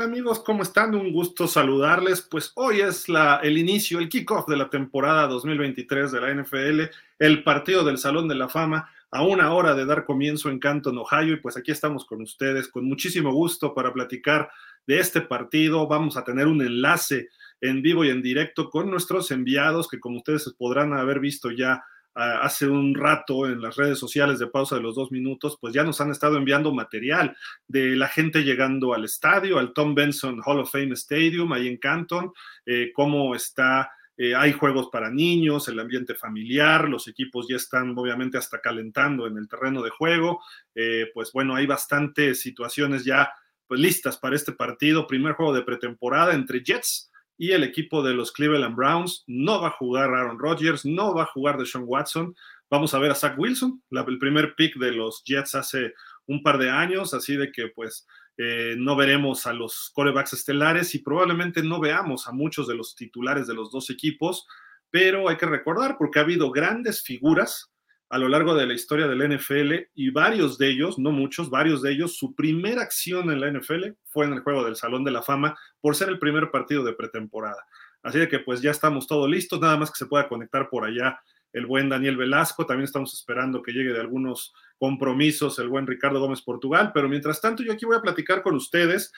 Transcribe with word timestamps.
amigos? 0.00 0.40
¿Cómo 0.40 0.62
están? 0.62 0.94
Un 0.94 1.12
gusto 1.12 1.46
saludarles. 1.46 2.22
Pues 2.22 2.52
hoy 2.54 2.80
es 2.80 3.08
la, 3.08 3.40
el 3.42 3.58
inicio, 3.58 3.98
el 3.98 4.08
kickoff 4.08 4.46
de 4.46 4.56
la 4.56 4.70
temporada 4.70 5.26
2023 5.26 6.12
de 6.12 6.20
la 6.20 6.34
NFL, 6.34 6.82
el 7.18 7.42
partido 7.42 7.84
del 7.84 7.98
Salón 7.98 8.28
de 8.28 8.34
la 8.34 8.48
Fama, 8.48 8.90
a 9.10 9.22
una 9.22 9.52
hora 9.52 9.74
de 9.74 9.86
dar 9.86 10.04
comienzo 10.04 10.50
en 10.50 10.58
Canton, 10.58 10.98
Ohio. 10.98 11.34
Y 11.34 11.40
pues 11.40 11.56
aquí 11.56 11.72
estamos 11.72 12.04
con 12.04 12.22
ustedes 12.22 12.68
con 12.68 12.84
muchísimo 12.84 13.32
gusto 13.32 13.74
para 13.74 13.92
platicar 13.92 14.50
de 14.86 15.00
este 15.00 15.20
partido. 15.20 15.86
Vamos 15.86 16.16
a 16.16 16.24
tener 16.24 16.46
un 16.46 16.62
enlace 16.62 17.28
en 17.60 17.82
vivo 17.82 18.04
y 18.04 18.10
en 18.10 18.22
directo 18.22 18.70
con 18.70 18.90
nuestros 18.90 19.30
enviados 19.30 19.88
que 19.88 19.98
como 19.98 20.18
ustedes 20.18 20.48
podrán 20.56 20.92
haber 20.92 21.18
visto 21.18 21.50
ya 21.50 21.84
hace 22.18 22.66
un 22.66 22.94
rato 22.94 23.46
en 23.46 23.60
las 23.62 23.76
redes 23.76 23.98
sociales 23.98 24.38
de 24.38 24.48
pausa 24.48 24.74
de 24.74 24.82
los 24.82 24.96
dos 24.96 25.12
minutos, 25.12 25.56
pues 25.60 25.72
ya 25.72 25.84
nos 25.84 26.00
han 26.00 26.10
estado 26.10 26.36
enviando 26.36 26.74
material 26.74 27.36
de 27.68 27.94
la 27.94 28.08
gente 28.08 28.42
llegando 28.42 28.92
al 28.92 29.04
estadio, 29.04 29.58
al 29.58 29.72
Tom 29.72 29.94
Benson 29.94 30.40
Hall 30.44 30.60
of 30.60 30.72
Fame 30.72 30.94
Stadium, 30.94 31.52
ahí 31.52 31.68
en 31.68 31.76
Canton, 31.76 32.32
eh, 32.66 32.90
cómo 32.92 33.34
está 33.34 33.90
eh, 34.20 34.34
hay 34.34 34.52
juegos 34.52 34.88
para 34.90 35.10
niños, 35.10 35.68
el 35.68 35.78
ambiente 35.78 36.16
familiar, 36.16 36.88
los 36.88 37.06
equipos 37.06 37.46
ya 37.48 37.54
están 37.54 37.96
obviamente 37.96 38.36
hasta 38.36 38.60
calentando 38.60 39.28
en 39.28 39.38
el 39.38 39.48
terreno 39.48 39.80
de 39.80 39.90
juego. 39.90 40.42
Eh, 40.74 41.06
pues 41.14 41.30
bueno, 41.32 41.54
hay 41.54 41.66
bastantes 41.66 42.40
situaciones 42.40 43.04
ya 43.04 43.32
pues, 43.68 43.78
listas 43.78 44.18
para 44.18 44.34
este 44.34 44.50
partido. 44.50 45.06
Primer 45.06 45.34
juego 45.34 45.54
de 45.54 45.62
pretemporada 45.62 46.34
entre 46.34 46.64
Jets 46.64 47.12
y 47.38 47.52
el 47.52 47.62
equipo 47.62 48.02
de 48.02 48.12
los 48.12 48.32
Cleveland 48.32 48.76
Browns. 48.76 49.24
No 49.26 49.62
va 49.62 49.68
a 49.68 49.76
jugar 49.78 50.12
Aaron 50.12 50.38
Rodgers, 50.38 50.84
no 50.84 51.14
va 51.14 51.22
a 51.22 51.26
jugar 51.26 51.56
Deshaun 51.56 51.84
Watson. 51.86 52.34
Vamos 52.68 52.92
a 52.92 52.98
ver 52.98 53.12
a 53.12 53.14
Zach 53.14 53.38
Wilson, 53.38 53.82
el 53.90 54.18
primer 54.18 54.54
pick 54.54 54.76
de 54.76 54.92
los 54.92 55.22
Jets 55.24 55.54
hace 55.54 55.94
un 56.26 56.42
par 56.42 56.58
de 56.58 56.68
años, 56.68 57.14
así 57.14 57.36
de 57.36 57.50
que 57.50 57.68
pues 57.68 58.06
eh, 58.36 58.74
no 58.76 58.94
veremos 58.94 59.46
a 59.46 59.54
los 59.54 59.90
corebacks 59.94 60.34
estelares 60.34 60.94
y 60.94 60.98
probablemente 60.98 61.62
no 61.62 61.80
veamos 61.80 62.28
a 62.28 62.32
muchos 62.32 62.68
de 62.68 62.74
los 62.74 62.94
titulares 62.94 63.46
de 63.46 63.54
los 63.54 63.70
dos 63.72 63.88
equipos, 63.88 64.46
pero 64.90 65.30
hay 65.30 65.38
que 65.38 65.46
recordar 65.46 65.96
porque 65.96 66.18
ha 66.18 66.22
habido 66.22 66.50
grandes 66.50 67.02
figuras 67.02 67.70
a 68.10 68.18
lo 68.18 68.28
largo 68.28 68.54
de 68.54 68.66
la 68.66 68.74
historia 68.74 69.06
del 69.06 69.36
NFL 69.36 69.90
y 69.94 70.10
varios 70.10 70.56
de 70.56 70.68
ellos, 70.68 70.98
no 70.98 71.10
muchos, 71.10 71.50
varios 71.50 71.82
de 71.82 71.92
ellos, 71.92 72.16
su 72.16 72.34
primera 72.34 72.82
acción 72.82 73.30
en 73.30 73.40
la 73.40 73.50
NFL 73.50 73.92
fue 74.04 74.26
en 74.26 74.32
el 74.32 74.40
juego 74.40 74.64
del 74.64 74.76
Salón 74.76 75.04
de 75.04 75.10
la 75.10 75.22
Fama 75.22 75.58
por 75.80 75.94
ser 75.94 76.08
el 76.08 76.18
primer 76.18 76.50
partido 76.50 76.84
de 76.84 76.94
pretemporada. 76.94 77.66
Así 78.02 78.18
de 78.18 78.28
que 78.28 78.38
pues 78.38 78.62
ya 78.62 78.70
estamos 78.70 79.06
todos 79.06 79.28
listos, 79.28 79.60
nada 79.60 79.76
más 79.76 79.90
que 79.90 79.98
se 79.98 80.06
pueda 80.06 80.28
conectar 80.28 80.68
por 80.70 80.84
allá 80.84 81.20
el 81.52 81.66
buen 81.66 81.88
Daniel 81.88 82.16
Velasco, 82.16 82.66
también 82.66 82.84
estamos 82.84 83.12
esperando 83.14 83.62
que 83.62 83.72
llegue 83.72 83.92
de 83.92 84.00
algunos 84.00 84.54
compromisos 84.78 85.58
el 85.58 85.68
buen 85.68 85.86
Ricardo 85.86 86.20
Gómez 86.20 86.42
Portugal, 86.42 86.92
pero 86.94 87.08
mientras 87.08 87.40
tanto 87.40 87.62
yo 87.62 87.72
aquí 87.72 87.84
voy 87.84 87.96
a 87.96 88.02
platicar 88.02 88.42
con 88.42 88.54
ustedes, 88.54 89.12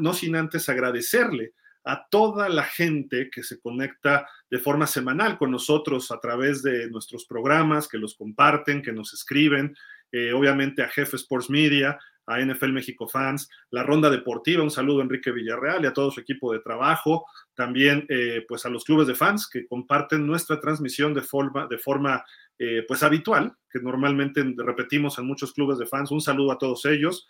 no 0.00 0.12
sin 0.12 0.36
antes 0.36 0.68
agradecerle 0.68 1.52
a 1.84 2.06
toda 2.08 2.48
la 2.48 2.64
gente 2.64 3.28
que 3.30 3.42
se 3.42 3.60
conecta 3.60 4.26
de 4.50 4.58
forma 4.58 4.86
semanal 4.86 5.36
con 5.36 5.50
nosotros 5.50 6.10
a 6.10 6.18
través 6.18 6.62
de 6.62 6.90
nuestros 6.90 7.26
programas, 7.26 7.88
que 7.88 7.98
los 7.98 8.14
comparten, 8.14 8.82
que 8.82 8.92
nos 8.92 9.12
escriben, 9.12 9.76
eh, 10.10 10.32
obviamente 10.32 10.82
a 10.82 10.88
Jefe 10.88 11.16
Sports 11.16 11.50
Media, 11.50 11.98
a 12.26 12.40
NFL 12.40 12.72
México 12.72 13.06
Fans, 13.06 13.50
la 13.70 13.82
Ronda 13.82 14.08
Deportiva, 14.08 14.62
un 14.62 14.70
saludo 14.70 15.00
a 15.00 15.02
Enrique 15.02 15.30
Villarreal 15.30 15.84
y 15.84 15.86
a 15.86 15.92
todo 15.92 16.10
su 16.10 16.20
equipo 16.20 16.54
de 16.54 16.60
trabajo, 16.60 17.26
también 17.54 18.06
eh, 18.08 18.44
pues 18.48 18.64
a 18.64 18.70
los 18.70 18.84
clubes 18.84 19.06
de 19.06 19.14
fans 19.14 19.46
que 19.46 19.66
comparten 19.66 20.26
nuestra 20.26 20.58
transmisión 20.58 21.12
de 21.12 21.20
forma, 21.20 21.66
de 21.66 21.76
forma 21.76 22.24
eh, 22.58 22.82
pues 22.88 23.02
habitual, 23.02 23.54
que 23.70 23.80
normalmente 23.80 24.42
repetimos 24.56 25.18
en 25.18 25.26
muchos 25.26 25.52
clubes 25.52 25.76
de 25.76 25.86
fans, 25.86 26.10
un 26.12 26.22
saludo 26.22 26.52
a 26.52 26.58
todos 26.58 26.86
ellos, 26.86 27.26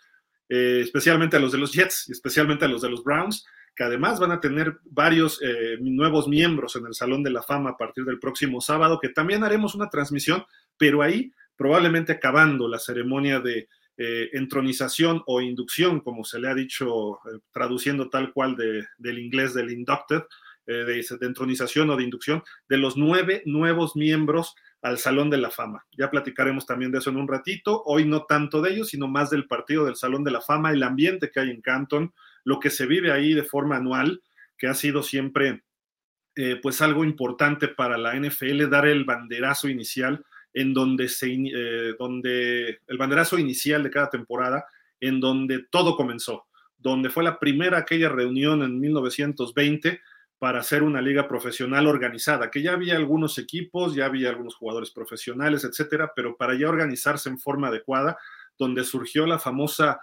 especialmente 0.47 1.37
a 1.37 1.39
los 1.39 1.51
de 1.51 1.57
los 1.57 1.73
Jets 1.73 2.07
especialmente 2.11 2.65
a 2.65 2.67
los 2.67 2.83
de 2.83 2.89
los 2.91 3.03
Browns, 3.03 3.43
que 3.75 3.83
además 3.83 4.19
van 4.19 4.31
a 4.31 4.39
tener 4.39 4.79
varios 4.85 5.41
eh, 5.41 5.77
nuevos 5.81 6.27
miembros 6.27 6.75
en 6.75 6.85
el 6.85 6.93
Salón 6.93 7.23
de 7.23 7.31
la 7.31 7.43
Fama 7.43 7.71
a 7.71 7.77
partir 7.77 8.05
del 8.05 8.19
próximo 8.19 8.61
sábado, 8.61 8.99
que 8.99 9.09
también 9.09 9.43
haremos 9.43 9.75
una 9.75 9.89
transmisión, 9.89 10.45
pero 10.77 11.01
ahí 11.01 11.31
probablemente 11.55 12.13
acabando 12.13 12.67
la 12.67 12.79
ceremonia 12.79 13.39
de 13.39 13.67
eh, 13.97 14.29
entronización 14.33 15.23
o 15.25 15.41
inducción, 15.41 15.99
como 15.99 16.23
se 16.23 16.39
le 16.39 16.49
ha 16.49 16.55
dicho, 16.55 17.15
eh, 17.15 17.39
traduciendo 17.51 18.09
tal 18.09 18.31
cual 18.33 18.55
del 18.55 19.19
inglés 19.19 19.53
del 19.53 19.71
inducted, 19.71 20.21
de, 20.67 20.83
de 20.83 21.27
entronización 21.27 21.91
o 21.91 21.95
de 21.95 22.03
inducción, 22.03 22.41
de 22.67 22.77
los 22.77 22.97
nueve 22.97 23.43
nuevos 23.45 23.95
miembros 23.95 24.55
al 24.81 24.97
Salón 24.97 25.29
de 25.29 25.37
la 25.37 25.51
Fama. 25.51 25.85
Ya 25.97 26.09
platicaremos 26.09 26.65
también 26.65 26.91
de 26.91 26.99
eso 26.99 27.09
en 27.09 27.17
un 27.17 27.27
ratito. 27.27 27.83
Hoy 27.85 28.05
no 28.05 28.23
tanto 28.23 28.61
de 28.61 28.71
ellos, 28.71 28.89
sino 28.89 29.07
más 29.07 29.29
del 29.29 29.45
partido 29.47 29.85
del 29.85 29.95
Salón 29.95 30.23
de 30.23 30.31
la 30.31 30.41
Fama, 30.41 30.71
el 30.71 30.81
ambiente 30.83 31.29
que 31.31 31.39
hay 31.39 31.49
en 31.49 31.61
Canton, 31.61 32.13
lo 32.45 32.59
que 32.59 32.69
se 32.69 32.85
vive 32.85 33.11
ahí 33.11 33.33
de 33.33 33.43
forma 33.43 33.75
anual, 33.75 34.21
que 34.57 34.67
ha 34.67 34.73
sido 34.73 35.03
siempre 35.03 35.63
eh, 36.37 36.59
pues 36.61 36.81
algo 36.81 37.03
importante 37.03 37.67
para 37.67 37.97
la 37.97 38.15
NFL, 38.15 38.69
dar 38.69 38.87
el 38.87 39.03
banderazo 39.03 39.67
inicial 39.67 40.23
en 40.53 40.73
donde 40.73 41.09
se, 41.09 41.27
eh, 41.33 41.95
donde 41.99 42.79
el 42.87 42.97
banderazo 42.97 43.37
inicial 43.37 43.83
de 43.83 43.89
cada 43.89 44.09
temporada, 44.09 44.65
en 45.01 45.19
donde 45.19 45.65
todo 45.69 45.97
comenzó, 45.97 46.45
donde 46.77 47.09
fue 47.09 47.23
la 47.23 47.39
primera 47.39 47.79
aquella 47.79 48.09
reunión 48.09 48.63
en 48.63 48.79
1920 48.79 50.01
para 50.37 50.59
hacer 50.59 50.83
una 50.83 51.01
liga 51.01 51.27
profesional 51.27 51.87
organizada, 51.87 52.51
que 52.51 52.61
ya 52.61 52.73
había 52.73 52.95
algunos 52.95 53.37
equipos, 53.37 53.95
ya 53.95 54.05
había 54.05 54.29
algunos 54.29 54.55
jugadores 54.55 54.91
profesionales, 54.91 55.63
etcétera, 55.63 56.11
pero 56.15 56.37
para 56.37 56.57
ya 56.57 56.69
organizarse 56.69 57.29
en 57.29 57.39
forma 57.39 57.69
adecuada, 57.69 58.17
donde 58.57 58.83
surgió 58.83 59.25
la 59.25 59.39
famosa 59.39 59.99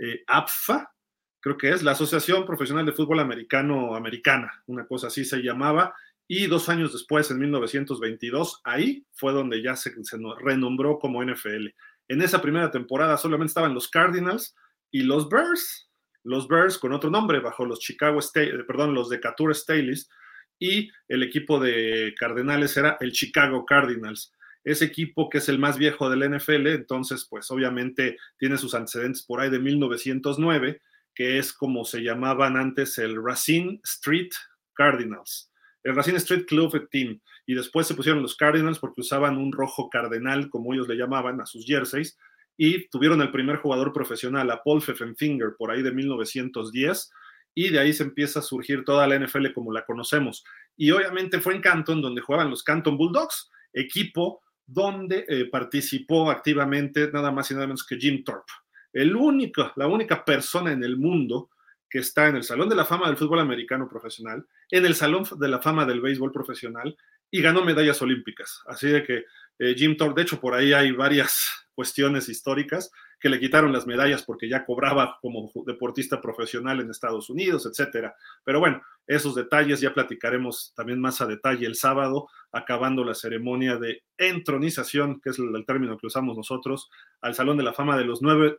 eh, 0.00 0.22
APFA, 0.26 0.92
creo 1.40 1.56
que 1.56 1.70
es 1.70 1.82
la 1.82 1.92
Asociación 1.92 2.46
Profesional 2.46 2.86
de 2.86 2.92
Fútbol 2.92 3.20
Americano 3.20 3.94
Americana, 3.94 4.62
una 4.66 4.86
cosa 4.86 5.08
así 5.08 5.24
se 5.24 5.42
llamaba, 5.42 5.94
y 6.28 6.46
dos 6.46 6.68
años 6.68 6.92
después, 6.92 7.30
en 7.30 7.40
1922, 7.40 8.60
ahí 8.62 9.04
fue 9.14 9.32
donde 9.32 9.62
ya 9.62 9.74
se, 9.74 9.92
se 10.04 10.16
renombró 10.38 10.98
como 10.98 11.24
NFL. 11.24 11.68
En 12.06 12.22
esa 12.22 12.40
primera 12.40 12.70
temporada 12.70 13.16
solamente 13.16 13.50
estaban 13.50 13.74
los 13.74 13.88
Cardinals 13.88 14.54
y 14.92 15.02
los 15.02 15.28
Bears, 15.28 15.88
los 16.22 16.46
Bears 16.46 16.78
con 16.78 16.92
otro 16.92 17.10
nombre, 17.10 17.40
bajo 17.40 17.64
los 17.64 17.80
Chicago 17.80 18.20
State, 18.20 18.50
eh, 18.50 18.64
perdón, 18.64 18.94
los 18.94 19.08
Decatur 19.08 19.54
Staleys, 19.54 20.08
y 20.58 20.90
el 21.08 21.22
equipo 21.22 21.58
de 21.58 22.14
Cardenales 22.18 22.76
era 22.76 22.96
el 23.00 23.12
Chicago 23.12 23.64
Cardinals. 23.64 24.32
Ese 24.62 24.84
equipo 24.84 25.30
que 25.30 25.38
es 25.38 25.48
el 25.48 25.58
más 25.58 25.78
viejo 25.78 26.10
del 26.10 26.30
NFL, 26.30 26.66
entonces, 26.68 27.26
pues 27.28 27.50
obviamente 27.50 28.18
tiene 28.38 28.58
sus 28.58 28.74
antecedentes 28.74 29.22
por 29.22 29.40
ahí 29.40 29.50
de 29.50 29.58
1909 29.58 30.80
que 31.14 31.38
es 31.38 31.52
como 31.52 31.84
se 31.84 32.00
llamaban 32.02 32.56
antes 32.56 32.98
el 32.98 33.22
Racine 33.22 33.80
Street 33.84 34.30
Cardinals, 34.74 35.52
el 35.82 35.94
Racine 35.94 36.18
Street 36.18 36.46
Club 36.46 36.88
Team, 36.90 37.20
y 37.46 37.54
después 37.54 37.86
se 37.86 37.94
pusieron 37.94 38.22
los 38.22 38.36
Cardinals 38.36 38.78
porque 38.78 39.00
usaban 39.00 39.36
un 39.36 39.52
rojo 39.52 39.88
cardenal, 39.90 40.50
como 40.50 40.72
ellos 40.72 40.88
le 40.88 40.96
llamaban, 40.96 41.40
a 41.40 41.46
sus 41.46 41.64
jerseys, 41.66 42.16
y 42.56 42.88
tuvieron 42.88 43.22
el 43.22 43.30
primer 43.30 43.56
jugador 43.56 43.92
profesional, 43.92 44.50
a 44.50 44.62
Paul 44.62 44.80
Pfeffenfinger, 44.80 45.54
por 45.58 45.70
ahí 45.70 45.82
de 45.82 45.92
1910, 45.92 47.10
y 47.54 47.70
de 47.70 47.78
ahí 47.78 47.92
se 47.92 48.04
empieza 48.04 48.40
a 48.40 48.42
surgir 48.42 48.84
toda 48.84 49.06
la 49.06 49.18
NFL 49.18 49.52
como 49.54 49.72
la 49.72 49.84
conocemos. 49.84 50.44
Y 50.76 50.90
obviamente 50.92 51.40
fue 51.40 51.54
en 51.54 51.62
Canton 51.62 52.00
donde 52.00 52.20
jugaban 52.20 52.50
los 52.50 52.62
Canton 52.62 52.96
Bulldogs, 52.96 53.50
equipo 53.72 54.42
donde 54.66 55.24
eh, 55.28 55.46
participó 55.50 56.30
activamente 56.30 57.10
nada 57.12 57.32
más 57.32 57.50
y 57.50 57.54
nada 57.54 57.66
menos 57.66 57.84
que 57.84 57.96
Jim 57.96 58.22
Thorpe 58.22 58.52
el 58.92 59.14
único, 59.14 59.72
la 59.76 59.86
única 59.86 60.24
persona 60.24 60.72
en 60.72 60.82
el 60.84 60.96
mundo 60.96 61.50
que 61.88 61.98
está 61.98 62.28
en 62.28 62.36
el 62.36 62.44
Salón 62.44 62.68
de 62.68 62.76
la 62.76 62.84
Fama 62.84 63.08
del 63.08 63.16
Fútbol 63.16 63.40
Americano 63.40 63.88
Profesional, 63.88 64.46
en 64.70 64.86
el 64.86 64.94
Salón 64.94 65.24
de 65.38 65.48
la 65.48 65.60
Fama 65.60 65.84
del 65.84 66.00
Béisbol 66.00 66.32
Profesional 66.32 66.96
y 67.30 67.42
ganó 67.42 67.64
medallas 67.64 68.00
olímpicas. 68.02 68.62
Así 68.66 68.88
de 68.88 69.02
que 69.02 69.24
eh, 69.58 69.74
Jim 69.76 69.96
Thorpe, 69.96 70.20
de 70.20 70.22
hecho, 70.22 70.40
por 70.40 70.54
ahí 70.54 70.72
hay 70.72 70.92
varias 70.92 71.66
cuestiones 71.74 72.28
históricas 72.28 72.90
que 73.20 73.28
le 73.28 73.38
quitaron 73.38 73.72
las 73.72 73.86
medallas 73.86 74.22
porque 74.22 74.48
ya 74.48 74.64
cobraba 74.64 75.18
como 75.20 75.50
deportista 75.66 76.20
profesional 76.20 76.80
en 76.80 76.90
Estados 76.90 77.28
Unidos, 77.28 77.66
etcétera. 77.66 78.14
Pero 78.44 78.60
bueno, 78.60 78.82
esos 79.06 79.34
detalles 79.34 79.80
ya 79.80 79.92
platicaremos 79.92 80.72
también 80.74 81.00
más 81.00 81.20
a 81.20 81.26
detalle 81.26 81.66
el 81.66 81.74
sábado, 81.74 82.28
acabando 82.50 83.04
la 83.04 83.14
ceremonia 83.14 83.76
de 83.76 84.02
entronización, 84.16 85.20
que 85.20 85.30
es 85.30 85.38
el, 85.38 85.64
término 85.66 85.98
que 85.98 86.06
usamos 86.06 86.36
nosotros, 86.36 86.90
al 87.20 87.34
Salón 87.34 87.58
de 87.58 87.64
la 87.64 87.74
Fama 87.74 87.98
de 87.98 88.04
los 88.04 88.22
nueve, 88.22 88.56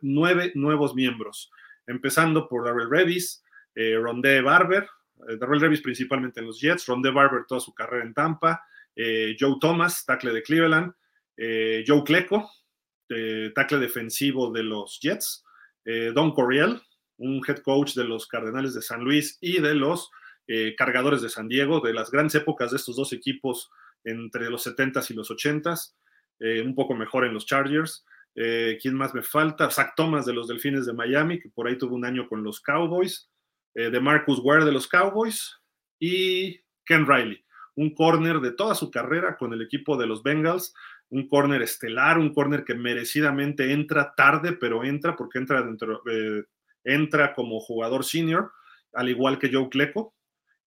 nuevos 0.54 0.94
miembros, 0.94 1.50
empezando 1.86 2.48
por 2.48 2.64
Darrell 2.64 2.90
Revis, 2.90 3.44
eh, 3.74 3.98
Rondé 4.00 4.40
Barber, 4.42 4.88
eh, 5.28 5.36
Darrell 5.38 5.60
Revis 5.60 5.80
principalmente 5.80 6.40
en 6.40 6.46
los 6.46 6.60
Jets, 6.60 6.86
Rondé 6.86 7.10
Barber 7.10 7.44
toda 7.48 7.60
su 7.60 7.74
carrera 7.74 8.04
en 8.04 8.14
Tampa, 8.14 8.62
eh, 8.94 9.36
Joe 9.38 9.56
Thomas, 9.60 10.04
tackle 10.04 10.32
de 10.32 10.42
Cleveland, 10.42 10.92
eh, 11.36 11.84
Joe 11.86 12.04
Cleco, 12.04 12.50
tackle 13.54 13.78
defensivo 13.78 14.50
de 14.50 14.62
los 14.62 14.98
Jets, 15.00 15.44
eh, 15.84 16.12
Don 16.14 16.32
Coriel, 16.32 16.80
un 17.18 17.42
head 17.46 17.58
coach 17.58 17.94
de 17.94 18.04
los 18.04 18.26
Cardenales 18.26 18.74
de 18.74 18.82
San 18.82 19.02
Luis 19.02 19.38
y 19.40 19.60
de 19.60 19.74
los 19.74 20.10
eh, 20.46 20.74
Cargadores 20.76 21.22
de 21.22 21.28
San 21.28 21.48
Diego, 21.48 21.80
de 21.80 21.92
las 21.92 22.10
grandes 22.10 22.34
épocas 22.36 22.70
de 22.70 22.76
estos 22.76 22.96
dos 22.96 23.12
equipos 23.12 23.70
entre 24.04 24.50
los 24.50 24.66
70s 24.66 25.10
y 25.10 25.14
los 25.14 25.30
80s, 25.30 25.94
eh, 26.40 26.62
un 26.62 26.74
poco 26.74 26.94
mejor 26.94 27.24
en 27.24 27.34
los 27.34 27.46
Chargers. 27.46 28.04
¿Quién 28.34 28.94
más 28.94 29.12
me 29.12 29.20
falta? 29.20 29.70
Zach 29.70 29.92
Thomas 29.94 30.24
de 30.24 30.32
los 30.32 30.48
Delfines 30.48 30.86
de 30.86 30.94
Miami, 30.94 31.38
que 31.38 31.50
por 31.50 31.68
ahí 31.68 31.76
tuvo 31.76 31.94
un 31.94 32.06
año 32.06 32.26
con 32.30 32.42
los 32.42 32.62
Cowboys. 32.62 33.28
de 33.74 34.00
Marcus 34.00 34.38
Ware 34.42 34.64
de 34.64 34.72
los 34.72 34.88
Cowboys 34.88 35.60
y 35.98 36.58
Ken 36.86 37.06
Riley, 37.06 37.44
un 37.76 37.94
corner 37.94 38.40
de 38.40 38.52
toda 38.52 38.74
su 38.74 38.90
carrera 38.90 39.36
con 39.36 39.52
el 39.52 39.60
equipo 39.60 39.98
de 39.98 40.06
los 40.06 40.22
Bengals, 40.22 40.74
un 41.12 41.28
corner 41.28 41.60
estelar, 41.60 42.18
un 42.18 42.32
corner 42.32 42.64
que 42.64 42.74
merecidamente 42.74 43.70
entra 43.70 44.14
tarde, 44.16 44.52
pero 44.52 44.82
entra 44.82 45.14
porque 45.14 45.38
entra 45.38 45.62
dentro, 45.62 46.02
entra 46.82 47.34
como 47.34 47.60
jugador 47.60 48.04
senior, 48.04 48.50
al 48.94 49.10
igual 49.10 49.38
que 49.38 49.52
Joe 49.52 49.68
Cleco, 49.68 50.14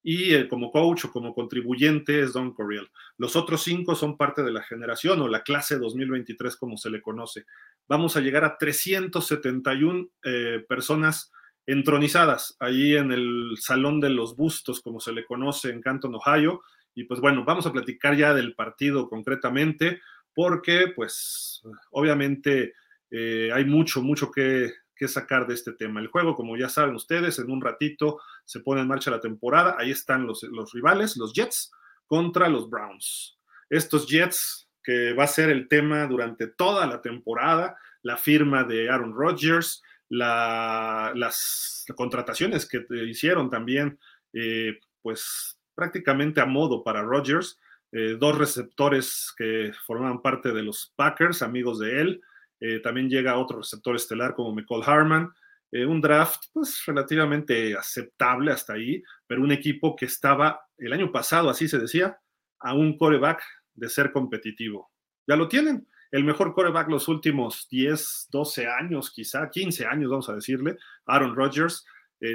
y 0.03 0.35
eh, 0.35 0.47
como 0.47 0.71
coach 0.71 1.05
o 1.05 1.11
como 1.11 1.33
contribuyente 1.33 2.21
es 2.21 2.33
Don 2.33 2.53
Coriel. 2.53 2.87
Los 3.17 3.35
otros 3.35 3.63
cinco 3.63 3.95
son 3.95 4.17
parte 4.17 4.43
de 4.43 4.51
la 4.51 4.61
generación 4.61 5.19
o 5.21 5.27
la 5.27 5.41
clase 5.41 5.79
2023 5.79 6.55
como 6.57 6.77
se 6.77 6.91
le 6.91 7.01
conoce. 7.01 7.45
Vamos 7.87 8.15
a 8.15 8.21
llegar 8.21 8.45
a 8.45 8.55
371 8.59 10.07
eh, 10.23 10.63
personas 10.69 11.31
entronizadas 11.65 12.55
ahí 12.59 12.95
en 12.95 13.11
el 13.11 13.55
Salón 13.59 13.99
de 13.99 14.11
los 14.11 14.35
Bustos, 14.35 14.79
como 14.79 14.99
se 14.99 15.11
le 15.11 15.25
conoce 15.25 15.71
en 15.71 15.81
Canton, 15.81 16.13
Ohio. 16.13 16.61
Y 16.93 17.05
pues 17.05 17.19
bueno, 17.19 17.43
vamos 17.43 17.65
a 17.65 17.73
platicar 17.73 18.15
ya 18.15 18.35
del 18.35 18.53
partido 18.53 19.09
concretamente, 19.09 20.01
porque 20.35 20.91
pues 20.95 21.63
obviamente 21.91 22.73
eh, 23.09 23.49
hay 23.53 23.65
mucho, 23.65 24.01
mucho 24.01 24.29
que 24.31 24.73
sacar 25.07 25.47
de 25.47 25.53
este 25.53 25.73
tema. 25.73 25.99
El 25.99 26.07
juego, 26.07 26.35
como 26.35 26.57
ya 26.57 26.69
saben 26.69 26.95
ustedes, 26.95 27.39
en 27.39 27.51
un 27.51 27.61
ratito 27.61 28.19
se 28.43 28.59
pone 28.59 28.81
en 28.81 28.87
marcha 28.87 29.11
la 29.11 29.21
temporada. 29.21 29.75
Ahí 29.77 29.91
están 29.91 30.25
los, 30.25 30.43
los 30.43 30.71
rivales, 30.73 31.17
los 31.17 31.33
Jets 31.33 31.71
contra 32.07 32.49
los 32.49 32.69
Browns. 32.69 33.37
Estos 33.69 34.07
Jets 34.07 34.65
que 34.85 35.13
va 35.13 35.23
a 35.23 35.27
ser 35.27 35.49
el 35.49 35.67
tema 35.67 36.05
durante 36.05 36.47
toda 36.47 36.85
la 36.85 37.01
temporada, 37.01 37.75
la 38.03 38.17
firma 38.17 38.63
de 38.63 38.89
Aaron 38.89 39.15
Rodgers, 39.15 39.81
las 40.09 41.85
contrataciones 41.95 42.67
que 42.69 42.85
hicieron 43.07 43.49
también, 43.49 43.99
eh, 44.33 44.79
pues 45.01 45.59
prácticamente 45.73 46.39
a 46.39 46.45
modo 46.45 46.83
para 46.83 47.01
Rodgers, 47.01 47.59
eh, 47.91 48.17
dos 48.19 48.37
receptores 48.37 49.33
que 49.37 49.71
formaban 49.85 50.21
parte 50.21 50.51
de 50.51 50.63
los 50.63 50.93
Packers, 50.95 51.41
amigos 51.41 51.79
de 51.79 52.01
él, 52.01 52.21
eh, 52.59 52.79
también 52.79 53.09
llega 53.09 53.37
otro 53.37 53.59
receptor 53.59 53.95
estelar 53.95 54.33
como 54.33 54.53
Michael 54.53 54.83
Harman. 54.85 55.33
Eh, 55.71 55.85
un 55.85 56.01
draft 56.01 56.43
pues 56.53 56.83
relativamente 56.85 57.75
aceptable 57.75 58.51
hasta 58.51 58.73
ahí, 58.73 59.03
pero 59.27 59.41
un 59.41 59.51
equipo 59.51 59.95
que 59.95 60.05
estaba 60.05 60.61
el 60.77 60.93
año 60.93 61.11
pasado, 61.11 61.49
así 61.49 61.67
se 61.67 61.79
decía, 61.79 62.19
a 62.59 62.73
un 62.73 62.97
coreback 62.97 63.43
de 63.73 63.89
ser 63.89 64.11
competitivo. 64.11 64.91
Ya 65.27 65.35
lo 65.35 65.47
tienen. 65.47 65.87
El 66.11 66.23
mejor 66.23 66.53
coreback 66.53 66.89
los 66.89 67.07
últimos 67.07 67.67
10, 67.69 68.27
12 68.31 68.67
años, 68.67 69.11
quizá 69.11 69.49
15 69.49 69.85
años, 69.85 70.09
vamos 70.09 70.29
a 70.29 70.35
decirle, 70.35 70.77
Aaron 71.05 71.35
Rodgers, 71.35 71.85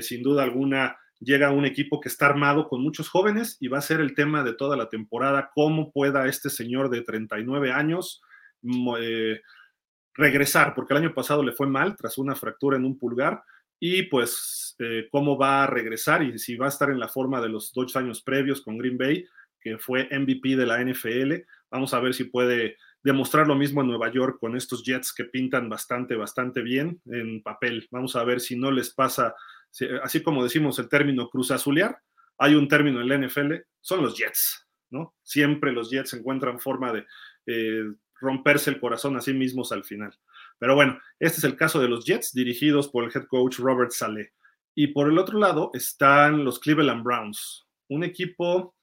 sin 0.01 0.23
duda 0.23 0.43
alguna 0.43 1.00
llega 1.21 1.53
un 1.53 1.67
equipo 1.67 2.01
que 2.01 2.09
está 2.09 2.27
armado 2.27 2.69
con 2.69 2.83
muchos 2.83 3.09
jóvenes 3.09 3.57
y 3.61 3.69
va 3.69 3.79
a 3.79 3.83
ser 3.83 4.01
el 4.01 4.15
tema 4.15 4.43
de 4.43 4.55
toda 4.55 4.77
la 4.77 4.89
temporada, 4.89 5.51
cómo 5.55 5.93
pueda 5.93 6.27
este 6.27 6.51
señor 6.51 6.91
de 6.91 7.03
39 7.03 7.73
años 7.73 8.23
regresar, 10.15 10.75
porque 10.75 10.95
el 10.95 11.05
año 11.05 11.15
pasado 11.15 11.43
le 11.43 11.53
fue 11.53 11.67
mal 11.67 11.97
tras 11.97 12.19
una 12.19 12.35
fractura 12.35 12.77
en 12.77 12.85
un 12.85 12.99
pulgar, 12.99 13.43
y 13.81 14.03
pues 14.05 14.77
eh, 14.79 15.09
cómo 15.11 15.39
va 15.39 15.65
a 15.65 15.67
regresar 15.67 16.23
y 16.23 16.39
si 16.39 16.57
va 16.57 16.67
a 16.67 16.69
estar 16.69 16.91
en 16.91 17.01
la 17.01 17.09
forma 17.09 17.41
de 17.41 17.49
los 17.49 17.73
dos 17.73 17.97
años 17.97 18.23
previos 18.23 18.61
con 18.61 18.77
Green 18.77 18.99
Bay, 18.99 19.27
que 19.59 19.79
fue 19.79 20.09
MVP 20.11 20.57
de 20.57 20.67
la 20.67 20.85
NFL. 20.85 21.35
Vamos 21.71 21.95
a 21.95 22.01
ver 22.01 22.13
si 22.13 22.25
puede 22.25 22.77
demostrar 23.03 23.47
lo 23.47 23.55
mismo 23.55 23.81
en 23.81 23.89
Nueva 23.89 24.13
York 24.13 24.39
con 24.39 24.55
estos 24.55 24.85
Jets 24.85 25.15
que 25.15 25.25
pintan 25.25 25.71
bastante, 25.71 26.15
bastante 26.15 26.61
bien 26.61 27.01
en 27.07 27.43
papel. 27.43 27.89
Vamos 27.91 28.17
a 28.17 28.25
ver 28.25 28.41
si 28.41 28.57
no 28.57 28.71
les 28.71 28.91
pasa, 28.93 29.35
así 30.03 30.23
como 30.23 30.43
decimos 30.43 30.79
el 30.79 30.89
término 30.89 31.29
cruz 31.29 31.51
azulear, 31.51 32.01
hay 32.39 32.55
un 32.55 32.69
término 32.69 33.01
en 33.01 33.09
la 33.09 33.19
NFL, 33.19 33.55
son 33.81 34.03
los 34.03 34.17
Jets, 34.17 34.67
¿no? 34.91 35.15
Siempre 35.23 35.73
los 35.73 35.91
Jets 35.91 36.15
encuentran 36.15 36.59
forma 36.59 36.93
de 36.93 37.07
eh, 37.47 37.85
romperse 38.21 38.71
el 38.71 38.81
corazón 38.81 39.17
a 39.17 39.21
sí 39.21 39.33
mismos 39.35 39.73
al 39.73 39.85
final. 39.85 40.17
Pero 40.59 40.75
bueno, 40.75 40.99
este 41.19 41.39
es 41.39 41.45
el 41.45 41.57
caso 41.57 41.81
de 41.81 41.89
los 41.89 42.05
Jets, 42.05 42.33
dirigidos 42.33 42.89
por 42.89 43.05
el 43.05 43.11
head 43.15 43.27
coach 43.27 43.59
Robert 43.59 43.91
Saleh. 43.93 44.33
Y 44.75 44.89
por 44.89 45.09
el 45.09 45.19
otro 45.19 45.39
lado 45.39 45.71
están 45.75 46.45
los 46.45 46.59
Cleveland 46.59 47.03
Browns, 47.03 47.67
un 47.89 48.05
equipo 48.05 48.75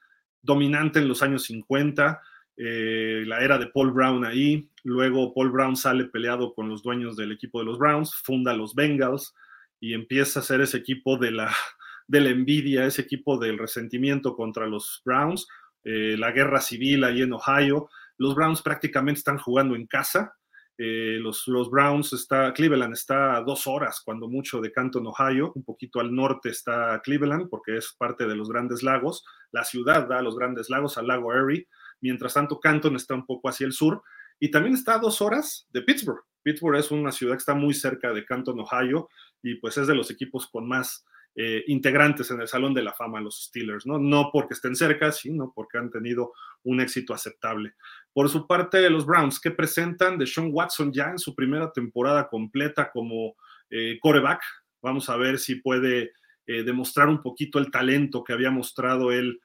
dominante 0.41 0.99
en 0.99 1.07
los 1.07 1.23
años 1.23 1.43
50, 1.43 2.21
eh, 2.57 3.23
la 3.25 3.41
era 3.41 3.57
de 3.57 3.67
Paul 3.67 3.91
Brown 3.91 4.25
ahí. 4.25 4.69
Luego 4.83 5.33
Paul 5.33 5.51
Brown 5.51 5.75
sale 5.75 6.05
peleado 6.05 6.53
con 6.53 6.69
los 6.69 6.83
dueños 6.83 7.15
del 7.15 7.31
equipo 7.31 7.59
de 7.59 7.65
los 7.65 7.77
Browns, 7.77 8.13
funda 8.15 8.53
los 8.53 8.75
Bengals 8.75 9.33
y 9.79 9.93
empieza 9.93 10.39
a 10.39 10.43
ser 10.43 10.61
ese 10.61 10.77
equipo 10.77 11.17
de 11.17 11.31
la, 11.31 11.53
de 12.07 12.29
envidia, 12.29 12.85
ese 12.85 13.01
equipo 13.01 13.37
del 13.37 13.57
resentimiento 13.57 14.35
contra 14.35 14.67
los 14.67 15.01
Browns, 15.05 15.47
eh, 15.83 16.15
la 16.17 16.31
guerra 16.31 16.59
civil 16.59 17.03
ahí 17.03 17.21
en 17.21 17.33
Ohio. 17.33 17.89
Los 18.17 18.35
Browns 18.35 18.61
prácticamente 18.61 19.19
están 19.19 19.37
jugando 19.37 19.75
en 19.75 19.87
casa. 19.87 20.33
Eh, 20.77 21.17
los, 21.19 21.47
los, 21.47 21.71
Browns 21.71 22.13
está, 22.13 22.53
Cleveland 22.53 22.93
está 22.93 23.35
a 23.35 23.41
dos 23.41 23.65
horas, 23.65 24.01
cuando 24.03 24.27
mucho, 24.27 24.59
de 24.59 24.71
Canton, 24.71 25.07
Ohio. 25.07 25.53
Un 25.55 25.63
poquito 25.63 25.99
al 25.99 26.13
norte 26.13 26.49
está 26.49 26.99
Cleveland, 27.03 27.49
porque 27.49 27.77
es 27.77 27.95
parte 27.97 28.27
de 28.27 28.35
los 28.35 28.49
Grandes 28.49 28.83
Lagos. 28.83 29.23
La 29.51 29.63
ciudad 29.63 30.07
da 30.07 30.19
a 30.19 30.21
los 30.21 30.37
Grandes 30.37 30.69
Lagos, 30.69 30.97
al 30.97 31.07
lago 31.07 31.33
Erie. 31.33 31.67
Mientras 32.01 32.33
tanto, 32.33 32.59
Canton 32.59 32.95
está 32.95 33.15
un 33.15 33.25
poco 33.25 33.49
hacia 33.49 33.65
el 33.65 33.73
sur. 33.73 34.03
Y 34.39 34.51
también 34.51 34.75
está 34.75 34.95
a 34.95 34.99
dos 34.99 35.21
horas 35.21 35.67
de 35.71 35.81
Pittsburgh. 35.81 36.23
Pittsburgh 36.43 36.77
es 36.77 36.91
una 36.91 37.11
ciudad 37.11 37.33
que 37.33 37.39
está 37.39 37.55
muy 37.55 37.73
cerca 37.73 38.13
de 38.13 38.25
Canton, 38.25 38.59
Ohio, 38.59 39.09
y 39.41 39.55
pues 39.55 39.77
es 39.77 39.87
de 39.87 39.95
los 39.95 40.09
equipos 40.11 40.47
con 40.47 40.67
más 40.67 41.05
eh, 41.39 41.63
integrantes 41.67 42.31
en 42.31 42.41
el 42.41 42.47
Salón 42.47 42.73
de 42.73 42.81
la 42.81 42.93
Fama, 42.93 43.21
los 43.21 43.43
Steelers, 43.43 43.85
¿no? 43.85 43.99
No 43.99 44.31
porque 44.33 44.55
estén 44.55 44.75
cerca, 44.75 45.11
sino 45.11 45.53
porque 45.53 45.77
han 45.77 45.91
tenido 45.91 46.33
un 46.63 46.81
éxito 46.81 47.13
aceptable. 47.13 47.75
Por 48.11 48.27
su 48.27 48.47
parte, 48.47 48.89
los 48.89 49.05
Browns, 49.05 49.39
que 49.39 49.51
presentan 49.51 50.17
de 50.17 50.25
Sean 50.25 50.49
Watson 50.51 50.91
ya 50.91 51.11
en 51.11 51.19
su 51.19 51.35
primera 51.35 51.71
temporada 51.71 52.27
completa 52.27 52.89
como 52.91 53.35
eh, 53.69 53.99
coreback. 54.01 54.41
Vamos 54.81 55.09
a 55.09 55.17
ver 55.17 55.37
si 55.37 55.55
puede 55.55 56.13
eh, 56.47 56.63
demostrar 56.63 57.07
un 57.07 57.21
poquito 57.21 57.59
el 57.59 57.69
talento 57.69 58.23
que 58.23 58.33
había 58.33 58.49
mostrado 58.49 59.11
él 59.11 59.39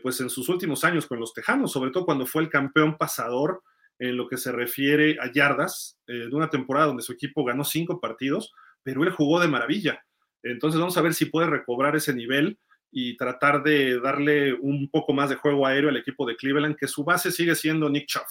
pues 0.00 0.20
en 0.20 0.30
sus 0.30 0.48
últimos 0.48 0.84
años 0.84 1.06
con 1.06 1.18
los 1.18 1.34
Tejanos, 1.34 1.72
sobre 1.72 1.90
todo 1.90 2.04
cuando 2.04 2.24
fue 2.24 2.42
el 2.42 2.48
campeón 2.48 2.96
pasador 2.96 3.64
en 4.02 4.16
lo 4.16 4.26
que 4.26 4.36
se 4.36 4.50
refiere 4.50 5.16
a 5.20 5.30
yardas, 5.30 5.96
de 6.08 6.26
una 6.34 6.50
temporada 6.50 6.86
donde 6.86 7.04
su 7.04 7.12
equipo 7.12 7.44
ganó 7.44 7.62
cinco 7.62 8.00
partidos, 8.00 8.52
pero 8.82 9.04
él 9.04 9.10
jugó 9.10 9.38
de 9.38 9.46
maravilla. 9.46 10.04
Entonces 10.42 10.80
vamos 10.80 10.98
a 10.98 11.02
ver 11.02 11.14
si 11.14 11.26
puede 11.26 11.46
recobrar 11.46 11.94
ese 11.94 12.12
nivel 12.12 12.58
y 12.90 13.16
tratar 13.16 13.62
de 13.62 14.00
darle 14.00 14.54
un 14.54 14.90
poco 14.90 15.12
más 15.12 15.30
de 15.30 15.36
juego 15.36 15.64
aéreo 15.64 15.88
al 15.88 15.96
equipo 15.96 16.26
de 16.26 16.34
Cleveland, 16.34 16.74
que 16.74 16.88
su 16.88 17.04
base 17.04 17.30
sigue 17.30 17.54
siendo 17.54 17.88
Nick 17.88 18.08
Chubb, 18.08 18.26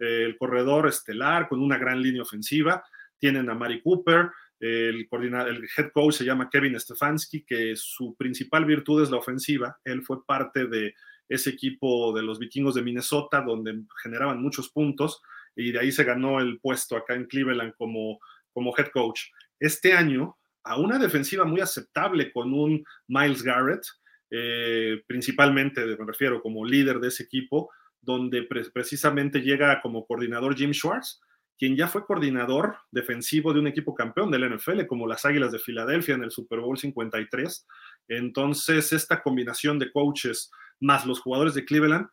el 0.00 0.36
corredor 0.36 0.88
estelar 0.88 1.48
con 1.48 1.62
una 1.62 1.78
gran 1.78 2.02
línea 2.02 2.22
ofensiva. 2.22 2.82
Tienen 3.16 3.48
a 3.48 3.54
Mari 3.54 3.80
Cooper, 3.80 4.28
el, 4.58 5.06
el 5.08 5.68
head 5.76 5.92
coach 5.92 6.14
se 6.14 6.24
llama 6.24 6.50
Kevin 6.50 6.80
Stefanski, 6.80 7.44
que 7.44 7.76
su 7.76 8.16
principal 8.16 8.64
virtud 8.64 9.04
es 9.04 9.10
la 9.10 9.18
ofensiva. 9.18 9.78
Él 9.84 10.02
fue 10.02 10.26
parte 10.26 10.66
de 10.66 10.96
ese 11.28 11.50
equipo 11.50 12.12
de 12.12 12.22
los 12.22 12.38
vikingos 12.38 12.74
de 12.74 12.82
Minnesota, 12.82 13.40
donde 13.40 13.82
generaban 14.02 14.42
muchos 14.42 14.70
puntos, 14.70 15.22
y 15.56 15.72
de 15.72 15.80
ahí 15.80 15.92
se 15.92 16.04
ganó 16.04 16.40
el 16.40 16.60
puesto 16.60 16.96
acá 16.96 17.14
en 17.14 17.26
Cleveland 17.26 17.74
como, 17.76 18.18
como 18.52 18.74
head 18.76 18.88
coach. 18.88 19.22
Este 19.58 19.92
año 19.92 20.36
a 20.64 20.78
una 20.78 20.98
defensiva 20.98 21.44
muy 21.44 21.60
aceptable 21.60 22.32
con 22.32 22.52
un 22.52 22.84
Miles 23.08 23.42
Garrett, 23.42 23.82
eh, 24.30 25.02
principalmente 25.06 25.84
me 25.84 26.06
refiero 26.06 26.40
como 26.40 26.64
líder 26.64 27.00
de 27.00 27.08
ese 27.08 27.24
equipo, 27.24 27.70
donde 28.00 28.42
precisamente 28.72 29.40
llega 29.40 29.80
como 29.80 30.06
coordinador 30.06 30.56
Jim 30.56 30.72
Schwartz, 30.72 31.20
quien 31.58 31.76
ya 31.76 31.86
fue 31.86 32.04
coordinador 32.04 32.76
defensivo 32.90 33.52
de 33.52 33.60
un 33.60 33.68
equipo 33.68 33.94
campeón 33.94 34.30
del 34.30 34.56
NFL, 34.56 34.86
como 34.86 35.06
las 35.06 35.24
Águilas 35.24 35.52
de 35.52 35.60
Filadelfia 35.60 36.16
en 36.16 36.24
el 36.24 36.32
Super 36.32 36.60
Bowl 36.60 36.76
53. 36.76 37.66
Entonces, 38.08 38.92
esta 38.92 39.22
combinación 39.22 39.78
de 39.78 39.92
coaches 39.92 40.50
más 40.82 41.06
los 41.06 41.20
jugadores 41.20 41.54
de 41.54 41.64
Cleveland 41.64 42.08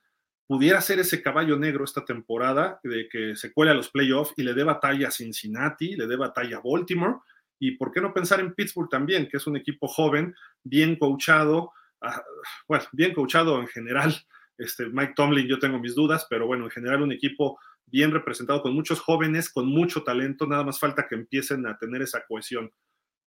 pudiera 0.47 0.81
ser 0.81 0.99
ese 0.99 1.21
caballo 1.21 1.57
negro 1.57 1.83
esta 1.83 2.05
temporada 2.05 2.79
de 2.83 3.07
que 3.07 3.35
se 3.35 3.53
cuele 3.53 3.71
a 3.71 3.75
los 3.75 3.89
playoffs 3.89 4.33
y 4.35 4.43
le 4.43 4.53
dé 4.53 4.63
batalla 4.63 5.09
a 5.09 5.11
Cincinnati, 5.11 5.95
le 5.95 6.07
dé 6.07 6.15
batalla 6.15 6.57
a 6.57 6.61
Baltimore 6.63 7.17
y 7.59 7.71
por 7.71 7.91
qué 7.91 8.01
no 8.01 8.13
pensar 8.13 8.39
en 8.39 8.53
Pittsburgh 8.53 8.89
también, 8.89 9.27
que 9.27 9.38
es 9.38 9.45
un 9.45 9.57
equipo 9.57 9.88
joven, 9.88 10.33
bien 10.63 10.95
coachado, 10.95 11.71
ah, 12.01 12.23
bueno, 12.67 12.85
bien 12.93 13.13
coachado 13.13 13.59
en 13.59 13.67
general. 13.67 14.15
Este, 14.57 14.88
Mike 14.88 15.13
Tomlin, 15.15 15.47
yo 15.47 15.59
tengo 15.59 15.77
mis 15.77 15.93
dudas, 15.93 16.25
pero 16.29 16.47
bueno, 16.47 16.65
en 16.65 16.71
general 16.71 17.01
un 17.01 17.11
equipo 17.11 17.59
bien 17.85 18.11
representado 18.11 18.61
con 18.61 18.73
muchos 18.73 18.99
jóvenes, 18.99 19.49
con 19.49 19.67
mucho 19.67 20.03
talento, 20.03 20.47
nada 20.47 20.63
más 20.63 20.79
falta 20.79 21.07
que 21.07 21.15
empiecen 21.15 21.65
a 21.67 21.77
tener 21.77 22.01
esa 22.01 22.25
cohesión. 22.25 22.71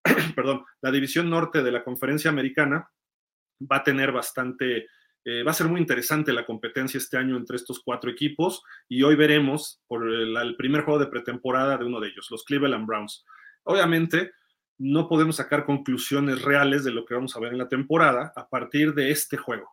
Perdón, 0.35 0.65
la 0.81 0.91
división 0.91 1.31
norte 1.31 1.63
de 1.63 1.73
la 1.73 1.85
conferencia 1.85 2.31
americana 2.31 2.91
va 3.61 3.77
a 3.77 3.85
tener 3.85 4.13
bastante, 4.13 4.89
eh, 5.25 5.43
va 5.43 5.53
a 5.53 5.55
ser 5.55 5.69
muy 5.69 5.81
interesante 5.81 6.33
la 6.33 6.45
competencia 6.45 6.99
este 6.99 7.17
año 7.17 7.37
entre 7.37 7.57
estos 7.57 7.81
cuatro 7.81 8.11
equipos 8.11 8.63
y 8.89 9.03
hoy 9.03 9.15
veremos 9.15 9.81
por 9.87 10.09
el 10.09 10.57
primer 10.57 10.83
juego 10.83 10.99
de 10.99 11.07
pretemporada 11.07 11.79
de 11.79 11.85
uno 11.85 12.01
de 12.01 12.09
ellos, 12.09 12.29
los 12.31 12.45
Cleveland 12.45 12.87
Browns. 12.87 13.25
Obviamente, 13.65 14.33
no 14.79 15.09
podemos 15.09 15.37
sacar 15.37 15.65
conclusiones 15.65 16.43
reales 16.43 16.83
de 16.83 16.91
lo 16.91 17.05
que 17.05 17.15
vamos 17.15 17.37
a 17.37 17.41
ver 17.41 17.53
en 17.53 17.59
la 17.59 17.69
temporada 17.69 18.33
a 18.35 18.49
partir 18.49 18.95
de 18.95 19.11
este 19.11 19.37
juego. 19.37 19.71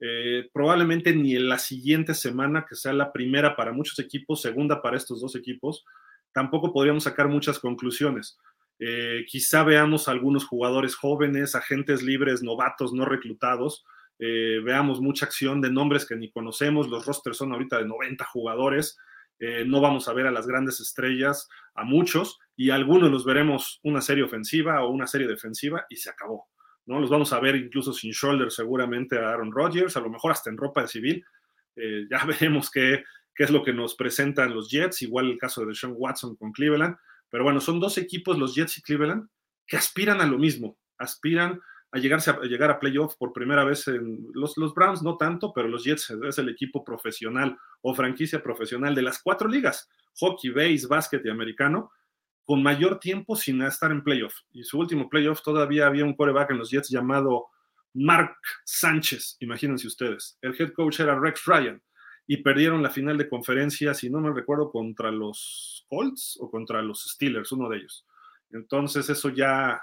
Eh, 0.00 0.48
probablemente 0.52 1.14
ni 1.14 1.36
en 1.36 1.48
la 1.48 1.58
siguiente 1.58 2.14
semana, 2.14 2.66
que 2.68 2.74
sea 2.74 2.92
la 2.92 3.12
primera 3.12 3.54
para 3.54 3.72
muchos 3.72 3.98
equipos, 3.98 4.40
segunda 4.40 4.80
para 4.82 4.96
estos 4.96 5.20
dos 5.20 5.36
equipos, 5.36 5.84
tampoco 6.32 6.72
podríamos 6.72 7.04
sacar 7.04 7.28
muchas 7.28 7.58
conclusiones. 7.58 8.38
Eh, 8.78 9.26
quizá 9.28 9.62
veamos 9.62 10.08
algunos 10.08 10.46
jugadores 10.46 10.94
jóvenes, 10.94 11.54
agentes 11.54 12.02
libres, 12.02 12.42
novatos, 12.42 12.94
no 12.94 13.04
reclutados. 13.04 13.84
Eh, 14.20 14.60
veamos 14.62 15.00
mucha 15.00 15.26
acción 15.26 15.60
de 15.60 15.72
nombres 15.72 16.06
que 16.06 16.14
ni 16.14 16.30
conocemos. 16.30 16.88
Los 16.88 17.06
rosters 17.06 17.38
son 17.38 17.52
ahorita 17.52 17.78
de 17.78 17.86
90 17.86 18.24
jugadores. 18.26 18.96
no 19.66 19.80
vamos 19.80 20.06
a 20.06 20.12
ver 20.12 20.26
a 20.26 20.30
las 20.30 20.46
grandes 20.46 20.80
estrellas, 20.80 21.48
a 21.74 21.82
muchos, 21.82 22.38
y 22.56 22.68
algunos 22.68 23.10
los 23.10 23.24
veremos 23.24 23.80
una 23.82 24.02
serie 24.02 24.22
ofensiva 24.22 24.84
o 24.84 24.90
una 24.90 25.06
serie 25.06 25.26
defensiva 25.26 25.86
y 25.88 25.96
se 25.96 26.10
acabó. 26.10 26.50
¿no? 26.86 27.00
Los 27.00 27.08
vamos 27.08 27.32
a 27.32 27.40
ver 27.40 27.56
incluso 27.56 27.92
sin 27.92 28.10
shoulder 28.10 28.50
seguramente 28.50 29.18
a 29.18 29.30
Aaron 29.30 29.52
Rodgers, 29.52 29.96
a 29.96 30.00
lo 30.00 30.10
mejor 30.10 30.32
hasta 30.32 30.50
en 30.50 30.56
ropa 30.56 30.82
de 30.82 30.88
civil. 30.88 31.24
Eh, 31.76 32.06
ya 32.10 32.24
veremos 32.26 32.70
qué, 32.70 33.04
qué 33.34 33.44
es 33.44 33.50
lo 33.50 33.62
que 33.62 33.72
nos 33.72 33.94
presentan 33.94 34.54
los 34.54 34.70
Jets, 34.70 35.02
igual 35.02 35.30
el 35.30 35.38
caso 35.38 35.64
de 35.64 35.74
Sean 35.74 35.94
Watson 35.96 36.36
con 36.36 36.52
Cleveland. 36.52 36.96
Pero 37.30 37.44
bueno, 37.44 37.60
son 37.60 37.78
dos 37.78 37.96
equipos, 37.96 38.38
los 38.38 38.54
Jets 38.54 38.78
y 38.78 38.82
Cleveland, 38.82 39.28
que 39.66 39.76
aspiran 39.76 40.20
a 40.20 40.26
lo 40.26 40.36
mismo, 40.36 40.76
aspiran 40.98 41.60
a, 41.92 41.98
a, 41.98 42.44
llegar 42.44 42.70
a 42.70 42.78
playoff 42.78 43.16
por 43.16 43.32
primera 43.32 43.64
vez 43.64 43.88
en 43.88 44.28
los, 44.32 44.56
los 44.56 44.74
Browns, 44.74 45.02
no 45.02 45.16
tanto, 45.16 45.52
pero 45.52 45.68
los 45.68 45.84
Jets 45.84 46.10
es 46.10 46.38
el 46.38 46.48
equipo 46.48 46.84
profesional 46.84 47.58
o 47.82 47.94
franquicia 47.94 48.42
profesional 48.42 48.94
de 48.94 49.02
las 49.02 49.22
cuatro 49.22 49.48
ligas, 49.48 49.88
hockey, 50.14 50.50
base, 50.50 50.86
básquet 50.88 51.24
y 51.24 51.30
americano, 51.30 51.90
con 52.44 52.62
mayor 52.62 52.98
tiempo 52.98 53.36
sin 53.36 53.62
estar 53.62 53.90
en 53.90 54.02
playoff. 54.02 54.34
Y 54.52 54.64
su 54.64 54.78
último 54.78 55.08
playoff 55.08 55.42
todavía 55.42 55.86
había 55.86 56.04
un 56.04 56.14
quarterback 56.14 56.50
en 56.50 56.58
los 56.58 56.70
Jets 56.70 56.88
llamado 56.88 57.46
Mark 57.94 58.36
Sánchez, 58.64 59.36
imagínense 59.40 59.86
ustedes. 59.86 60.38
El 60.42 60.54
head 60.58 60.72
coach 60.72 61.00
era 61.00 61.18
Rex 61.18 61.44
Ryan 61.44 61.82
y 62.26 62.38
perdieron 62.38 62.82
la 62.82 62.90
final 62.90 63.18
de 63.18 63.28
conferencia, 63.28 63.94
si 63.94 64.08
no 64.10 64.20
me 64.20 64.32
recuerdo, 64.32 64.70
contra 64.70 65.10
los 65.10 65.84
Colts 65.88 66.38
o 66.40 66.50
contra 66.50 66.82
los 66.82 67.04
Steelers, 67.04 67.50
uno 67.52 67.68
de 67.68 67.78
ellos. 67.78 68.06
Entonces 68.52 69.08
eso 69.10 69.30
ya 69.30 69.80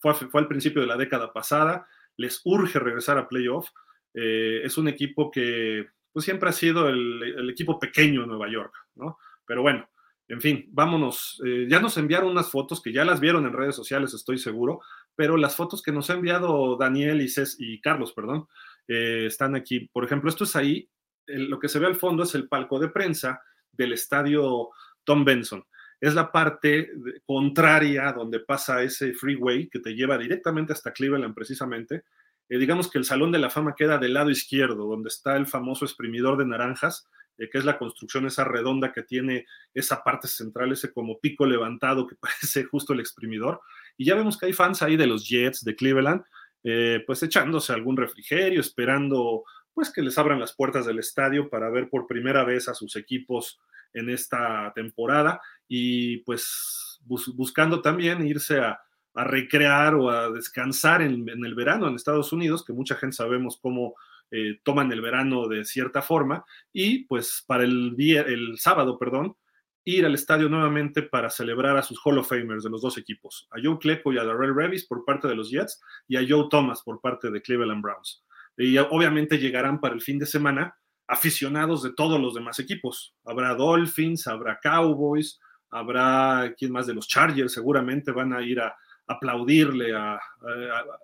fue, 0.00 0.14
al 0.34 0.48
principio 0.48 0.80
de 0.82 0.88
la 0.88 0.96
década 0.96 1.32
pasada, 1.32 1.86
les 2.16 2.40
urge 2.44 2.78
regresar 2.78 3.18
a 3.18 3.28
playoff. 3.28 3.68
Eh, 4.14 4.62
es 4.64 4.76
un 4.78 4.88
equipo 4.88 5.30
que 5.30 5.86
pues, 6.12 6.24
siempre 6.24 6.48
ha 6.48 6.52
sido 6.52 6.88
el, 6.88 7.22
el 7.22 7.50
equipo 7.50 7.78
pequeño 7.78 8.22
en 8.22 8.28
Nueva 8.28 8.50
York, 8.50 8.74
¿no? 8.96 9.18
Pero 9.46 9.62
bueno, 9.62 9.88
en 10.30 10.40
fin, 10.40 10.68
vámonos. 10.70 11.42
Eh, 11.44 11.66
ya 11.68 11.80
nos 11.80 11.96
enviaron 11.96 12.30
unas 12.30 12.48
fotos 12.48 12.80
que 12.80 12.92
ya 12.92 13.04
las 13.04 13.18
vieron 13.18 13.46
en 13.46 13.52
redes 13.52 13.74
sociales, 13.74 14.14
estoy 14.14 14.38
seguro, 14.38 14.80
pero 15.16 15.36
las 15.36 15.56
fotos 15.56 15.82
que 15.82 15.90
nos 15.90 16.08
ha 16.08 16.14
enviado 16.14 16.76
Daniel 16.76 17.20
y, 17.20 17.28
y 17.58 17.80
Carlos, 17.80 18.12
perdón, 18.12 18.46
eh, 18.86 19.24
están 19.26 19.56
aquí. 19.56 19.88
Por 19.92 20.04
ejemplo, 20.04 20.30
esto 20.30 20.44
es 20.44 20.54
ahí, 20.54 20.88
lo 21.26 21.58
que 21.58 21.68
se 21.68 21.80
ve 21.80 21.86
al 21.86 21.96
fondo 21.96 22.22
es 22.22 22.36
el 22.36 22.46
palco 22.46 22.78
de 22.78 22.90
prensa 22.90 23.42
del 23.72 23.92
estadio 23.92 24.68
Tom 25.02 25.24
Benson. 25.24 25.64
Es 26.00 26.14
la 26.14 26.32
parte 26.32 26.90
contraria 27.26 28.12
donde 28.12 28.40
pasa 28.40 28.82
ese 28.82 29.12
freeway 29.12 29.68
que 29.68 29.80
te 29.80 29.94
lleva 29.94 30.16
directamente 30.16 30.72
hasta 30.72 30.92
Cleveland, 30.92 31.34
precisamente. 31.34 32.04
Eh, 32.48 32.58
digamos 32.58 32.90
que 32.90 32.98
el 32.98 33.04
Salón 33.04 33.30
de 33.32 33.38
la 33.38 33.50
Fama 33.50 33.74
queda 33.76 33.98
del 33.98 34.14
lado 34.14 34.30
izquierdo, 34.30 34.86
donde 34.86 35.08
está 35.08 35.36
el 35.36 35.46
famoso 35.46 35.84
exprimidor 35.84 36.38
de 36.38 36.46
naranjas 36.46 37.06
eh, 37.40 37.48
que 37.48 37.56
es 37.56 37.64
la 37.64 37.78
construcción 37.78 38.26
esa 38.26 38.44
redonda 38.44 38.92
que 38.92 39.02
tiene 39.02 39.46
esa 39.72 40.04
parte 40.04 40.28
central, 40.28 40.72
ese 40.72 40.92
como 40.92 41.18
pico 41.18 41.46
levantado 41.46 42.06
que 42.06 42.14
parece 42.20 42.64
justo 42.64 42.92
el 42.92 43.00
exprimidor. 43.00 43.60
Y 43.96 44.04
ya 44.04 44.14
vemos 44.14 44.36
que 44.36 44.46
hay 44.46 44.52
fans 44.52 44.82
ahí 44.82 44.96
de 44.96 45.06
los 45.06 45.26
Jets 45.26 45.64
de 45.64 45.74
Cleveland, 45.74 46.22
eh, 46.62 47.02
pues 47.06 47.22
echándose 47.22 47.72
algún 47.72 47.96
refrigerio, 47.96 48.60
esperando 48.60 49.44
pues 49.74 49.92
que 49.92 50.02
les 50.02 50.18
abran 50.18 50.40
las 50.40 50.54
puertas 50.54 50.86
del 50.86 50.98
estadio 50.98 51.48
para 51.48 51.70
ver 51.70 51.88
por 51.88 52.06
primera 52.06 52.44
vez 52.44 52.68
a 52.68 52.74
sus 52.74 52.96
equipos 52.96 53.60
en 53.92 54.10
esta 54.10 54.72
temporada 54.74 55.40
y 55.68 56.18
pues 56.18 57.00
buscando 57.04 57.80
también 57.80 58.26
irse 58.26 58.60
a, 58.60 58.80
recrear 59.12 59.96
o 59.96 60.08
a 60.08 60.30
descansar 60.30 61.02
en, 61.02 61.28
el 61.28 61.54
verano 61.56 61.88
en 61.88 61.96
Estados 61.96 62.32
Unidos, 62.32 62.64
que 62.64 62.72
mucha 62.72 62.94
gente 62.94 63.16
sabemos 63.16 63.58
cómo 63.60 63.96
eh, 64.30 64.60
toman 64.62 64.92
el 64.92 65.00
verano 65.00 65.48
de 65.48 65.64
cierta 65.64 66.00
forma 66.00 66.44
y 66.72 67.06
pues 67.06 67.42
para 67.44 67.64
el, 67.64 67.96
día, 67.96 68.20
el 68.22 68.56
sábado, 68.58 69.00
perdón, 69.00 69.36
ir 69.84 70.06
al 70.06 70.14
estadio 70.14 70.48
nuevamente 70.48 71.02
para 71.02 71.28
celebrar 71.28 71.76
a 71.76 71.82
sus 71.82 72.00
Hall 72.04 72.18
of 72.18 72.28
Famers 72.28 72.62
de 72.62 72.70
los 72.70 72.82
dos 72.82 72.98
equipos, 72.98 73.48
a 73.50 73.56
Joe 73.62 73.78
Klecko 73.78 74.12
y 74.12 74.18
a 74.18 74.24
Darrell 74.24 74.54
Revis 74.54 74.86
por 74.86 75.04
parte 75.04 75.26
de 75.26 75.34
los 75.34 75.50
Jets 75.50 75.82
y 76.06 76.16
a 76.16 76.24
Joe 76.26 76.46
Thomas 76.48 76.82
por 76.82 77.00
parte 77.00 77.30
de 77.30 77.42
Cleveland 77.42 77.82
Browns. 77.82 78.24
Y 78.60 78.76
obviamente 78.78 79.38
llegarán 79.38 79.80
para 79.80 79.94
el 79.94 80.02
fin 80.02 80.18
de 80.18 80.26
semana 80.26 80.76
aficionados 81.06 81.82
de 81.82 81.92
todos 81.92 82.20
los 82.20 82.34
demás 82.34 82.58
equipos. 82.58 83.14
Habrá 83.24 83.54
Dolphins, 83.54 84.26
habrá 84.26 84.58
Cowboys, 84.62 85.40
habrá, 85.70 86.54
¿quién 86.56 86.72
más 86.72 86.86
de 86.86 86.94
los 86.94 87.08
Chargers? 87.08 87.52
Seguramente 87.52 88.12
van 88.12 88.32
a 88.32 88.42
ir 88.42 88.60
a, 88.60 88.76
aplaudirle, 89.06 89.92
a, 89.92 90.20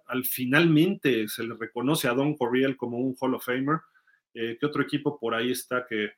al 0.06 0.24
finalmente 0.24 1.26
se 1.26 1.42
le 1.42 1.54
reconoce 1.58 2.06
a 2.06 2.14
Don 2.14 2.36
Corriel 2.36 2.76
como 2.76 2.98
un 2.98 3.16
Hall 3.18 3.34
of 3.34 3.44
Famer. 3.44 3.80
Eh, 4.32 4.56
¿Qué 4.60 4.66
otro 4.66 4.82
equipo 4.82 5.18
por 5.18 5.34
ahí 5.34 5.50
está 5.50 5.84
que, 5.88 6.10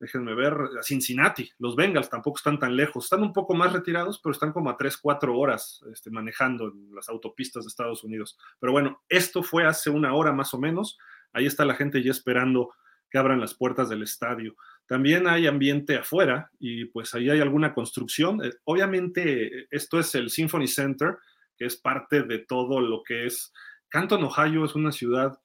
déjenme 0.00 0.34
ver, 0.34 0.56
Cincinnati, 0.82 1.52
los 1.58 1.76
Bengals 1.76 2.08
tampoco 2.08 2.38
están 2.38 2.58
tan 2.58 2.74
lejos, 2.74 3.04
están 3.04 3.22
un 3.22 3.34
poco 3.34 3.54
más 3.54 3.72
retirados, 3.72 4.18
pero 4.18 4.32
están 4.32 4.50
como 4.50 4.70
a 4.70 4.76
3, 4.76 4.96
4 4.96 5.38
horas 5.38 5.84
este, 5.92 6.10
manejando 6.10 6.72
las 6.92 7.10
autopistas 7.10 7.64
de 7.64 7.68
Estados 7.68 8.02
Unidos. 8.02 8.38
Pero 8.58 8.72
bueno, 8.72 9.02
esto 9.10 9.42
fue 9.42 9.66
hace 9.66 9.90
una 9.90 10.14
hora 10.14 10.32
más 10.32 10.54
o 10.54 10.58
menos, 10.58 10.98
ahí 11.34 11.44
está 11.44 11.66
la 11.66 11.74
gente 11.74 12.02
ya 12.02 12.10
esperando 12.10 12.72
que 13.10 13.18
abran 13.18 13.40
las 13.40 13.54
puertas 13.54 13.90
del 13.90 14.02
estadio. 14.02 14.56
También 14.86 15.28
hay 15.28 15.46
ambiente 15.46 15.96
afuera 15.96 16.50
y 16.58 16.86
pues 16.86 17.14
ahí 17.14 17.28
hay 17.28 17.40
alguna 17.40 17.74
construcción. 17.74 18.42
Eh, 18.42 18.52
obviamente 18.64 19.66
esto 19.70 19.98
es 19.98 20.14
el 20.14 20.30
Symphony 20.30 20.66
Center, 20.66 21.18
que 21.58 21.66
es 21.66 21.76
parte 21.76 22.22
de 22.22 22.38
todo 22.38 22.80
lo 22.80 23.02
que 23.02 23.26
es. 23.26 23.52
Canton, 23.88 24.24
Ohio 24.24 24.64
es 24.64 24.74
una 24.74 24.92
ciudad, 24.92 25.38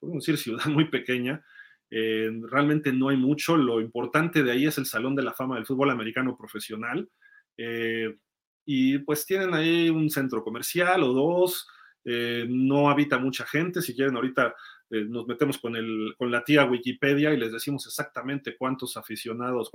podemos 0.00 0.24
decir 0.24 0.38
ciudad 0.38 0.64
muy 0.66 0.90
pequeña, 0.90 1.44
eh, 1.90 2.30
realmente 2.48 2.92
no 2.92 3.08
hay 3.08 3.16
mucho, 3.16 3.56
lo 3.56 3.80
importante 3.80 4.42
de 4.42 4.52
ahí 4.52 4.66
es 4.66 4.78
el 4.78 4.86
Salón 4.86 5.16
de 5.16 5.22
la 5.22 5.32
Fama 5.32 5.56
del 5.56 5.66
Fútbol 5.66 5.90
Americano 5.90 6.36
Profesional, 6.36 7.08
eh, 7.56 8.16
y 8.64 8.98
pues 8.98 9.26
tienen 9.26 9.54
ahí 9.54 9.90
un 9.90 10.08
centro 10.08 10.44
comercial 10.44 11.02
o 11.02 11.12
dos, 11.12 11.68
eh, 12.04 12.46
no 12.48 12.88
habita 12.88 13.18
mucha 13.18 13.44
gente, 13.44 13.82
si 13.82 13.94
quieren 13.94 14.16
ahorita 14.16 14.54
nos 14.92 15.24
metemos 15.24 15.58
con, 15.58 15.76
el, 15.76 16.14
con 16.18 16.32
la 16.32 16.42
tía 16.42 16.64
Wikipedia 16.64 17.32
y 17.32 17.36
les 17.36 17.52
decimos 17.52 17.86
exactamente 17.86 18.56
cuántos 18.56 18.96
aficionados, 18.96 19.70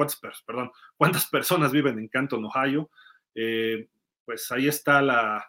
perdón, 0.45 0.71
cuántas 0.97 1.27
personas 1.27 1.71
viven 1.71 1.97
en 1.99 2.09
Canton, 2.09 2.43
Ohio. 2.43 2.89
Pues 4.25 4.51
ahí 4.51 4.67
está 4.67 5.01
la, 5.01 5.47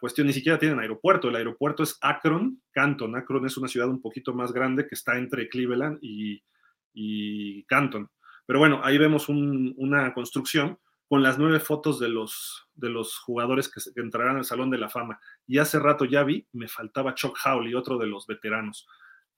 cuestión, 0.00 0.26
ni 0.26 0.32
siquiera 0.32 0.58
tienen 0.58 0.80
aeropuerto, 0.80 1.28
el 1.28 1.36
aeropuerto 1.36 1.82
es 1.82 1.98
Akron, 2.00 2.62
Canton, 2.72 3.16
Akron 3.16 3.46
es 3.46 3.56
una 3.56 3.68
ciudad 3.68 3.88
un 3.88 4.00
poquito 4.00 4.34
más 4.34 4.52
grande 4.52 4.86
que 4.86 4.94
está 4.94 5.18
entre 5.18 5.48
Cleveland 5.48 5.98
y, 6.02 6.42
Canton. 7.66 8.10
Pero 8.46 8.58
bueno, 8.58 8.80
ahí 8.82 8.98
vemos 8.98 9.28
una 9.28 10.12
construcción 10.14 10.78
con 11.08 11.22
las 11.22 11.38
nueve 11.38 11.60
fotos 11.60 12.00
de 12.00 12.08
los, 12.08 12.68
de 12.74 12.88
los 12.88 13.18
jugadores 13.18 13.70
que, 13.70 13.80
entrarán 14.00 14.38
al 14.38 14.44
Salón 14.44 14.70
de 14.70 14.78
la 14.78 14.88
Fama. 14.88 15.20
Y 15.46 15.58
hace 15.58 15.78
rato 15.78 16.04
ya 16.04 16.24
vi, 16.24 16.46
me 16.52 16.68
faltaba 16.68 17.14
Chuck 17.14 17.38
Howley, 17.44 17.74
otro 17.74 17.98
de 17.98 18.06
los 18.06 18.26
veteranos. 18.26 18.86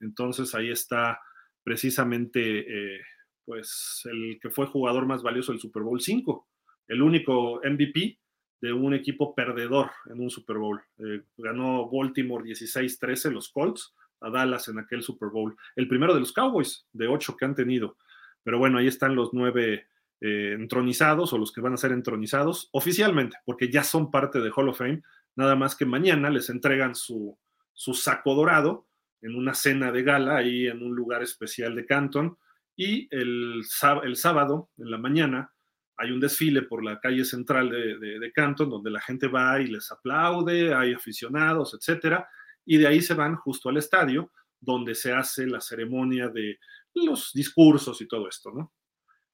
Entonces 0.01 0.55
ahí 0.55 0.71
está 0.71 1.21
precisamente, 1.65 2.61
eh, 2.61 3.01
pues, 3.45 4.03
el 4.05 4.39
que 4.41 4.51
fue 4.51 4.67
jugador 4.67 5.07
más 5.07 5.23
valioso 5.23 5.51
del 5.51 5.61
Super 5.61 5.83
Bowl 5.83 6.01
5, 6.01 6.49
el 6.89 7.03
único 7.03 7.61
MVP 7.65 8.21
de 8.65 8.73
un 8.73 8.95
equipo 8.95 9.35
perdedor 9.35 9.91
en 10.07 10.21
un 10.21 10.31
Super 10.31 10.57
Bowl. 10.57 10.81
Eh, 10.97 11.21
ganó 11.37 11.87
Baltimore 11.91 12.43
16-13 12.43 13.31
los 13.31 13.51
Colts 13.51 13.95
a 14.23 14.31
Dallas 14.31 14.69
en 14.69 14.79
aquel 14.79 15.03
Super 15.03 15.29
Bowl. 15.29 15.55
El 15.77 15.87
primero 15.87 16.15
de 16.15 16.21
los 16.21 16.33
Cowboys, 16.33 16.87
de 16.95 17.07
ocho 17.07 17.37
que 17.37 17.45
han 17.45 17.55
tenido. 17.55 17.99
Pero 18.43 18.59
bueno, 18.59 18.79
ahí 18.79 18.87
están 18.87 19.17
los 19.17 19.35
nueve 19.35 19.87
eh, 20.23 20.57
entronizados 20.59 21.35
o 21.35 21.39
los 21.39 21.53
que 21.53 21.61
van 21.61 21.75
a 21.75 21.77
ser 21.77 21.93
entronizados 21.93 22.71
oficialmente, 22.73 23.37
porque 23.45 23.71
ya 23.71 23.85
son 23.85 24.11
parte 24.11 24.41
de 24.41 24.51
Hall 24.51 24.71
of 24.71 24.79
Fame. 24.79 25.03
Nada 25.37 25.57
más 25.57 25.77
que 25.77 25.85
mañana 25.85 26.31
les 26.31 26.49
entregan 26.49 26.95
su, 26.95 27.37
su 27.75 27.93
saco 27.93 28.35
dorado 28.35 28.87
en 29.21 29.37
una 29.37 29.53
cena 29.53 29.93
de 29.93 30.03
gala 30.03 30.37
ahí 30.37 30.69
en 30.69 30.83
un 30.83 30.97
lugar 30.97 31.23
especial 31.23 31.75
de 31.75 31.85
Canton. 31.85 32.39
Y 32.77 33.15
el, 33.15 33.63
el 34.05 34.17
sábado, 34.17 34.71
en 34.79 34.91
la 34.91 34.97
mañana, 34.97 35.53
hay 35.97 36.11
un 36.11 36.21
desfile 36.21 36.63
por 36.63 36.85
la 36.85 36.99
calle 37.01 37.25
central 37.25 37.71
de, 37.71 38.33
Canton 38.33 38.69
donde 38.69 38.91
la 38.91 39.01
gente 39.01 39.29
va 39.29 39.61
y 39.61 39.69
les 39.69 39.91
aplaude, 39.91 40.75
hay 40.75 40.93
aficionados, 40.93 41.75
etcétera, 41.75 42.29
y 42.65 42.79
de 42.79 42.87
ahí 42.87 43.01
se 43.01 43.15
van 43.15 43.37
justo 43.37 43.69
al 43.69 43.77
estadio 43.77 44.33
donde 44.61 44.95
se 44.95 45.13
hace 45.13 45.47
la 45.47 45.61
ceremonia 45.61 46.29
de 46.29 46.59
los 46.95 47.33
discursos 47.33 48.01
y 48.01 48.09
todo 48.09 48.29
esto, 48.29 48.51
¿no? 48.51 48.73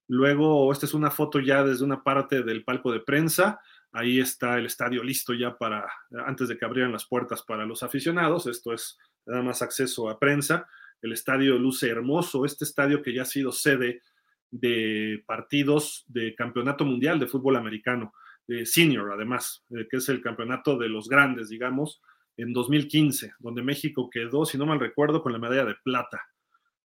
Luego, 0.09 0.73
esta 0.73 0.87
es 0.87 0.95
una 0.95 1.13
foto 1.13 1.39
ya 1.39 1.63
desde 1.63 1.85
una 1.85 2.03
parte 2.03 2.43
del 2.43 2.65
palco 2.65 2.91
de 2.91 2.99
prensa. 2.99 3.61
Ahí 3.93 4.19
está 4.19 4.59
el 4.59 4.67
estadio 4.67 5.05
listo 5.05 5.35
ya 5.35 5.57
para, 5.57 5.89
antes 6.27 6.49
de 6.49 6.59
que 6.59 6.65
abrieran 6.65 6.91
las 6.91 7.07
puertas 7.07 7.45
para 7.45 7.65
los 7.65 7.85
aficionados. 7.85 8.49
Esto 8.49 8.73
es 8.73 8.99
nada 9.25 9.43
más 9.43 9.63
acceso 9.63 10.11
a 10.11 10.19
prensa. 10.19 10.67
El 11.01 11.13
estadio 11.13 11.57
luce 11.59 11.89
hermoso, 11.89 12.45
este 12.45 12.65
estadio 12.65 13.03
que 13.03 13.15
ya 13.15 13.23
ha 13.23 13.25
sido 13.25 13.53
sede 13.53 14.03
de 14.51 15.23
partidos 15.27 16.05
de 16.09 16.35
campeonato 16.35 16.85
mundial 16.85 17.19
de 17.19 17.27
fútbol 17.27 17.57
americano, 17.57 18.13
de 18.47 18.67
senior 18.67 19.13
además, 19.13 19.65
eh, 19.71 19.87
que 19.89 19.99
es 19.99 20.09
el 20.09 20.21
campeonato 20.21 20.77
de 20.77 20.89
los 20.89 21.09
grandes, 21.09 21.49
digamos, 21.49 22.01
en 22.37 22.53
2015, 22.53 23.35
donde 23.39 23.63
México 23.63 24.09
quedó, 24.11 24.45
si 24.45 24.59
no 24.59 24.67
mal 24.67 24.81
recuerdo, 24.81 25.23
con 25.23 25.33
la 25.33 25.39
medalla 25.39 25.65
de 25.65 25.77
plata, 25.85 26.23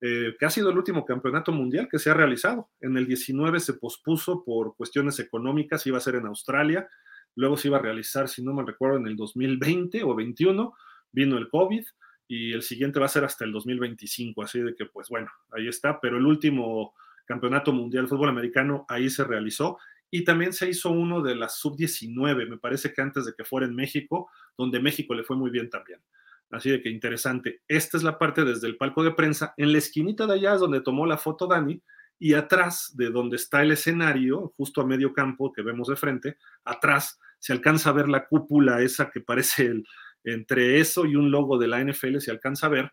eh, 0.01 0.35
que 0.39 0.45
ha 0.45 0.49
sido 0.49 0.69
el 0.69 0.77
último 0.77 1.03
campeonato 1.03 1.51
mundial 1.51 1.89
que 1.91 1.99
se 1.99 2.09
ha 2.09 2.13
realizado. 2.13 2.69
En 2.79 2.95
el 2.95 3.05
19 3.05 3.59
se 3.59 3.73
pospuso 3.73 4.43
por 4.45 4.75
cuestiones 4.77 5.19
económicas, 5.19 5.85
iba 5.87 5.97
a 5.97 6.01
ser 6.01 6.15
en 6.15 6.27
Australia, 6.27 6.87
luego 7.35 7.57
se 7.57 7.67
iba 7.67 7.77
a 7.77 7.81
realizar, 7.81 8.29
si 8.29 8.41
no 8.41 8.53
mal 8.53 8.67
recuerdo, 8.67 8.97
en 8.97 9.07
el 9.07 9.17
2020 9.17 10.03
o 10.03 10.15
21, 10.15 10.73
vino 11.11 11.37
el 11.37 11.49
COVID 11.49 11.83
y 12.27 12.53
el 12.53 12.61
siguiente 12.61 12.99
va 12.99 13.07
a 13.07 13.09
ser 13.09 13.25
hasta 13.25 13.43
el 13.43 13.51
2025, 13.51 14.43
así 14.43 14.61
de 14.61 14.75
que 14.75 14.85
pues 14.85 15.09
bueno, 15.09 15.29
ahí 15.51 15.67
está, 15.67 15.99
pero 15.99 16.17
el 16.17 16.25
último 16.25 16.93
campeonato 17.29 17.71
mundial 17.71 18.05
de 18.05 18.09
fútbol 18.09 18.29
americano 18.29 18.87
ahí 18.89 19.07
se 19.07 19.23
realizó 19.23 19.77
y 20.09 20.23
también 20.23 20.51
se 20.51 20.67
hizo 20.67 20.89
uno 20.89 21.21
de 21.21 21.35
la 21.35 21.47
sub-19, 21.47 22.49
me 22.49 22.57
parece 22.57 22.91
que 22.91 23.03
antes 23.03 23.25
de 23.25 23.33
que 23.37 23.45
fuera 23.45 23.67
en 23.67 23.75
México, 23.75 24.31
donde 24.57 24.79
México 24.79 25.13
le 25.13 25.23
fue 25.23 25.37
muy 25.37 25.51
bien 25.51 25.69
también. 25.69 26.01
Así 26.49 26.71
de 26.71 26.81
que 26.81 26.89
interesante. 26.89 27.61
Esta 27.67 27.97
es 27.97 28.01
la 28.01 28.17
parte 28.17 28.43
desde 28.43 28.65
el 28.65 28.75
palco 28.75 29.03
de 29.03 29.11
prensa. 29.11 29.53
En 29.55 29.71
la 29.71 29.77
esquinita 29.77 30.25
de 30.25 30.33
allá 30.33 30.55
es 30.55 30.59
donde 30.61 30.81
tomó 30.81 31.05
la 31.05 31.17
foto 31.17 31.45
Dani 31.45 31.79
y 32.17 32.33
atrás 32.33 32.91
de 32.95 33.11
donde 33.11 33.35
está 33.35 33.61
el 33.61 33.71
escenario, 33.71 34.51
justo 34.57 34.81
a 34.81 34.87
medio 34.87 35.13
campo 35.13 35.53
que 35.53 35.61
vemos 35.61 35.89
de 35.89 35.95
frente, 35.95 36.37
atrás 36.65 37.19
se 37.37 37.53
alcanza 37.53 37.91
a 37.91 37.93
ver 37.93 38.09
la 38.09 38.25
cúpula 38.25 38.81
esa 38.81 39.11
que 39.11 39.21
parece 39.21 39.67
el, 39.67 39.85
entre 40.23 40.79
eso 40.79 41.05
y 41.05 41.15
un 41.15 41.29
logo 41.29 41.59
de 41.59 41.67
la 41.67 41.83
NFL 41.83 42.17
se 42.17 42.31
alcanza 42.31 42.65
a 42.65 42.69
ver 42.69 42.91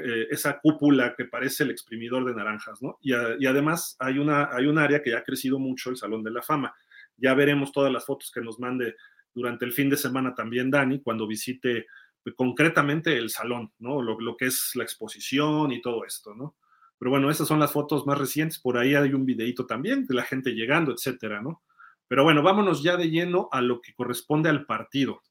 eh, 0.00 0.28
esa 0.30 0.60
cúpula 0.60 1.14
que 1.16 1.24
parece 1.24 1.64
el 1.64 1.70
exprimidor 1.70 2.24
de 2.24 2.34
naranjas, 2.34 2.82
¿no? 2.82 2.98
Y, 3.00 3.12
además 3.12 3.96
hay, 3.98 4.18
una, 4.18 4.48
hay 4.52 4.66
un 4.66 4.78
área 4.78 5.02
que 5.02 5.10
ya 5.10 5.18
ha 5.18 5.24
crecido 5.24 5.58
mucho, 5.58 5.90
el 5.90 5.96
Salón 5.96 6.22
de 6.22 6.30
la 6.30 6.42
Fama. 6.42 6.74
Ya 7.16 7.34
veremos 7.34 7.72
todas 7.72 7.92
las 7.92 8.06
fotos 8.06 8.30
que 8.30 8.40
nos 8.40 8.58
mande 8.58 8.96
durante 9.34 9.64
el 9.64 9.72
fin 9.72 9.88
de 9.88 9.96
semana 9.96 10.34
también 10.34 10.70
Dani, 10.70 11.00
cuando 11.00 11.26
visite 11.26 11.86
pues, 12.22 12.34
concretamente 12.36 13.16
el 13.16 13.30
salón, 13.30 13.72
¿no? 13.78 14.02
Lo, 14.02 14.36
que 14.36 14.46
es 14.46 14.72
la 14.74 14.84
exposición 14.84 15.72
y 15.72 15.80
todo 15.80 16.04
esto, 16.04 16.34
¿no? 16.34 16.56
Pero 16.98 17.10
bueno, 17.10 17.30
esas 17.30 17.48
son 17.48 17.58
las 17.58 17.72
fotos 17.72 18.06
más 18.06 18.18
recientes, 18.18 18.60
por 18.60 18.78
ahí 18.78 18.94
hay 18.94 19.12
un 19.12 19.26
videito 19.26 19.66
también 19.66 20.06
de 20.06 20.14
la 20.14 20.22
gente 20.22 20.52
llegando, 20.52 20.92
etcétera, 20.92 21.42
¿no? 21.42 21.62
Pero 22.06 22.22
bueno, 22.22 22.42
vámonos 22.42 22.82
ya 22.82 22.96
de 22.96 23.10
lleno 23.10 23.48
a 23.50 23.60
lo 23.60 23.80
que 23.80 23.94
corresponde 23.94 24.48
al 24.48 24.66
partido, 24.66 25.22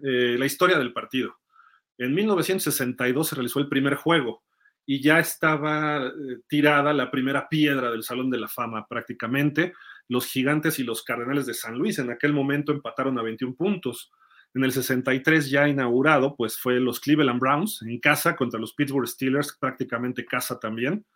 eh, 0.00 0.36
la 0.38 0.46
historia 0.46 0.78
del 0.78 0.92
partido. 0.92 1.38
En 2.02 2.14
1962 2.14 3.28
se 3.28 3.36
realizó 3.36 3.60
el 3.60 3.68
primer 3.68 3.94
juego 3.94 4.42
y 4.84 5.00
ya 5.00 5.20
estaba 5.20 6.06
eh, 6.06 6.10
tirada 6.48 6.92
la 6.92 7.12
primera 7.12 7.48
piedra 7.48 7.92
del 7.92 8.02
Salón 8.02 8.28
de 8.28 8.40
la 8.40 8.48
Fama 8.48 8.88
prácticamente. 8.88 9.72
Los 10.08 10.26
gigantes 10.26 10.80
y 10.80 10.82
los 10.82 11.04
cardenales 11.04 11.46
de 11.46 11.54
San 11.54 11.78
Luis 11.78 12.00
en 12.00 12.10
aquel 12.10 12.32
momento 12.32 12.72
empataron 12.72 13.20
a 13.20 13.22
21 13.22 13.54
puntos. 13.54 14.10
En 14.52 14.64
el 14.64 14.72
63 14.72 15.48
ya 15.48 15.68
inaugurado, 15.68 16.34
pues 16.34 16.58
fue 16.58 16.80
los 16.80 16.98
Cleveland 16.98 17.38
Browns 17.38 17.82
en 17.82 18.00
casa 18.00 18.34
contra 18.34 18.58
los 18.58 18.74
Pittsburgh 18.74 19.06
Steelers, 19.06 19.56
prácticamente 19.58 20.24
casa 20.24 20.58
también. 20.58 21.06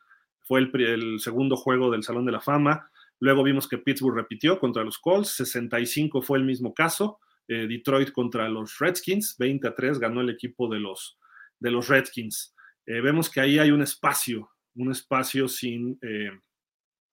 Fue 0.45 0.61
el, 0.61 0.71
el 0.81 1.19
segundo 1.19 1.57
juego 1.57 1.91
del 1.91 2.05
Salón 2.05 2.27
de 2.27 2.33
la 2.33 2.41
Fama. 2.41 2.89
Luego 3.19 3.43
vimos 3.43 3.67
que 3.67 3.79
Pittsburgh 3.79 4.15
repitió 4.15 4.61
contra 4.61 4.85
los 4.85 4.99
Colts, 4.99 5.31
65 5.31 6.23
fue 6.23 6.39
el 6.39 6.45
mismo 6.45 6.73
caso. 6.73 7.19
Eh, 7.49 7.67
Detroit 7.69 8.11
contra 8.11 8.49
los 8.49 8.79
Redskins, 8.79 9.37
20 9.39 9.69
a 9.69 9.75
3 9.75 9.99
ganó 9.99 10.21
el 10.21 10.31
equipo 10.31 10.69
de 10.69 10.81
los, 10.81 11.19
de 11.59 11.71
los 11.71 11.89
Redskins. 11.89 12.55
Eh, 12.87 13.01
vemos 13.01 13.31
que 13.31 13.41
ahí 13.41 13.59
hay 13.59 13.71
un 13.71 13.83
espacio, 13.83 14.51
un 14.75 14.91
espacio 14.91 15.49
sin, 15.49 15.99
eh, 16.03 16.31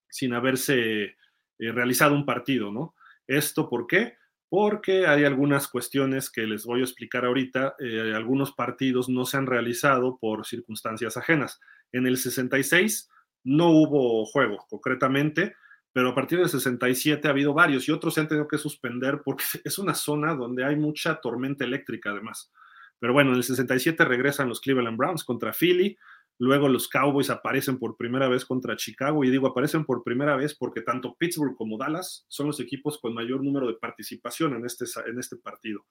sin 0.09 0.33
haberse 0.33 1.15
realizado 1.59 2.15
un 2.15 2.25
partido, 2.25 2.71
¿no? 2.71 2.95
¿Esto 3.27 3.69
por 3.69 3.87
qué? 3.87 4.17
Porque 4.49 5.05
hay 5.07 5.23
algunas 5.23 5.67
cuestiones 5.67 6.29
que 6.29 6.45
les 6.45 6.65
voy 6.65 6.81
a 6.81 6.83
explicar 6.83 7.25
ahorita. 7.25 7.75
algunos 8.13 8.51
partidos 8.51 9.07
no 9.07 9.25
se 9.25 9.37
han 9.37 9.45
realizado 9.45 10.17
por 10.19 10.45
circunstancias 10.45 11.15
ajenas. 11.15 11.59
En 11.91 12.05
el 12.05 12.17
66 12.17 13.09
no 13.45 13.69
hubo 13.69 14.25
juego, 14.25 14.65
concretamente 14.67 15.55
pero 15.93 16.09
a 16.09 16.15
partir 16.15 16.39
del 16.39 16.49
67 16.49 17.27
ha 17.27 17.31
habido 17.31 17.53
varios 17.53 17.87
y 17.87 17.91
otros 17.91 18.15
se 18.15 18.21
han 18.21 18.27
tenido 18.27 18.47
que 18.47 18.57
suspender 18.57 19.21
porque 19.23 19.43
es 19.63 19.77
una 19.77 19.93
zona 19.93 20.33
donde 20.33 20.65
hay 20.65 20.75
mucha 20.75 21.21
tormenta 21.21 21.63
eléctrica 21.63 22.09
además. 22.09 22.51
Pero 22.99 23.13
bueno, 23.13 23.31
en 23.31 23.37
el 23.37 23.43
67 23.43 24.03
regresan 24.05 24.49
los 24.49 24.59
Cleveland 24.59 24.97
Browns 24.97 25.23
contra 25.23 25.53
Philly, 25.53 25.97
luego 26.39 26.67
los 26.67 26.87
Cowboys 26.87 27.29
aparecen 27.29 27.77
por 27.77 27.95
primera 27.95 28.27
vez 28.27 28.43
contra 28.43 28.75
Chicago 28.75 29.23
y 29.23 29.29
digo 29.29 29.47
aparecen 29.47 29.85
por 29.85 30.03
primera 30.03 30.35
vez 30.35 30.55
porque 30.55 30.81
tanto 30.81 31.15
Pittsburgh 31.15 31.55
como 31.55 31.77
Dallas 31.77 32.25
son 32.27 32.47
los 32.47 32.59
equipos 32.59 32.99
con 32.99 33.13
mayor 33.13 33.43
número 33.43 33.67
de 33.67 33.75
participación 33.75 34.55
en 34.55 34.65
este, 34.65 34.85
en 35.05 35.19
este 35.19 35.37
partido. 35.37 35.85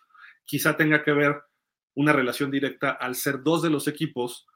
Quizá 0.44 0.76
tenga 0.76 1.02
que 1.04 1.12
ver 1.12 1.42
una 1.94 2.12
relación 2.12 2.50
directa 2.50 2.90
al 2.90 3.14
ser 3.14 3.42
dos 3.42 3.62
de 3.62 3.70
los 3.70 3.86
equipos 3.86 4.46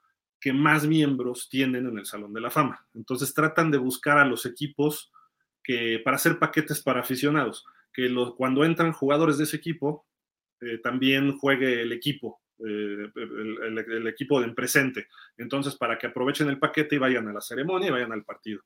que 0.41 0.53
más 0.53 0.87
miembros 0.87 1.49
tienen 1.49 1.87
en 1.87 1.99
el 1.99 2.07
Salón 2.07 2.33
de 2.33 2.41
la 2.41 2.51
Fama. 2.51 2.87
Entonces 2.95 3.33
tratan 3.35 3.71
de 3.71 3.79
buscar 3.79 4.19
a 4.19 4.25
los 4.25 4.47
equipos 4.47 5.13
que 5.67 6.01
para 6.05 6.15
hacer 6.15 6.39
paquetes 6.39 6.81
para 6.81 7.01
aficionados, 7.01 7.67
que 7.93 8.15
cuando 8.37 8.65
entran 8.65 8.93
jugadores 8.93 9.37
de 9.37 9.45
ese 9.45 9.57
equipo, 9.57 10.07
eh, 10.61 10.79
también 10.79 11.37
juegue 11.39 11.83
el 11.83 11.93
equipo, 11.93 12.41
eh, 12.61 13.11
el, 13.17 14.07
equipo 14.07 14.41
de 14.41 14.49
presente. 14.53 15.09
Entonces, 15.37 15.75
para 15.75 15.99
que 15.99 16.07
aprovechen 16.07 16.49
el 16.49 16.61
paquete 16.61 16.95
y 16.95 16.99
vayan 16.99 17.27
a 17.27 17.33
la 17.33 17.41
ceremonia 17.41 17.89
y 17.89 17.93
vayan 17.93 18.13
al 18.13 18.23
partido. 18.23 18.63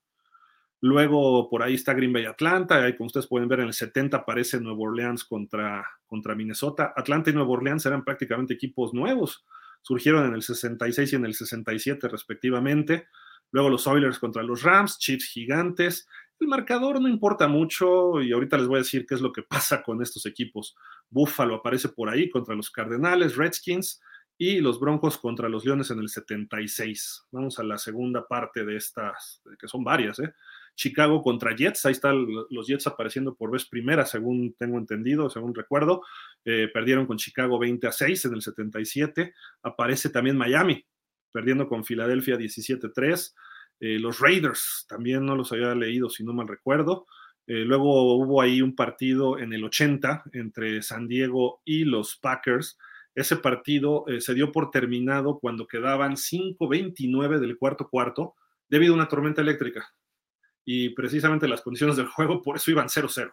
Luego, 0.82 1.48
por 1.48 1.62
ahí 1.62 1.74
está 1.74 1.94
Green 1.94 2.12
Bay 2.12 2.26
Atlanta, 2.26 2.82
ahí 2.82 2.96
como 2.96 3.06
ustedes 3.06 3.26
pueden 3.26 3.48
ver, 3.48 3.60
en 3.60 3.68
el 3.68 3.74
70 3.74 4.18
aparece 4.18 4.60
Nuevo 4.60 4.84
Orleans 4.84 5.24
contra, 5.24 5.86
contra 6.06 6.34
Minnesota. 6.34 6.92
Atlanta 6.94 7.30
y 7.30 7.32
Nuevo 7.32 7.54
Orleans 7.54 7.86
eran 7.86 8.04
prácticamente 8.04 8.54
equipos 8.54 8.92
nuevos, 8.92 9.44
surgieron 9.80 10.26
en 10.26 10.34
el 10.34 10.42
66 10.42 11.12
y 11.12 11.16
en 11.16 11.24
el 11.24 11.34
67 11.34 12.08
respectivamente. 12.08 13.08
Luego 13.52 13.68
los 13.68 13.86
Oilers 13.86 14.18
contra 14.18 14.42
los 14.42 14.62
Rams, 14.62 14.98
Chiefs 14.98 15.26
gigantes, 15.26 16.08
el 16.40 16.48
marcador 16.48 17.00
no 17.00 17.08
importa 17.08 17.48
mucho 17.48 18.20
y 18.22 18.32
ahorita 18.32 18.56
les 18.56 18.66
voy 18.66 18.76
a 18.76 18.82
decir 18.82 19.06
qué 19.06 19.14
es 19.14 19.20
lo 19.20 19.32
que 19.32 19.42
pasa 19.42 19.82
con 19.82 20.02
estos 20.02 20.26
equipos. 20.26 20.74
Buffalo 21.08 21.56
aparece 21.56 21.88
por 21.88 22.08
ahí 22.08 22.30
contra 22.30 22.54
los 22.54 22.70
Cardenales, 22.70 23.36
Redskins 23.36 24.00
y 24.38 24.60
los 24.60 24.80
Broncos 24.80 25.18
contra 25.18 25.50
los 25.50 25.66
Leones 25.66 25.90
en 25.90 25.98
el 25.98 26.08
76. 26.08 27.26
Vamos 27.30 27.58
a 27.58 27.62
la 27.62 27.76
segunda 27.76 28.26
parte 28.26 28.64
de 28.64 28.76
estas, 28.76 29.42
que 29.58 29.68
son 29.68 29.84
varias, 29.84 30.18
¿eh? 30.18 30.32
Chicago 30.74 31.22
contra 31.22 31.54
Jets, 31.54 31.84
ahí 31.84 31.92
están 31.92 32.26
los 32.48 32.66
Jets 32.66 32.86
apareciendo 32.86 33.34
por 33.34 33.50
vez 33.50 33.66
primera, 33.66 34.06
según 34.06 34.54
tengo 34.54 34.78
entendido, 34.78 35.28
según 35.28 35.54
recuerdo. 35.54 36.00
Eh, 36.42 36.70
perdieron 36.72 37.04
con 37.04 37.18
Chicago 37.18 37.58
20 37.58 37.86
a 37.86 37.92
6 37.92 38.24
en 38.24 38.32
el 38.32 38.40
77. 38.40 39.34
Aparece 39.62 40.08
también 40.08 40.38
Miami, 40.38 40.86
perdiendo 41.32 41.68
con 41.68 41.84
Filadelfia 41.84 42.38
17 42.38 42.86
a 42.86 42.92
3. 42.94 43.34
Eh, 43.80 43.98
los 43.98 44.20
Raiders, 44.20 44.84
también 44.88 45.24
no 45.24 45.34
los 45.34 45.52
había 45.52 45.74
leído, 45.74 46.10
si 46.10 46.22
no 46.22 46.34
mal 46.34 46.46
recuerdo. 46.46 47.06
Eh, 47.46 47.64
luego 47.64 48.14
hubo 48.14 48.42
ahí 48.42 48.62
un 48.62 48.76
partido 48.76 49.38
en 49.38 49.52
el 49.52 49.64
80 49.64 50.24
entre 50.34 50.82
San 50.82 51.08
Diego 51.08 51.62
y 51.64 51.84
los 51.84 52.16
Packers. 52.16 52.78
Ese 53.14 53.36
partido 53.36 54.04
eh, 54.06 54.20
se 54.20 54.34
dio 54.34 54.52
por 54.52 54.70
terminado 54.70 55.38
cuando 55.40 55.66
quedaban 55.66 56.16
5.29 56.16 57.40
del 57.40 57.56
cuarto 57.56 57.88
cuarto 57.88 58.34
debido 58.68 58.92
a 58.92 58.96
una 58.96 59.08
tormenta 59.08 59.40
eléctrica. 59.40 59.92
Y 60.64 60.90
precisamente 60.90 61.48
las 61.48 61.62
condiciones 61.62 61.96
del 61.96 62.06
juego, 62.06 62.42
por 62.42 62.56
eso 62.56 62.70
iban 62.70 62.88
0-0, 62.88 63.32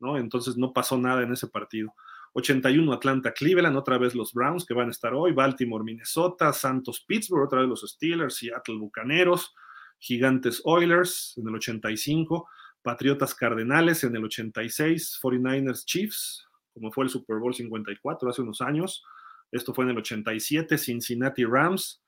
¿no? 0.00 0.18
Entonces 0.18 0.56
no 0.56 0.72
pasó 0.72 0.98
nada 0.98 1.22
en 1.22 1.32
ese 1.32 1.46
partido. 1.46 1.94
81 2.34 2.92
Atlanta 2.92 3.32
Cleveland, 3.32 3.76
otra 3.78 3.96
vez 3.96 4.14
los 4.14 4.34
Browns 4.34 4.66
que 4.66 4.74
van 4.74 4.88
a 4.88 4.90
estar 4.90 5.14
hoy, 5.14 5.32
Baltimore 5.32 5.82
Minnesota, 5.82 6.52
Santos 6.52 7.02
Pittsburgh, 7.06 7.46
otra 7.46 7.60
vez 7.60 7.68
los 7.68 7.80
Steelers, 7.80 8.36
Seattle 8.36 8.76
Bucaneros, 8.76 9.54
Gigantes 9.98 10.60
Oilers 10.64 11.34
en 11.36 11.48
el 11.48 11.54
85, 11.54 12.48
Patriotas 12.82 13.34
Cardenales 13.34 14.04
en 14.04 14.14
el 14.14 14.24
86, 14.24 15.18
49ers 15.22 15.84
Chiefs, 15.84 16.46
como 16.72 16.92
fue 16.92 17.04
el 17.04 17.10
Super 17.10 17.38
Bowl 17.38 17.54
54 17.54 18.28
hace 18.28 18.42
unos 18.42 18.60
años. 18.60 19.04
Esto 19.50 19.74
fue 19.74 19.84
en 19.84 19.90
el 19.90 19.98
87, 19.98 20.78
Cincinnati 20.78 21.44
Rams, 21.44 22.02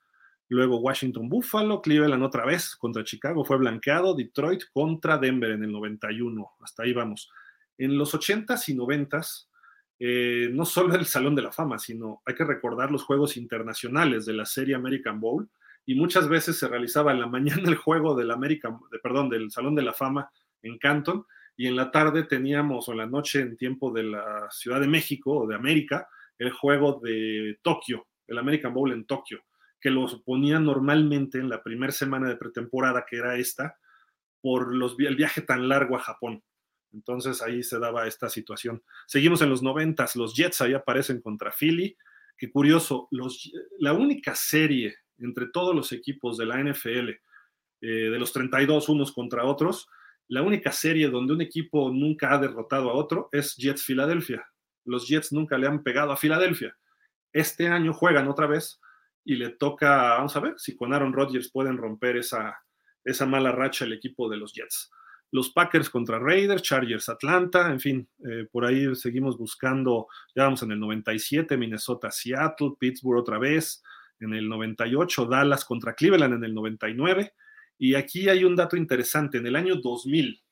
luego 0.49 0.79
Washington 0.81 1.29
Buffalo, 1.29 1.81
Cleveland 1.81 2.23
otra 2.23 2.45
vez 2.45 2.77
contra 2.77 3.05
Chicago, 3.05 3.45
fue 3.45 3.59
blanqueado, 3.59 4.15
Detroit 4.15 4.63
contra 4.73 5.19
Denver 5.19 5.51
en 5.53 5.65
el 5.65 5.73
91, 5.73 6.51
hasta 6.61 6.83
ahí 6.83 6.93
vamos. 6.93 7.31
En 7.77 7.97
los 7.97 8.15
80s 8.15 8.69
y 8.69 8.75
90s, 8.75 9.47
eh, 10.01 10.49
no 10.53 10.65
solo 10.65 10.95
el 10.95 11.07
Salón 11.07 11.35
de 11.35 11.43
la 11.43 11.53
Fama, 11.53 11.79
sino 11.79 12.23
hay 12.25 12.35
que 12.35 12.45
recordar 12.45 12.91
los 12.91 13.03
juegos 13.03 13.37
internacionales 13.37 14.27
de 14.27 14.35
la 14.35 14.45
serie 14.45 14.75
American 14.75 15.21
Bowl, 15.21 15.49
y 15.89 15.95
muchas 15.95 16.29
veces 16.29 16.59
se 16.59 16.69
realizaba 16.69 17.13
en 17.13 17.21
la 17.21 17.27
mañana 17.39 17.63
el 17.67 17.77
juego 17.77 18.15
del 18.15 18.31
América, 18.31 18.79
de, 18.93 18.99
perdón, 18.99 19.31
del 19.31 19.51
Salón 19.51 19.75
de 19.75 19.83
la 19.83 19.95
Fama 19.95 20.31
en 20.61 20.77
Canton 20.77 21.25
y 21.57 21.67
en 21.67 21.77
la 21.77 21.91
tarde 21.91 22.25
teníamos, 22.25 22.87
o 22.89 22.93
en 22.93 22.99
la 22.99 23.07
noche 23.07 23.41
en 23.41 23.57
tiempo 23.57 23.91
de 23.91 24.03
la 24.03 24.49
Ciudad 24.51 24.83
de 24.83 24.87
México 24.87 25.35
o 25.35 25.47
de 25.47 25.55
América, 25.55 26.07
el 26.37 26.51
juego 26.51 27.01
de 27.03 27.59
Tokio, 27.63 28.07
el 28.27 28.37
American 28.37 28.75
Bowl 28.75 28.93
en 28.93 29.07
Tokio, 29.07 29.43
que 29.81 29.91
los 29.91 30.21
ponían 30.25 30.67
normalmente 30.67 31.39
en 31.39 31.49
la 31.49 31.63
primera 31.63 31.91
semana 31.91 32.29
de 32.29 32.37
pretemporada, 32.37 33.07
que 33.09 33.17
era 33.17 33.37
esta, 33.37 33.79
por 34.43 34.75
los, 34.75 34.95
el 34.99 35.17
viaje 35.17 35.41
tan 35.41 35.71
largo 35.71 35.97
a 35.97 36.01
Japón. 36.01 36.45
Entonces 36.93 37.41
ahí 37.41 37.63
se 37.63 37.79
daba 37.79 38.07
esta 38.07 38.29
situación. 38.29 38.83
Seguimos 39.07 39.41
en 39.41 39.49
los 39.49 39.63
noventas, 39.63 40.17
los 40.17 40.37
Jets 40.37 40.61
ahí 40.61 40.75
aparecen 40.75 41.23
contra 41.23 41.51
Philly. 41.51 41.97
Qué 42.37 42.51
curioso, 42.51 43.09
los, 43.11 43.51
la 43.79 43.95
única 43.95 44.35
serie 44.35 44.95
entre 45.19 45.47
todos 45.47 45.75
los 45.75 45.93
equipos 45.93 46.37
de 46.37 46.47
la 46.47 46.63
NFL, 46.63 47.11
eh, 47.11 47.21
de 47.81 48.19
los 48.19 48.33
32 48.33 48.89
unos 48.89 49.13
contra 49.13 49.45
otros, 49.45 49.89
la 50.29 50.43
única 50.43 50.73
serie 50.73 51.09
donde 51.09 51.33
un 51.33 51.41
equipo 51.41 51.91
nunca 51.91 52.35
ha 52.35 52.39
derrotado 52.39 52.91
a 52.91 52.95
otro 52.95 53.29
es 53.33 53.57
Jets 53.57 53.83
Filadelfia. 53.83 54.47
Los 54.85 55.09
Jets 55.09 55.33
nunca 55.33 55.57
le 55.57 55.67
han 55.67 55.83
pegado 55.83 56.13
a 56.13 56.17
Filadelfia. 56.17 56.77
Este 57.33 57.69
año 57.69 57.93
juegan 57.93 58.29
otra 58.29 58.47
vez 58.47 58.81
y 59.25 59.37
le 59.37 59.51
toca, 59.51 60.17
vamos 60.17 60.37
a 60.37 60.41
ver 60.41 60.55
si 60.59 60.77
con 60.77 60.93
Aaron 60.93 61.13
Rodgers 61.13 61.51
pueden 61.51 61.77
romper 61.77 62.17
esa, 62.17 62.59
esa 63.05 63.27
mala 63.27 63.53
racha 63.53 63.85
el 63.85 63.93
equipo 63.93 64.29
de 64.29 64.37
los 64.37 64.53
Jets 64.53 64.91
los 65.31 65.51
Packers 65.51 65.91
contra 65.91 66.19
Raiders, 66.19 66.63
Chargers 66.63 67.09
Atlanta, 67.09 67.71
en 67.71 67.81
fin, 67.81 68.09
eh, 68.25 68.47
por 68.51 68.65
ahí 68.65 68.95
seguimos 68.95 69.37
buscando, 69.37 70.07
ya 70.35 70.45
vamos 70.45 70.63
en 70.63 70.73
el 70.73 70.81
97, 70.81 71.57
Minnesota 71.57 72.11
Seattle, 72.11 72.73
Pittsburgh 72.79 73.21
otra 73.21 73.39
vez, 73.39 73.83
en 74.21 74.35
el 74.35 74.49
98, 74.49 75.27
Dallas 75.27 75.65
contra 75.65 75.95
Cleveland 75.95 76.35
en 76.35 76.45
el 76.45 76.55
99, 76.55 77.33
y 77.79 77.95
aquí 77.95 78.29
hay 78.29 78.45
un 78.45 78.57
dato 78.57 78.77
interesante, 78.77 79.39
en 79.39 79.47
el 79.47 79.57
año 79.57 79.77
2000, 79.77 80.43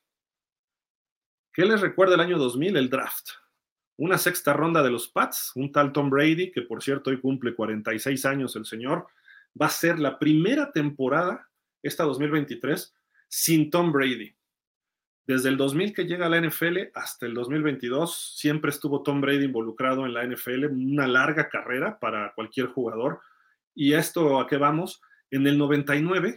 ¿qué 1.53 1.65
les 1.65 1.81
recuerda 1.81 2.15
el 2.15 2.21
año 2.21 2.37
2000? 2.37 2.77
El 2.77 2.89
draft. 2.89 3.29
Una 3.97 4.17
sexta 4.17 4.53
ronda 4.53 4.83
de 4.83 4.91
los 4.91 5.07
Pats, 5.07 5.51
un 5.55 5.71
tal 5.71 5.91
Tom 5.91 6.09
Brady, 6.09 6.51
que 6.51 6.61
por 6.61 6.83
cierto 6.83 7.09
hoy 7.09 7.19
cumple 7.19 7.55
46 7.55 8.25
años 8.25 8.55
el 8.55 8.65
señor, 8.65 9.07
va 9.59 9.65
a 9.65 9.71
ser 9.71 9.99
la 9.99 10.19
primera 10.19 10.71
temporada, 10.71 11.49
esta 11.81 12.03
2023, 12.03 12.95
sin 13.27 13.69
Tom 13.71 13.91
Brady. 13.91 14.37
Desde 15.25 15.49
el 15.49 15.57
2000 15.57 15.93
que 15.93 16.05
llega 16.05 16.27
a 16.27 16.29
la 16.29 16.39
NFL 16.39 16.91
hasta 16.93 17.25
el 17.25 17.33
2022, 17.33 18.35
siempre 18.37 18.69
estuvo 18.69 19.03
Tom 19.03 19.19
Brady 19.19 19.43
involucrado 19.43 20.05
en 20.05 20.13
la 20.13 20.25
NFL, 20.25 20.67
una 20.67 21.05
larga 21.05 21.49
carrera 21.49 21.99
para 21.99 22.31
cualquier 22.33 22.67
jugador. 22.67 23.19
¿Y 23.79 23.93
esto 23.93 24.39
a 24.39 24.47
qué 24.47 24.57
vamos? 24.57 25.01
En 25.29 25.45
el 25.45 25.55
99 25.55 26.35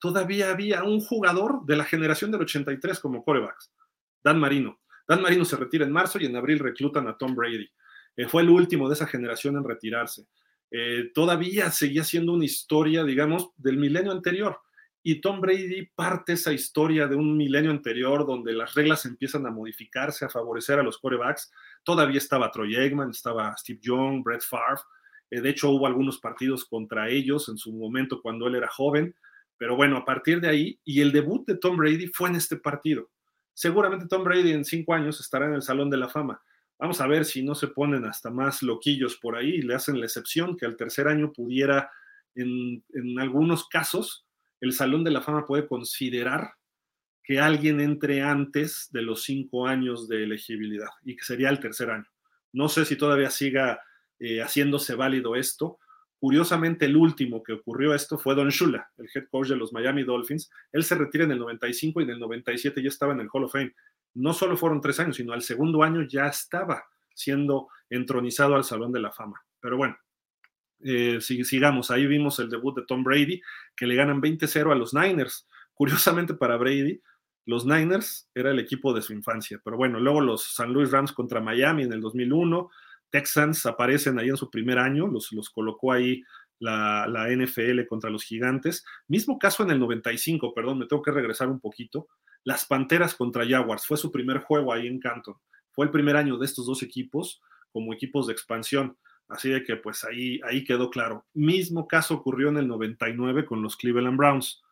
todavía 0.00 0.50
había 0.50 0.84
un 0.84 1.00
jugador 1.00 1.66
de 1.66 1.76
la 1.76 1.84
generación 1.84 2.30
del 2.30 2.40
83 2.40 2.98
como 2.98 3.22
corebacks, 3.22 3.74
Dan 4.24 4.40
Marino. 4.40 4.80
Dan 5.06 5.20
Marino 5.20 5.44
se 5.44 5.56
retira 5.56 5.84
en 5.84 5.92
marzo 5.92 6.18
y 6.18 6.24
en 6.24 6.34
abril 6.34 6.58
reclutan 6.58 7.06
a 7.06 7.18
Tom 7.18 7.34
Brady. 7.34 7.68
Eh, 8.16 8.26
fue 8.26 8.40
el 8.40 8.48
último 8.48 8.88
de 8.88 8.94
esa 8.94 9.06
generación 9.06 9.56
en 9.56 9.64
retirarse. 9.64 10.28
Eh, 10.70 11.10
todavía 11.14 11.70
seguía 11.70 12.04
siendo 12.04 12.32
una 12.32 12.46
historia, 12.46 13.04
digamos, 13.04 13.50
del 13.58 13.76
milenio 13.76 14.12
anterior 14.12 14.58
y 15.02 15.20
Tom 15.20 15.42
Brady 15.42 15.90
parte 15.94 16.32
esa 16.32 16.54
historia 16.54 17.06
de 17.06 17.16
un 17.16 17.36
milenio 17.36 17.70
anterior 17.70 18.26
donde 18.26 18.54
las 18.54 18.72
reglas 18.74 19.04
empiezan 19.04 19.46
a 19.46 19.50
modificarse, 19.50 20.24
a 20.24 20.30
favorecer 20.30 20.78
a 20.78 20.82
los 20.82 20.98
corebacks. 20.98 21.52
Todavía 21.84 22.18
estaba 22.18 22.50
Troy 22.50 22.76
Aikman, 22.76 23.10
estaba 23.10 23.54
Steve 23.58 23.78
Young, 23.82 24.22
Brett 24.22 24.42
Favre. 24.42 24.80
Eh, 25.30 25.40
de 25.40 25.50
hecho, 25.50 25.70
hubo 25.70 25.86
algunos 25.86 26.18
partidos 26.18 26.64
contra 26.64 27.08
ellos 27.08 27.48
en 27.48 27.58
su 27.58 27.72
momento 27.72 28.20
cuando 28.22 28.46
él 28.46 28.56
era 28.56 28.68
joven. 28.68 29.14
Pero 29.56 29.76
bueno, 29.76 29.96
a 29.96 30.04
partir 30.04 30.40
de 30.40 30.48
ahí, 30.48 30.80
y 30.84 31.00
el 31.00 31.12
debut 31.12 31.46
de 31.46 31.56
Tom 31.56 31.76
Brady 31.76 32.06
fue 32.08 32.28
en 32.28 32.36
este 32.36 32.56
partido. 32.56 33.10
Seguramente 33.54 34.06
Tom 34.06 34.22
Brady 34.22 34.52
en 34.52 34.64
cinco 34.64 34.94
años 34.94 35.20
estará 35.20 35.46
en 35.46 35.54
el 35.54 35.62
Salón 35.62 35.90
de 35.90 35.96
la 35.96 36.08
Fama. 36.08 36.40
Vamos 36.78 37.00
a 37.00 37.08
ver 37.08 37.24
si 37.24 37.42
no 37.42 37.56
se 37.56 37.66
ponen 37.66 38.04
hasta 38.04 38.30
más 38.30 38.62
loquillos 38.62 39.16
por 39.16 39.34
ahí 39.34 39.56
y 39.56 39.62
le 39.62 39.74
hacen 39.74 39.98
la 39.98 40.06
excepción 40.06 40.56
que 40.56 40.64
al 40.64 40.76
tercer 40.76 41.08
año 41.08 41.32
pudiera, 41.32 41.90
en, 42.36 42.84
en 42.90 43.18
algunos 43.18 43.68
casos, 43.68 44.26
el 44.60 44.72
Salón 44.72 45.02
de 45.02 45.10
la 45.10 45.22
Fama 45.22 45.44
puede 45.44 45.66
considerar 45.66 46.52
que 47.24 47.40
alguien 47.40 47.80
entre 47.80 48.22
antes 48.22 48.88
de 48.92 49.02
los 49.02 49.24
cinco 49.24 49.66
años 49.66 50.08
de 50.08 50.22
elegibilidad 50.22 50.88
y 51.04 51.16
que 51.16 51.24
sería 51.24 51.50
el 51.50 51.58
tercer 51.58 51.90
año. 51.90 52.06
No 52.52 52.68
sé 52.68 52.84
si 52.84 52.96
todavía 52.96 53.28
siga 53.28 53.80
eh, 54.18 54.40
haciéndose 54.42 54.94
válido 54.94 55.36
esto. 55.36 55.78
Curiosamente, 56.18 56.86
el 56.86 56.96
último 56.96 57.42
que 57.42 57.52
ocurrió 57.52 57.94
esto 57.94 58.18
fue 58.18 58.34
Don 58.34 58.48
Shula, 58.48 58.90
el 58.98 59.08
head 59.14 59.28
coach 59.30 59.48
de 59.48 59.56
los 59.56 59.72
Miami 59.72 60.02
Dolphins. 60.02 60.50
Él 60.72 60.82
se 60.82 60.96
retira 60.96 61.24
en 61.24 61.30
el 61.30 61.38
95 61.38 62.00
y 62.00 62.04
en 62.04 62.10
el 62.10 62.18
97 62.18 62.82
ya 62.82 62.88
estaba 62.88 63.12
en 63.12 63.20
el 63.20 63.28
Hall 63.32 63.44
of 63.44 63.52
Fame. 63.52 63.74
No 64.14 64.32
solo 64.32 64.56
fueron 64.56 64.80
tres 64.80 64.98
años, 64.98 65.16
sino 65.16 65.32
al 65.32 65.42
segundo 65.42 65.82
año 65.82 66.02
ya 66.02 66.26
estaba 66.26 66.84
siendo 67.14 67.68
entronizado 67.88 68.56
al 68.56 68.64
Salón 68.64 68.92
de 68.92 69.00
la 69.00 69.12
Fama. 69.12 69.40
Pero 69.60 69.76
bueno, 69.76 69.96
eh, 70.80 71.20
sigamos, 71.20 71.90
ahí 71.90 72.06
vimos 72.06 72.38
el 72.38 72.48
debut 72.48 72.76
de 72.76 72.86
Tom 72.86 73.02
Brady, 73.02 73.40
que 73.76 73.86
le 73.86 73.94
ganan 73.94 74.20
20-0 74.20 74.72
a 74.72 74.74
los 74.74 74.94
Niners. 74.94 75.46
Curiosamente 75.74 76.34
para 76.34 76.56
Brady, 76.56 77.00
los 77.46 77.64
Niners 77.64 78.28
era 78.34 78.50
el 78.50 78.58
equipo 78.58 78.92
de 78.92 79.02
su 79.02 79.12
infancia, 79.12 79.60
pero 79.64 79.76
bueno, 79.76 79.98
luego 80.00 80.20
los 80.20 80.54
San 80.54 80.72
Luis 80.72 80.90
Rams 80.90 81.12
contra 81.12 81.40
Miami 81.40 81.84
en 81.84 81.92
el 81.92 82.00
2001, 82.00 82.70
Texans 83.10 83.66
aparecen 83.66 84.18
ahí 84.18 84.28
en 84.28 84.36
su 84.36 84.50
primer 84.50 84.78
año, 84.78 85.06
los, 85.06 85.32
los 85.32 85.50
colocó 85.50 85.92
ahí 85.92 86.22
la, 86.58 87.06
la, 87.08 87.28
NFL 87.28 87.86
contra 87.88 88.10
los 88.10 88.24
gigantes. 88.24 88.84
Mismo 89.06 89.38
caso 89.38 89.62
en 89.62 89.70
el 89.70 89.80
95, 89.80 90.52
perdón, 90.54 90.78
me 90.78 90.86
tengo 90.86 91.02
que 91.02 91.12
regresar 91.12 91.48
un 91.48 91.60
poquito. 91.60 92.08
Las 92.44 92.66
Panteras 92.66 93.14
contra 93.14 93.46
Jaguars, 93.46 93.86
fue 93.86 93.96
su 93.96 94.10
primer 94.10 94.38
juego 94.38 94.72
ahí 94.72 94.86
en 94.86 95.00
Canton. 95.00 95.36
Fue 95.70 95.84
el 95.84 95.90
primer 95.90 96.16
año 96.16 96.38
de 96.38 96.46
estos 96.46 96.66
dos 96.66 96.82
equipos 96.82 97.40
como 97.70 97.92
equipos 97.92 98.26
de 98.26 98.32
expansión. 98.32 98.96
Así 99.28 99.50
de 99.50 99.62
que 99.62 99.76
pues 99.76 100.04
ahí, 100.04 100.40
ahí 100.44 100.64
quedó 100.64 100.90
claro. 100.90 101.26
Mismo 101.34 101.86
caso 101.86 102.14
ocurrió 102.14 102.48
en 102.48 102.56
el 102.56 102.66
99 102.66 103.44
con 103.44 103.62
los 103.62 103.76
Cleveland 103.76 104.16
Browns. 104.16 104.62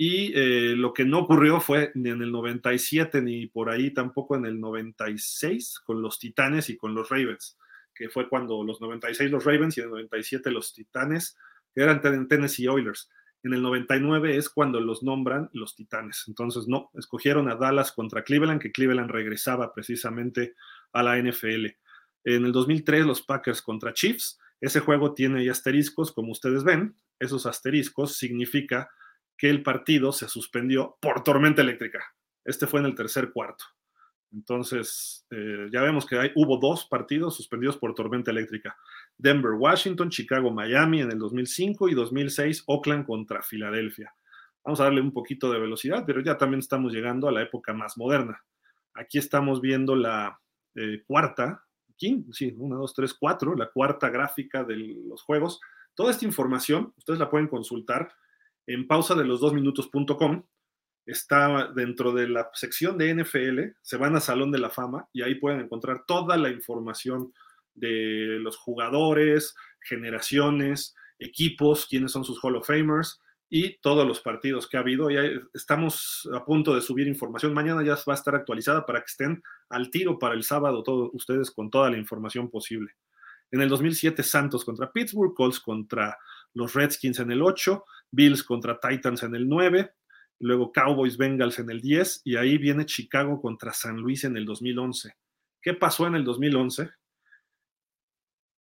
Y 0.00 0.32
eh, 0.32 0.76
lo 0.76 0.94
que 0.94 1.04
no 1.04 1.18
ocurrió 1.18 1.60
fue 1.60 1.90
ni 1.96 2.10
en 2.10 2.22
el 2.22 2.30
97 2.30 3.20
ni 3.20 3.48
por 3.48 3.68
ahí 3.68 3.90
tampoco 3.90 4.36
en 4.36 4.46
el 4.46 4.60
96 4.60 5.80
con 5.80 6.00
los 6.00 6.20
Titanes 6.20 6.70
y 6.70 6.76
con 6.76 6.94
los 6.94 7.08
Ravens, 7.08 7.58
que 7.92 8.08
fue 8.08 8.28
cuando 8.28 8.62
los 8.62 8.80
96 8.80 9.28
los 9.28 9.44
Ravens 9.44 9.76
y 9.76 9.80
en 9.80 9.86
el 9.86 9.90
97 9.90 10.52
los 10.52 10.72
Titanes, 10.72 11.36
eran 11.74 12.00
Tennessee 12.28 12.68
Oilers. 12.68 13.10
En 13.42 13.54
el 13.54 13.60
99 13.60 14.36
es 14.36 14.48
cuando 14.48 14.80
los 14.80 15.02
nombran 15.02 15.50
los 15.52 15.74
Titanes. 15.74 16.26
Entonces, 16.28 16.68
no, 16.68 16.90
escogieron 16.94 17.48
a 17.48 17.56
Dallas 17.56 17.90
contra 17.90 18.22
Cleveland, 18.22 18.60
que 18.60 18.70
Cleveland 18.70 19.10
regresaba 19.10 19.74
precisamente 19.74 20.54
a 20.92 21.02
la 21.02 21.20
NFL. 21.20 21.66
En 22.22 22.44
el 22.44 22.52
2003 22.52 23.04
los 23.04 23.22
Packers 23.22 23.62
contra 23.62 23.92
Chiefs. 23.92 24.38
Ese 24.60 24.78
juego 24.78 25.12
tiene 25.12 25.48
asteriscos, 25.50 26.12
como 26.12 26.30
ustedes 26.30 26.62
ven. 26.62 26.94
Esos 27.18 27.46
asteriscos 27.46 28.16
significa 28.16 28.90
que 29.38 29.48
el 29.48 29.62
partido 29.62 30.12
se 30.12 30.28
suspendió 30.28 30.98
por 31.00 31.22
tormenta 31.24 31.62
eléctrica. 31.62 32.04
Este 32.44 32.66
fue 32.66 32.80
en 32.80 32.86
el 32.86 32.94
tercer 32.94 33.32
cuarto. 33.32 33.64
Entonces, 34.32 35.26
eh, 35.30 35.68
ya 35.72 35.80
vemos 35.80 36.04
que 36.04 36.18
hay, 36.18 36.32
hubo 36.34 36.58
dos 36.58 36.84
partidos 36.84 37.36
suspendidos 37.36 37.78
por 37.78 37.94
tormenta 37.94 38.30
eléctrica. 38.30 38.76
Denver, 39.16 39.52
Washington, 39.52 40.10
Chicago, 40.10 40.50
Miami 40.50 41.00
en 41.00 41.12
el 41.12 41.18
2005 41.18 41.88
y 41.88 41.94
2006, 41.94 42.64
Oakland 42.66 43.06
contra 43.06 43.42
Filadelfia. 43.42 44.12
Vamos 44.62 44.80
a 44.80 44.84
darle 44.84 45.00
un 45.00 45.12
poquito 45.12 45.50
de 45.50 45.58
velocidad, 45.58 46.04
pero 46.06 46.20
ya 46.20 46.36
también 46.36 46.58
estamos 46.58 46.92
llegando 46.92 47.28
a 47.28 47.32
la 47.32 47.42
época 47.42 47.72
más 47.72 47.96
moderna. 47.96 48.44
Aquí 48.92 49.16
estamos 49.16 49.62
viendo 49.62 49.96
la 49.96 50.38
eh, 50.74 51.04
cuarta 51.06 51.64
sí, 52.32 52.54
una, 52.58 52.76
dos, 52.76 52.94
tres, 52.94 53.14
cuatro, 53.14 53.54
la 53.54 53.70
cuarta 53.70 54.08
gráfica 54.08 54.64
de 54.64 54.76
los 54.76 55.22
juegos. 55.22 55.60
Toda 55.94 56.10
esta 56.10 56.24
información 56.24 56.92
ustedes 56.96 57.18
la 57.18 57.30
pueden 57.30 57.48
consultar 57.48 58.12
en 58.68 58.86
pausa 58.86 59.14
de 59.14 59.24
los 59.24 59.40
dos 59.40 59.54
minutos.com. 59.54 60.44
Está 61.06 61.72
dentro 61.74 62.12
de 62.12 62.28
la 62.28 62.50
sección 62.52 62.98
de 62.98 63.14
NFL, 63.14 63.78
se 63.80 63.96
van 63.96 64.14
a 64.14 64.20
Salón 64.20 64.52
de 64.52 64.58
la 64.58 64.68
Fama 64.68 65.08
y 65.12 65.22
ahí 65.22 65.36
pueden 65.36 65.60
encontrar 65.60 66.04
toda 66.06 66.36
la 66.36 66.50
información 66.50 67.32
de 67.74 68.38
los 68.40 68.58
jugadores, 68.58 69.54
generaciones, 69.80 70.94
equipos, 71.18 71.86
quiénes 71.86 72.12
son 72.12 72.24
sus 72.24 72.38
Hall 72.44 72.56
of 72.56 72.66
Famers, 72.66 73.22
y 73.48 73.78
todos 73.78 74.06
los 74.06 74.20
partidos 74.20 74.68
que 74.68 74.76
ha 74.76 74.80
habido. 74.80 75.08
Ya 75.08 75.22
estamos 75.54 76.28
a 76.34 76.44
punto 76.44 76.74
de 76.74 76.82
subir 76.82 77.08
información. 77.08 77.54
Mañana 77.54 77.82
ya 77.82 77.94
va 78.06 78.12
a 78.12 78.16
estar 78.16 78.34
actualizada 78.34 78.84
para 78.84 79.00
que 79.00 79.06
estén 79.06 79.42
al 79.70 79.90
tiro 79.90 80.18
para 80.18 80.34
el 80.34 80.42
sábado 80.42 80.82
todos 80.82 81.08
ustedes 81.14 81.50
con 81.50 81.70
toda 81.70 81.90
la 81.90 81.96
información 81.96 82.50
posible. 82.50 82.92
En 83.50 83.62
el 83.62 83.70
2007 83.70 84.22
Santos 84.22 84.62
contra 84.62 84.92
Pittsburgh, 84.92 85.32
Colts 85.34 85.58
contra 85.58 86.18
los 86.52 86.74
Redskins 86.74 87.18
en 87.20 87.30
el 87.30 87.40
8, 87.40 87.82
Bills 88.10 88.42
contra 88.42 88.78
Titans 88.78 89.22
en 89.22 89.34
el 89.34 89.48
9, 89.48 89.92
luego 90.40 90.72
Cowboys 90.72 91.16
Bengals 91.16 91.58
en 91.58 91.70
el 91.70 91.80
10 91.80 92.22
y 92.24 92.36
ahí 92.36 92.58
viene 92.58 92.86
Chicago 92.86 93.40
contra 93.40 93.72
San 93.72 93.96
Luis 93.96 94.24
en 94.24 94.36
el 94.36 94.44
2011. 94.44 95.16
¿Qué 95.60 95.74
pasó 95.74 96.06
en 96.06 96.14
el 96.14 96.24
2011? 96.24 96.90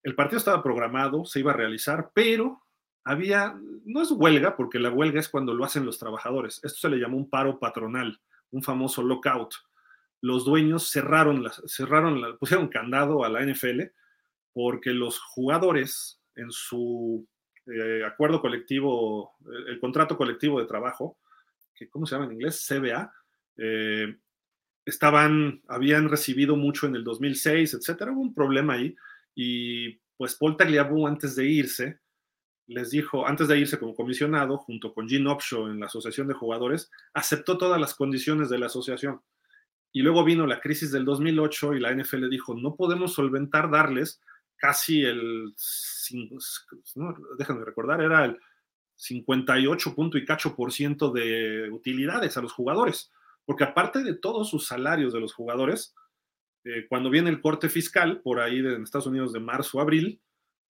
El 0.03 0.15
partido 0.15 0.37
estaba 0.37 0.63
programado, 0.63 1.25
se 1.25 1.39
iba 1.39 1.51
a 1.51 1.55
realizar, 1.55 2.11
pero 2.13 2.63
había, 3.03 3.55
no 3.85 4.01
es 4.01 4.11
huelga, 4.11 4.55
porque 4.55 4.79
la 4.79 4.89
huelga 4.89 5.19
es 5.19 5.29
cuando 5.29 5.53
lo 5.53 5.63
hacen 5.63 5.85
los 5.85 5.99
trabajadores. 5.99 6.59
Esto 6.63 6.79
se 6.79 6.89
le 6.89 6.97
llamó 6.97 7.17
un 7.17 7.29
paro 7.29 7.59
patronal, 7.59 8.19
un 8.51 8.63
famoso 8.63 9.03
lockout. 9.03 9.53
los 10.21 10.45
dueños 10.45 10.89
cerraron, 10.89 11.43
la, 11.43 11.51
cerraron 11.67 12.21
la, 12.21 12.35
pusieron 12.39 12.67
candado 12.67 13.23
a 13.23 13.29
la 13.29 13.45
NFL 13.45 13.83
porque 14.53 14.91
los 14.91 15.19
jugadores 15.19 16.19
en 16.35 16.51
su 16.51 17.27
eh, 17.67 18.03
acuerdo 18.05 18.41
colectivo, 18.41 19.35
el, 19.45 19.69
el, 19.69 19.79
contrato 19.79 20.17
colectivo 20.17 20.59
de 20.59 20.67
trabajo, 20.67 21.17
que 21.73 21.89
¿cómo 21.89 22.05
se 22.05 22.15
llama 22.15 22.25
en 22.25 22.33
inglés? 22.33 22.65
CBA, 22.67 23.13
eh, 23.57 24.17
estaban, 24.85 25.61
habían 25.67 26.09
recibido 26.09 26.55
mucho 26.55 26.87
en 26.87 26.95
el 26.95 27.03
2006, 27.03 27.73
etcétera, 27.73 28.11
hubo 28.11 28.21
un 28.21 28.33
problema 28.33 28.73
ahí 28.73 28.95
y 29.35 29.99
pues 30.15 30.35
Paul 30.35 30.57
Tagliabue 30.57 31.07
antes 31.07 31.35
de 31.35 31.45
irse 31.45 31.99
les 32.67 32.91
dijo, 32.91 33.25
antes 33.25 33.47
de 33.47 33.57
irse 33.57 33.79
como 33.79 33.95
comisionado, 33.95 34.57
junto 34.57 34.93
con 34.93 35.07
Gene 35.07 35.31
Upshaw 35.31 35.67
en 35.67 35.79
la 35.79 35.85
Asociación 35.85 36.27
de 36.27 36.33
Jugadores, 36.33 36.91
aceptó 37.13 37.57
todas 37.57 37.79
las 37.79 37.95
condiciones 37.95 38.49
de 38.49 38.59
la 38.59 38.65
asociación. 38.65 39.21
Y 39.93 40.01
luego 40.01 40.25
vino 40.25 40.45
la 40.45 40.59
crisis 40.59 40.91
del 40.91 41.05
2008 41.05 41.75
y 41.75 41.79
la 41.79 41.93
NFL 41.93 42.27
dijo, 42.29 42.55
no 42.55 42.75
podemos 42.75 43.13
solventar 43.13 43.71
darles 43.71 44.21
casi 44.57 45.03
el, 45.03 45.53
no, 46.95 47.15
déjenme 47.37 47.63
recordar, 47.63 48.01
era 48.01 48.25
el 48.25 48.39
58 48.95 49.95
punto 49.95 50.17
y 50.17 50.25
cacho 50.25 50.55
por 50.55 50.73
ciento 50.73 51.11
de 51.11 51.69
utilidades 51.71 52.35
a 52.37 52.41
los 52.41 52.51
jugadores, 52.51 53.11
porque 53.45 53.63
aparte 53.63 54.03
de 54.03 54.15
todos 54.15 54.49
sus 54.49 54.67
salarios 54.67 55.13
de 55.13 55.19
los 55.19 55.33
jugadores, 55.33 55.95
eh, 56.63 56.87
cuando 56.89 57.09
viene 57.09 57.29
el 57.29 57.41
corte 57.41 57.69
fiscal, 57.69 58.21
por 58.21 58.39
ahí 58.39 58.61
de, 58.61 58.75
en 58.75 58.83
Estados 58.83 59.07
Unidos 59.07 59.31
de 59.31 59.39
marzo, 59.39 59.79
abril, 59.79 60.19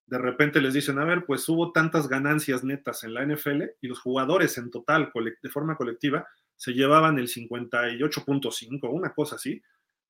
de 0.06 0.18
repente 0.18 0.62
les 0.62 0.74
dicen, 0.74 1.00
a 1.00 1.06
ver, 1.06 1.26
pues 1.26 1.48
hubo 1.50 1.72
tantas 1.72 2.08
ganancias 2.08 2.64
netas 2.64 3.04
en 3.04 3.14
la 3.14 3.26
NFL 3.26 3.64
y 3.82 3.88
los 3.88 4.00
jugadores 4.00 4.58
en 4.58 4.72
total, 4.72 5.12
de 5.14 5.50
forma 5.50 5.76
colectiva, 5.76 6.28
se 6.56 6.74
llevaban 6.74 7.20
el 7.20 7.28
58.5, 7.28 8.90
una 8.90 9.14
cosa 9.14 9.36
así, 9.36 9.62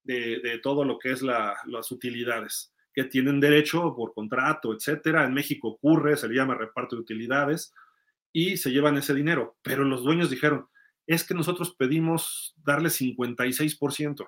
de, 0.03 0.39
de, 0.39 0.59
todo 0.59 0.85
lo 0.85 0.99
que 0.99 1.11
es 1.11 1.21
la, 1.21 1.57
las 1.65 1.91
utilidades 1.91 2.73
que 2.97 3.03
tienen 3.03 3.39
derecho 3.39 3.93
por 3.95 4.11
contrato, 4.15 4.73
etcétera. 4.73 5.23
En 5.23 5.31
México 5.31 5.67
ocurre, 5.67 6.17
se 6.17 6.27
le 6.27 6.33
llama 6.33 6.55
reparto 6.55 6.95
de 6.95 7.03
utilidades 7.03 7.71
y 8.33 8.57
se 8.57 8.71
llevan 8.71 8.97
ese 8.97 9.13
dinero. 9.13 9.55
Pero 9.61 9.83
los 9.83 10.03
dueños 10.03 10.31
dijeron, 10.31 10.65
es 11.05 11.23
que 11.23 11.35
nosotros 11.35 11.75
pedimos 11.77 12.55
darle 12.57 12.89
56% 12.89 14.27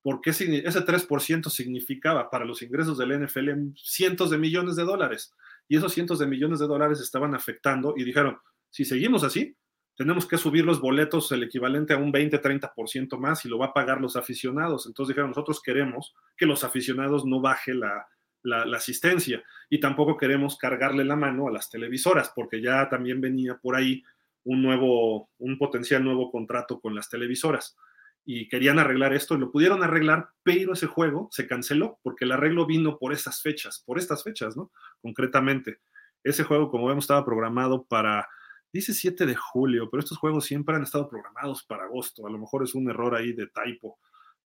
porque 0.00 0.30
ese 0.30 0.46
3% 0.46 1.50
significaba 1.50 2.30
para 2.30 2.46
los 2.46 2.62
ingresos 2.62 2.96
del 2.96 3.22
NFL 3.22 3.50
cientos 3.76 4.30
de 4.30 4.38
millones 4.38 4.76
de 4.76 4.84
dólares. 4.84 5.34
Y 5.68 5.76
esos 5.76 5.92
cientos 5.92 6.18
de 6.18 6.26
millones 6.26 6.58
de 6.58 6.68
dólares 6.68 7.00
estaban 7.00 7.34
afectando 7.34 7.92
y 7.94 8.04
dijeron, 8.04 8.38
si 8.70 8.86
seguimos 8.86 9.24
así, 9.24 9.54
tenemos 10.00 10.24
que 10.26 10.38
subir 10.38 10.64
los 10.64 10.80
boletos 10.80 11.30
el 11.30 11.42
equivalente 11.42 11.92
a 11.92 11.98
un 11.98 12.10
20-30% 12.10 13.18
más 13.18 13.44
y 13.44 13.50
lo 13.50 13.58
va 13.58 13.66
a 13.66 13.74
pagar 13.74 14.00
los 14.00 14.16
aficionados. 14.16 14.86
Entonces 14.86 15.08
dijeron, 15.10 15.28
nosotros 15.28 15.60
queremos 15.62 16.14
que 16.38 16.46
los 16.46 16.64
aficionados 16.64 17.26
no 17.26 17.42
baje 17.42 17.74
la, 17.74 18.08
la, 18.42 18.64
la, 18.64 18.78
asistencia 18.78 19.42
y 19.68 19.78
tampoco 19.78 20.16
queremos 20.16 20.56
cargarle 20.56 21.04
la 21.04 21.16
mano 21.16 21.48
a 21.48 21.52
las 21.52 21.68
televisoras 21.68 22.32
porque 22.34 22.62
ya 22.62 22.88
también 22.88 23.20
venía 23.20 23.58
por 23.58 23.76
ahí 23.76 24.02
un 24.44 24.62
nuevo, 24.62 25.28
un 25.36 25.58
potencial 25.58 26.02
nuevo 26.02 26.30
contrato 26.30 26.80
con 26.80 26.94
las 26.94 27.10
televisoras 27.10 27.76
y 28.24 28.48
querían 28.48 28.78
arreglar 28.78 29.12
esto, 29.12 29.34
y 29.34 29.38
lo 29.38 29.52
pudieron 29.52 29.82
arreglar, 29.82 30.30
pero 30.42 30.72
ese 30.72 30.86
juego 30.86 31.28
se 31.30 31.46
canceló 31.46 31.98
porque 32.02 32.24
el 32.24 32.32
arreglo 32.32 32.64
vino 32.64 32.98
por 32.98 33.12
estas 33.12 33.42
fechas, 33.42 33.82
por 33.84 33.98
estas 33.98 34.24
fechas, 34.24 34.56
¿no? 34.56 34.72
Concretamente. 35.02 35.80
Ese 36.24 36.44
juego, 36.44 36.70
como 36.70 36.86
vemos, 36.86 37.04
estaba 37.04 37.22
programado 37.22 37.84
para, 37.84 38.26
dice 38.72 38.94
7 38.94 39.26
de 39.26 39.34
julio, 39.34 39.88
pero 39.90 40.00
estos 40.00 40.18
juegos 40.18 40.44
siempre 40.44 40.76
han 40.76 40.82
estado 40.82 41.08
programados 41.08 41.64
para 41.64 41.84
agosto. 41.84 42.26
A 42.26 42.30
lo 42.30 42.38
mejor 42.38 42.62
es 42.62 42.74
un 42.74 42.88
error 42.88 43.14
ahí 43.14 43.32
de 43.32 43.48
typo, 43.48 43.98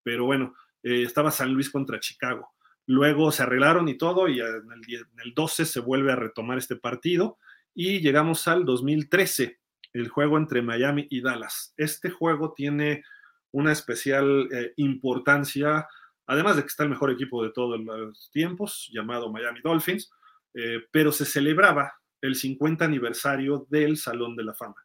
pero 0.02 0.26
bueno, 0.26 0.56
eh, 0.84 1.04
estaba 1.04 1.32
San 1.32 1.54
Luis 1.54 1.70
contra 1.70 2.00
Chicago. 2.00 2.54
Luego 2.86 3.32
se 3.32 3.44
arreglaron 3.44 3.88
y 3.88 3.98
todo, 3.98 4.28
y 4.28 4.40
en 4.40 4.46
el, 4.48 4.96
en 4.96 5.20
el 5.24 5.34
12 5.34 5.66
se 5.66 5.80
vuelve 5.80 6.12
a 6.12 6.18
retomar 6.18 6.58
este 6.58 6.76
partido, 6.76 7.38
y 7.74 8.02
llegamos 8.02 8.48
al 8.48 8.66
2013, 8.66 9.60
el 9.94 10.10
juego 10.10 10.38
entre 10.38 10.62
Miami 10.62 11.08
y 11.10 11.22
Dallas. 11.22 11.74
Este 11.78 12.10
juego 12.10 12.54
tiene 12.54 13.04
una 13.52 13.72
especial 13.72 14.50
eh, 14.52 14.74
importancia, 14.78 15.88
además 16.28 16.56
de 16.56 16.64
que 16.64 16.68
está 16.68 16.84
el 16.84 16.90
mejor 16.90 17.12
equipo 17.12 17.44
de 17.44 17.52
todos 17.52 17.80
los 17.80 18.30
tiempos, 18.32 18.90
llamado 18.92 19.32
Miami 19.32 19.62
Dolphins, 19.64 20.12
eh, 20.54 20.82
pero 20.92 21.12
se 21.12 21.26
celebraba 21.26 21.94
el 22.24 22.36
50 22.36 22.86
aniversario 22.86 23.68
del 23.70 23.98
Salón 23.98 24.38
de 24.38 24.46
la 24.46 24.54
Fama. 24.54 24.78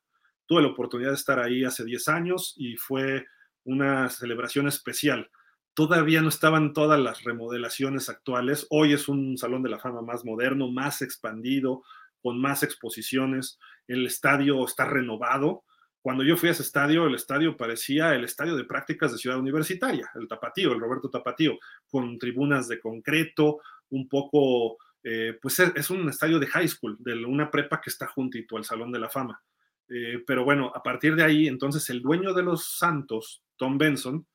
Tuve 0.45 0.63
la 0.63 0.69
oportunidad 0.69 1.11
de 1.11 1.15
estar 1.15 1.39
ahí 1.39 1.63
hace 1.65 1.85
10 1.85 2.09
años 2.09 2.55
y 2.57 2.77
fue 2.77 3.27
una 3.63 4.09
celebración 4.11 4.67
especial. 4.67 5.31
Todavía 5.73 6.21
no 6.21 6.31
estaban 6.31 6.73
todas 6.73 6.99
las 6.99 7.23
remodelaciones 7.23 8.09
actuales. 8.09 8.67
Hoy 8.71 8.93
es 8.93 9.09
un 9.09 9.39
Salón 9.39 9.63
de 9.63 9.71
la 9.71 9.79
Fama 9.79 10.03
más 10.03 10.25
moderno, 10.25 10.69
más 10.69 11.01
expandido, 11.01 11.85
con 12.21 12.41
más 12.41 12.65
exposiciones. 12.65 13.61
El 13.87 14.05
estadio 14.05 14.65
está 14.65 14.85
renovado 14.85 15.63
cuando 16.01 16.25
yo 16.25 16.37
fui 16.37 16.49
a 16.49 16.53
ese 16.53 16.63
estadio, 16.63 17.07
el 17.07 17.15
estadio 17.15 17.57
parecía 17.57 18.15
el 18.15 18.25
estadio 18.25 18.57
de 18.57 18.65
prácticas 18.65 19.13
de 19.13 19.19
Ciudad 19.19 19.39
Universitaria, 19.39 20.11
el 20.15 20.29
Tapatío, 20.29 20.73
el 20.73 20.81
Roberto 20.81 21.11
Tapatío, 21.11 21.59
con 21.87 22.19
tribunas 22.19 22.69
de 22.69 22.81
concreto, 22.81 23.61
un 23.91 24.09
poco, 24.09 24.79
eh, 25.03 25.39
pues 25.41 25.59
es, 25.61 25.91
un 25.91 26.09
estadio 26.09 26.39
de 26.39 26.47
high 26.47 26.69
school, 26.69 26.97
de 27.01 27.25
una 27.25 27.51
prepa 27.51 27.81
que 27.81 27.91
está 27.91 28.07
juntito 28.07 28.57
al 28.57 28.65
Salón 28.65 28.93
de 28.93 28.99
la 28.99 29.09
Fama. 29.09 29.43
Eh, 29.89 30.23
pero 30.27 30.45
bueno, 30.45 30.71
a 30.75 30.83
partir 30.83 31.15
de 31.15 31.25
ahí, 31.25 31.47
entonces 31.47 31.89
el 31.91 32.03
dueño 32.03 32.35
de 32.35 32.43
los 32.43 32.77
Santos, 32.79 33.43
Tom 33.57 33.79
Benson, 33.79 34.27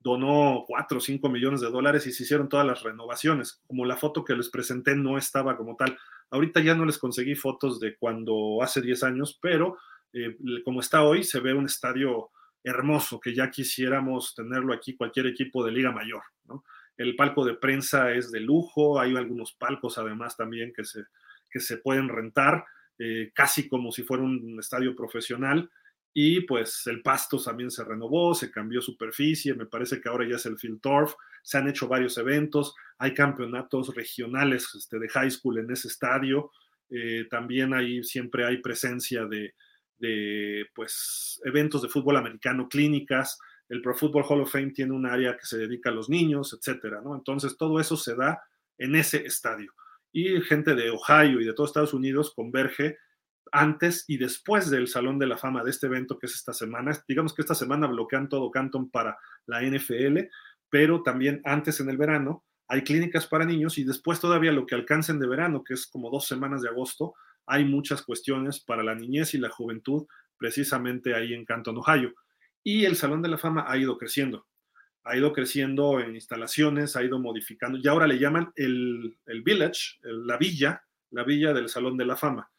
donó 0.00 0.64
4 0.66 0.98
o 0.98 1.00
5 1.00 1.28
millones 1.28 1.60
de 1.60 1.70
dólares 1.70 2.06
y 2.06 2.12
se 2.12 2.22
hicieron 2.22 2.48
todas 2.48 2.66
las 2.66 2.82
renovaciones. 2.82 3.62
Como 3.66 3.84
la 3.84 3.96
foto 3.96 4.24
que 4.24 4.34
les 4.34 4.48
presenté 4.48 4.94
no 4.94 5.18
estaba 5.18 5.56
como 5.56 5.76
tal. 5.76 5.98
Ahorita 6.30 6.60
ya 6.60 6.74
no 6.74 6.84
les 6.84 6.98
conseguí 6.98 7.34
fotos 7.34 7.80
de 7.80 7.96
cuando 7.96 8.62
hace 8.62 8.80
10 8.80 9.02
años, 9.02 9.38
pero 9.40 9.76
eh, 10.12 10.36
como 10.64 10.80
está 10.80 11.02
hoy, 11.02 11.24
se 11.24 11.40
ve 11.40 11.52
un 11.52 11.66
estadio 11.66 12.30
hermoso 12.62 13.20
que 13.20 13.34
ya 13.34 13.50
quisiéramos 13.50 14.34
tenerlo 14.34 14.72
aquí 14.72 14.96
cualquier 14.96 15.26
equipo 15.26 15.64
de 15.64 15.72
Liga 15.72 15.92
Mayor. 15.92 16.22
¿no? 16.44 16.64
El 16.98 17.16
palco 17.16 17.44
de 17.44 17.54
prensa 17.54 18.12
es 18.12 18.30
de 18.30 18.40
lujo, 18.40 19.00
hay 19.00 19.16
algunos 19.16 19.54
palcos 19.54 19.96
además 19.96 20.36
también 20.36 20.72
que 20.76 20.84
se, 20.84 21.04
que 21.50 21.60
se 21.60 21.78
pueden 21.78 22.08
rentar, 22.08 22.66
eh, 22.98 23.30
casi 23.34 23.68
como 23.68 23.90
si 23.90 24.02
fuera 24.02 24.22
un 24.22 24.58
estadio 24.60 24.94
profesional. 24.94 25.70
Y 26.12 26.40
pues 26.42 26.82
el 26.86 27.00
pasto 27.00 27.40
también 27.42 27.70
se 27.70 27.84
renovó, 27.84 28.34
se 28.34 28.50
cambió 28.50 28.80
superficie, 28.80 29.54
me 29.54 29.66
parece 29.66 30.00
que 30.00 30.08
ahora 30.08 30.28
ya 30.28 30.36
es 30.36 30.46
el 30.46 30.58
Field 30.58 30.80
Turf, 30.80 31.14
se 31.42 31.58
han 31.58 31.68
hecho 31.68 31.86
varios 31.86 32.18
eventos, 32.18 32.74
hay 32.98 33.14
campeonatos 33.14 33.94
regionales 33.94 34.74
este, 34.74 34.98
de 34.98 35.08
high 35.08 35.30
school 35.30 35.58
en 35.58 35.70
ese 35.70 35.88
estadio, 35.88 36.50
eh, 36.90 37.26
también 37.30 37.72
ahí 37.72 38.02
siempre 38.02 38.44
hay 38.44 38.56
presencia 38.58 39.26
de, 39.26 39.54
de 39.98 40.66
pues, 40.74 41.40
eventos 41.44 41.82
de 41.82 41.88
fútbol 41.88 42.16
americano, 42.16 42.68
clínicas. 42.68 43.38
El 43.68 43.82
Pro 43.82 43.94
Football 43.94 44.24
Hall 44.28 44.40
of 44.40 44.50
Fame 44.52 44.72
tiene 44.72 44.92
un 44.92 45.06
área 45.06 45.36
que 45.36 45.46
se 45.46 45.58
dedica 45.58 45.90
a 45.90 45.92
los 45.92 46.08
niños, 46.08 46.56
etcétera, 46.58 47.00
¿no? 47.02 47.14
Entonces, 47.14 47.56
todo 47.56 47.80
eso 47.80 47.96
se 47.96 48.14
da 48.14 48.42
en 48.78 48.94
ese 48.94 49.26
estadio. 49.26 49.72
Y 50.12 50.40
gente 50.40 50.74
de 50.74 50.90
Ohio 50.90 51.40
y 51.40 51.44
de 51.44 51.52
todos 51.52 51.70
Estados 51.70 51.94
Unidos 51.94 52.32
converge 52.34 52.96
antes 53.52 54.04
y 54.08 54.18
después 54.18 54.70
del 54.70 54.88
Salón 54.88 55.18
de 55.18 55.26
la 55.26 55.36
Fama 55.36 55.64
de 55.64 55.70
este 55.70 55.86
evento 55.86 56.18
que 56.18 56.26
es 56.26 56.34
esta 56.34 56.52
semana. 56.52 56.92
Digamos 57.06 57.34
que 57.34 57.42
esta 57.42 57.54
semana 57.54 57.86
bloquean 57.86 58.28
todo 58.28 58.50
Canton 58.50 58.90
para 58.90 59.18
la 59.46 59.62
NFL, 59.62 60.18
pero 60.70 61.02
también 61.02 61.40
antes 61.44 61.80
en 61.80 61.90
el 61.90 61.96
verano 61.96 62.44
hay 62.68 62.82
clínicas 62.82 63.26
para 63.26 63.46
niños 63.46 63.78
y 63.78 63.84
después 63.84 64.20
todavía 64.20 64.52
lo 64.52 64.66
que 64.66 64.74
alcancen 64.74 65.18
de 65.18 65.26
verano, 65.26 65.64
que 65.64 65.74
es 65.74 65.86
como 65.86 66.10
dos 66.10 66.26
semanas 66.26 66.60
de 66.60 66.68
agosto, 66.68 67.14
hay 67.46 67.64
muchas 67.64 68.02
cuestiones 68.02 68.60
para 68.60 68.82
la 68.82 68.94
niñez 68.94 69.32
y 69.32 69.38
la 69.38 69.48
juventud 69.48 70.06
precisamente 70.36 71.14
ahí 71.14 71.32
en 71.32 71.46
Canton, 71.46 71.78
Ohio. 71.78 72.12
Y 72.62 72.84
el 72.84 72.96
Salón 72.96 73.22
de 73.22 73.28
la 73.28 73.38
Fama 73.38 73.64
ha 73.66 73.76
ido 73.76 73.96
creciendo, 73.98 74.46
ha 75.04 75.16
ido 75.16 75.32
creciendo 75.32 76.00
en 76.00 76.14
instalaciones, 76.14 76.96
ha 76.96 77.02
ido 77.02 77.18
modificando, 77.18 77.78
y 77.78 77.86
ahora 77.88 78.06
le 78.06 78.18
llaman 78.18 78.52
el, 78.56 79.16
el 79.26 79.42
Village, 79.42 79.98
la 80.02 80.36
villa, 80.36 80.82
la 81.10 81.24
villa 81.24 81.52
del 81.52 81.68
Salón 81.68 81.96
de 81.96 82.04
la 82.04 82.16
Fama, 82.16 82.50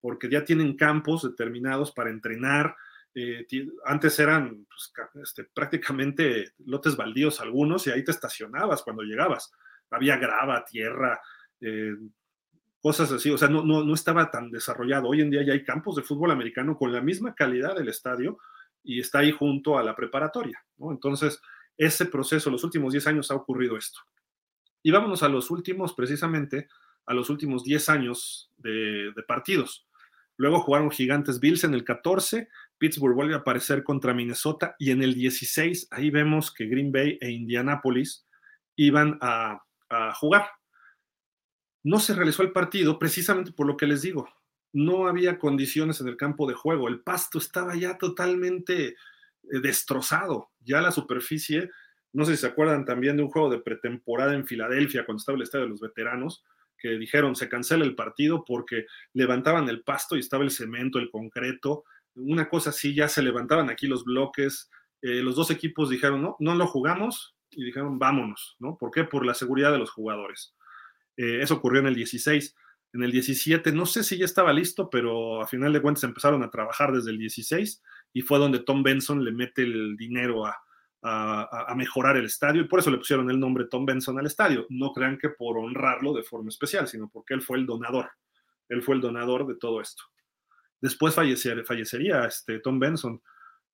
porque 0.00 0.28
ya 0.30 0.44
tienen 0.44 0.76
campos 0.76 1.22
determinados 1.22 1.92
para 1.92 2.10
entrenar. 2.10 2.74
Eh, 3.14 3.46
antes 3.84 4.18
eran 4.18 4.66
pues, 4.66 4.92
este, 5.22 5.44
prácticamente 5.44 6.52
lotes 6.64 6.96
baldíos 6.96 7.40
algunos 7.40 7.86
y 7.86 7.90
ahí 7.90 8.04
te 8.04 8.12
estacionabas 8.12 8.82
cuando 8.82 9.02
llegabas. 9.02 9.52
Había 9.90 10.16
grava, 10.18 10.64
tierra, 10.64 11.20
eh, 11.60 11.96
cosas 12.80 13.10
así, 13.10 13.30
o 13.30 13.38
sea, 13.38 13.48
no, 13.48 13.64
no, 13.64 13.84
no 13.84 13.94
estaba 13.94 14.30
tan 14.30 14.50
desarrollado. 14.50 15.08
Hoy 15.08 15.20
en 15.20 15.30
día 15.30 15.42
ya 15.42 15.52
hay 15.52 15.64
campos 15.64 15.96
de 15.96 16.02
fútbol 16.02 16.30
americano 16.30 16.76
con 16.76 16.92
la 16.92 17.00
misma 17.00 17.34
calidad 17.34 17.76
del 17.76 17.88
estadio 17.88 18.38
y 18.88 19.00
está 19.00 19.18
ahí 19.18 19.30
junto 19.30 19.76
a 19.76 19.82
la 19.82 19.94
preparatoria. 19.94 20.64
Entonces, 20.78 21.42
ese 21.76 22.06
proceso, 22.06 22.50
los 22.50 22.64
últimos 22.64 22.92
10 22.92 23.06
años 23.08 23.30
ha 23.30 23.34
ocurrido 23.34 23.76
esto. 23.76 24.00
Y 24.82 24.90
vámonos 24.90 25.22
a 25.22 25.28
los 25.28 25.50
últimos, 25.50 25.92
precisamente, 25.92 26.68
a 27.04 27.12
los 27.12 27.28
últimos 27.28 27.64
10 27.64 27.86
años 27.90 28.50
de, 28.56 29.12
de 29.14 29.22
partidos. 29.24 29.86
Luego 30.38 30.60
jugaron 30.60 30.90
Gigantes 30.90 31.38
Bills 31.38 31.64
en 31.64 31.74
el 31.74 31.84
14, 31.84 32.48
Pittsburgh 32.78 33.14
vuelve 33.14 33.34
a 33.34 33.38
aparecer 33.38 33.84
contra 33.84 34.14
Minnesota 34.14 34.74
y 34.78 34.90
en 34.90 35.02
el 35.02 35.12
16 35.14 35.88
ahí 35.90 36.08
vemos 36.08 36.50
que 36.50 36.64
Green 36.64 36.90
Bay 36.90 37.18
e 37.20 37.30
Indianapolis 37.30 38.26
iban 38.74 39.18
a 39.20 39.60
jugar. 40.14 40.48
No 41.84 42.00
se 42.00 42.14
realizó 42.14 42.42
el 42.42 42.52
partido 42.52 42.98
precisamente 42.98 43.52
por 43.52 43.66
lo 43.66 43.76
que 43.76 43.86
les 43.86 44.00
digo. 44.00 44.28
No 44.72 45.06
había 45.06 45.38
condiciones 45.38 46.00
en 46.00 46.08
el 46.08 46.16
campo 46.16 46.46
de 46.46 46.54
juego. 46.54 46.88
El 46.88 47.00
pasto 47.00 47.38
estaba 47.38 47.74
ya 47.76 47.98
totalmente 47.98 48.88
eh, 48.88 48.94
destrozado. 49.62 50.50
Ya 50.60 50.80
la 50.80 50.92
superficie, 50.92 51.70
no 52.12 52.24
sé 52.24 52.36
si 52.36 52.42
se 52.42 52.46
acuerdan 52.46 52.84
también 52.84 53.16
de 53.16 53.22
un 53.22 53.30
juego 53.30 53.50
de 53.50 53.60
pretemporada 53.60 54.34
en 54.34 54.46
Filadelfia 54.46 55.04
cuando 55.04 55.20
estaba 55.20 55.36
el 55.36 55.42
estadio 55.42 55.64
de 55.64 55.70
los 55.70 55.80
veteranos, 55.80 56.44
que 56.78 56.90
dijeron 56.90 57.34
se 57.34 57.48
cancela 57.48 57.84
el 57.84 57.94
partido 57.96 58.44
porque 58.44 58.86
levantaban 59.12 59.68
el 59.68 59.82
pasto 59.82 60.16
y 60.16 60.20
estaba 60.20 60.44
el 60.44 60.50
cemento, 60.50 60.98
el 60.98 61.10
concreto, 61.10 61.84
una 62.14 62.48
cosa 62.48 62.70
así, 62.70 62.94
ya 62.94 63.08
se 63.08 63.22
levantaban 63.22 63.70
aquí 63.70 63.86
los 63.86 64.04
bloques, 64.04 64.70
eh, 65.02 65.22
los 65.22 65.36
dos 65.36 65.50
equipos 65.50 65.90
dijeron, 65.90 66.22
no, 66.22 66.36
no 66.40 66.54
lo 66.54 66.66
jugamos 66.66 67.36
y 67.50 67.64
dijeron, 67.64 67.98
vámonos, 67.98 68.56
¿no? 68.58 68.76
¿Por 68.76 68.90
qué? 68.90 69.04
Por 69.04 69.24
la 69.24 69.34
seguridad 69.34 69.72
de 69.72 69.78
los 69.78 69.90
jugadores. 69.90 70.54
Eh, 71.16 71.40
eso 71.42 71.54
ocurrió 71.54 71.80
en 71.80 71.88
el 71.88 71.94
16. 71.94 72.54
En 72.92 73.02
el 73.02 73.12
17, 73.12 73.72
no 73.72 73.86
sé 73.86 74.02
si 74.02 74.16
ya 74.16 74.24
estaba 74.24 74.52
listo, 74.52 74.88
pero 74.88 75.42
a 75.42 75.46
final 75.46 75.72
de 75.72 75.82
cuentas 75.82 76.04
empezaron 76.04 76.42
a 76.42 76.50
trabajar 76.50 76.92
desde 76.92 77.10
el 77.10 77.18
16 77.18 77.82
y 78.14 78.22
fue 78.22 78.38
donde 78.38 78.60
Tom 78.60 78.82
Benson 78.82 79.24
le 79.24 79.32
mete 79.32 79.62
el 79.62 79.96
dinero 79.96 80.46
a, 80.46 80.56
a, 81.02 81.74
mejorar 81.76 82.16
el 82.16 82.24
estadio 82.24 82.62
y 82.62 82.68
por 82.68 82.80
eso 82.80 82.90
le 82.90 82.98
pusieron 82.98 83.30
el 83.30 83.38
nombre 83.38 83.66
Tom 83.66 83.84
Benson 83.84 84.18
al 84.18 84.26
estadio. 84.26 84.66
No 84.70 84.92
crean 84.92 85.18
que 85.18 85.28
por 85.30 85.58
honrarlo 85.58 86.12
de 86.12 86.22
forma 86.22 86.48
especial, 86.48 86.88
sino 86.88 87.08
porque 87.08 87.34
él 87.34 87.42
fue 87.42 87.58
el 87.58 87.66
donador. 87.66 88.10
Él 88.68 88.82
fue 88.82 88.94
el 88.96 89.00
donador 89.00 89.46
de 89.46 89.56
todo 89.56 89.80
esto. 89.80 90.02
Después 90.80 91.14
fallecería 91.14 92.24
este, 92.24 92.60
Tom 92.60 92.78
Benson 92.78 93.20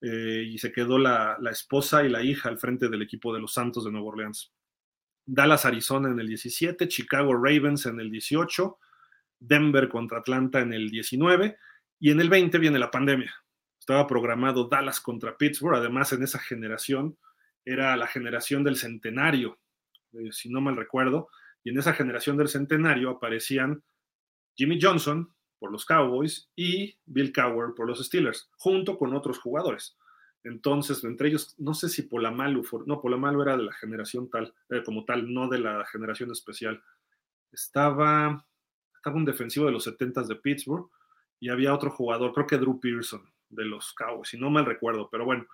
eh, 0.00 0.44
y 0.46 0.58
se 0.58 0.72
quedó 0.72 0.98
la, 0.98 1.38
esposa 1.50 2.04
y 2.04 2.08
la 2.08 2.22
hija 2.22 2.48
al 2.48 2.58
frente 2.58 2.88
del 2.88 3.02
equipo 3.02 3.34
de 3.34 3.40
los 3.40 3.52
Santos 3.52 3.84
de 3.84 3.90
Nueva 3.90 4.08
Orleans. 4.08 4.52
Dallas, 5.26 5.64
Arizona 5.64 6.10
en 6.10 6.20
el 6.20 6.28
17, 6.28 6.86
Chicago 6.88 7.34
Ravens 7.34 7.86
en 7.86 8.00
el 8.00 8.10
18, 8.10 8.78
Denver 9.38 9.88
contra 9.88 10.18
Atlanta 10.18 10.60
en 10.60 10.72
el 10.72 10.90
19 10.90 11.56
y 12.00 12.10
en 12.10 12.20
el 12.20 12.28
20 12.28 12.58
viene 12.58 12.78
la 12.78 12.90
pandemia. 12.90 13.34
Estaba 13.78 14.06
programado 14.06 14.68
Dallas 14.68 15.00
contra 15.00 15.36
Pittsburgh, 15.36 15.76
además 15.76 16.12
en 16.12 16.22
esa 16.22 16.38
generación 16.38 17.18
era 17.64 17.96
la 17.96 18.06
generación 18.06 18.62
del 18.64 18.76
centenario, 18.76 19.58
eh, 20.12 20.30
si 20.32 20.50
no 20.50 20.60
mal 20.60 20.76
recuerdo, 20.76 21.28
y 21.62 21.70
en 21.70 21.78
esa 21.78 21.94
generación 21.94 22.36
del 22.36 22.48
centenario 22.48 23.10
aparecían 23.10 23.82
Jimmy 24.54 24.78
Johnson, 24.80 25.34
por 25.64 25.72
los 25.72 25.86
Cowboys 25.86 26.50
y 26.54 26.98
Bill 27.06 27.32
Cowher 27.32 27.74
por 27.74 27.86
los 27.86 28.04
Steelers, 28.04 28.50
junto 28.58 28.98
con 28.98 29.14
otros 29.14 29.38
jugadores. 29.38 29.96
Entonces, 30.42 31.02
entre 31.04 31.28
ellos, 31.28 31.54
no 31.56 31.72
sé 31.72 31.88
si 31.88 32.02
Polamalu, 32.02 32.62
no, 32.84 33.00
Polamalu 33.00 33.40
era 33.40 33.56
de 33.56 33.62
la 33.62 33.72
generación 33.72 34.28
tal, 34.28 34.52
eh, 34.68 34.82
como 34.84 35.06
tal, 35.06 35.32
no 35.32 35.48
de 35.48 35.60
la 35.60 35.86
generación 35.86 36.30
especial. 36.30 36.82
Estaba, 37.50 38.46
estaba 38.46 38.46
un 39.12 39.24
defensivo 39.24 39.66
de 39.66 39.72
los 39.72 39.84
70 39.84 40.22
de 40.22 40.36
Pittsburgh 40.36 40.88
y 41.40 41.48
había 41.48 41.74
otro 41.74 41.90
jugador, 41.90 42.32
creo 42.32 42.46
que 42.46 42.58
Drew 42.58 42.80
Pearson, 42.80 43.22
de 43.48 43.64
los 43.64 43.92
Cowboys, 43.92 44.28
si 44.28 44.38
no 44.38 44.50
mal 44.50 44.66
recuerdo, 44.66 45.08
pero 45.10 45.24
bueno, 45.24 45.46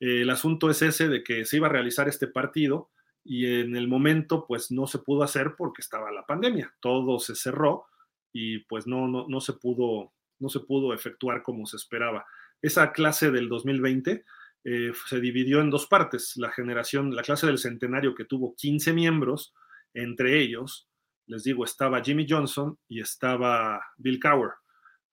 eh, 0.00 0.22
el 0.22 0.30
asunto 0.30 0.70
es 0.70 0.82
ese 0.82 1.08
de 1.08 1.22
que 1.22 1.44
se 1.44 1.56
iba 1.56 1.66
a 1.66 1.70
realizar 1.70 2.08
este 2.08 2.26
partido 2.26 2.90
y 3.24 3.46
en 3.46 3.76
el 3.76 3.88
momento 3.88 4.46
pues 4.46 4.70
no 4.70 4.86
se 4.86 4.98
pudo 4.98 5.22
hacer 5.22 5.54
porque 5.56 5.82
estaba 5.82 6.10
la 6.12 6.26
pandemia, 6.26 6.74
todo 6.80 7.18
se 7.18 7.34
cerró 7.34 7.86
y 8.32 8.60
pues 8.60 8.86
no, 8.86 9.08
no, 9.08 9.26
no, 9.28 9.40
se 9.40 9.54
pudo, 9.54 10.12
no 10.38 10.48
se 10.48 10.60
pudo 10.60 10.92
efectuar 10.94 11.42
como 11.42 11.66
se 11.66 11.76
esperaba. 11.76 12.26
Esa 12.62 12.92
clase 12.92 13.30
del 13.30 13.48
2020 13.48 14.24
eh, 14.64 14.92
se 15.06 15.20
dividió 15.20 15.60
en 15.60 15.70
dos 15.70 15.86
partes. 15.86 16.36
La 16.36 16.50
generación, 16.50 17.14
la 17.14 17.22
clase 17.22 17.46
del 17.46 17.58
centenario 17.58 18.14
que 18.14 18.24
tuvo 18.24 18.54
15 18.54 18.92
miembros, 18.92 19.54
entre 19.94 20.40
ellos, 20.40 20.87
les 21.28 21.44
digo, 21.44 21.64
estaba 21.64 22.02
Jimmy 22.02 22.26
Johnson 22.28 22.76
y 22.88 23.00
estaba 23.00 23.80
Bill 23.98 24.18
Cower. 24.18 24.52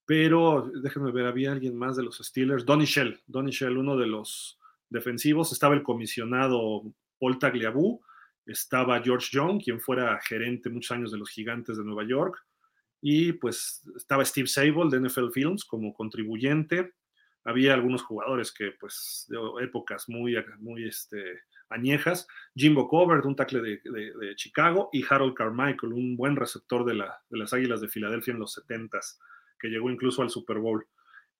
Pero 0.06 0.72
déjenme 0.82 1.12
ver, 1.12 1.26
había 1.26 1.52
alguien 1.52 1.78
más 1.78 1.98
de 1.98 2.04
los 2.04 2.18
Steelers, 2.18 2.66
Donny 2.66 2.86
Shell, 2.86 3.22
Donny 3.28 3.52
Shell, 3.52 3.78
uno 3.78 3.98
de 3.98 4.08
los 4.08 4.60
defensivos, 4.90 5.52
estaba 5.52 5.76
el 5.76 5.84
comisionado 5.84 6.84
Paul 7.20 7.38
Tagliabue, 7.38 8.00
estaba 8.46 9.02
George 9.02 9.28
Young, 9.32 9.62
quien 9.62 9.82
fuera 9.82 10.20
gerente 10.22 10.70
muchos 10.70 10.92
años 10.92 11.12
de 11.12 11.18
los 11.18 11.30
Gigantes 11.30 11.78
de 11.78 11.84
Nueva 11.84 12.08
York, 12.08 12.38
y 13.02 13.34
pues 13.34 13.84
estaba 13.98 14.24
Steve 14.24 14.48
Sable 14.48 14.90
de 14.90 15.00
NFL 15.00 15.32
Films 15.32 15.66
como 15.66 15.94
contribuyente. 15.94 16.94
Había 17.44 17.74
algunos 17.74 18.04
jugadores 18.04 18.52
que 18.52 18.72
pues 18.80 19.26
de 19.28 19.38
épocas 19.64 20.08
muy, 20.08 20.36
muy 20.60 20.88
este, 20.88 21.42
añejas. 21.70 22.28
Jimbo 22.56 22.88
Covert, 22.88 23.26
un 23.26 23.36
tackle 23.36 23.62
de, 23.62 24.36
Chicago, 24.36 24.90
y 24.92 25.04
Harold 25.08 25.34
Carmichael, 25.34 25.94
un 25.94 26.16
buen 26.16 26.36
receptor 26.36 26.86
de, 26.86 26.96
la, 26.96 27.22
de 27.30 27.38
las 27.38 27.54
Águilas 27.54 27.82
de 27.82 27.90
Filadelfia 27.90 28.34
en 28.34 28.40
los 28.40 28.58
70s, 28.58 29.18
que 29.60 29.70
llegó 29.70 29.90
incluso 29.90 30.22
al 30.22 30.30
Super 30.30 30.60
Bowl. 30.60 30.88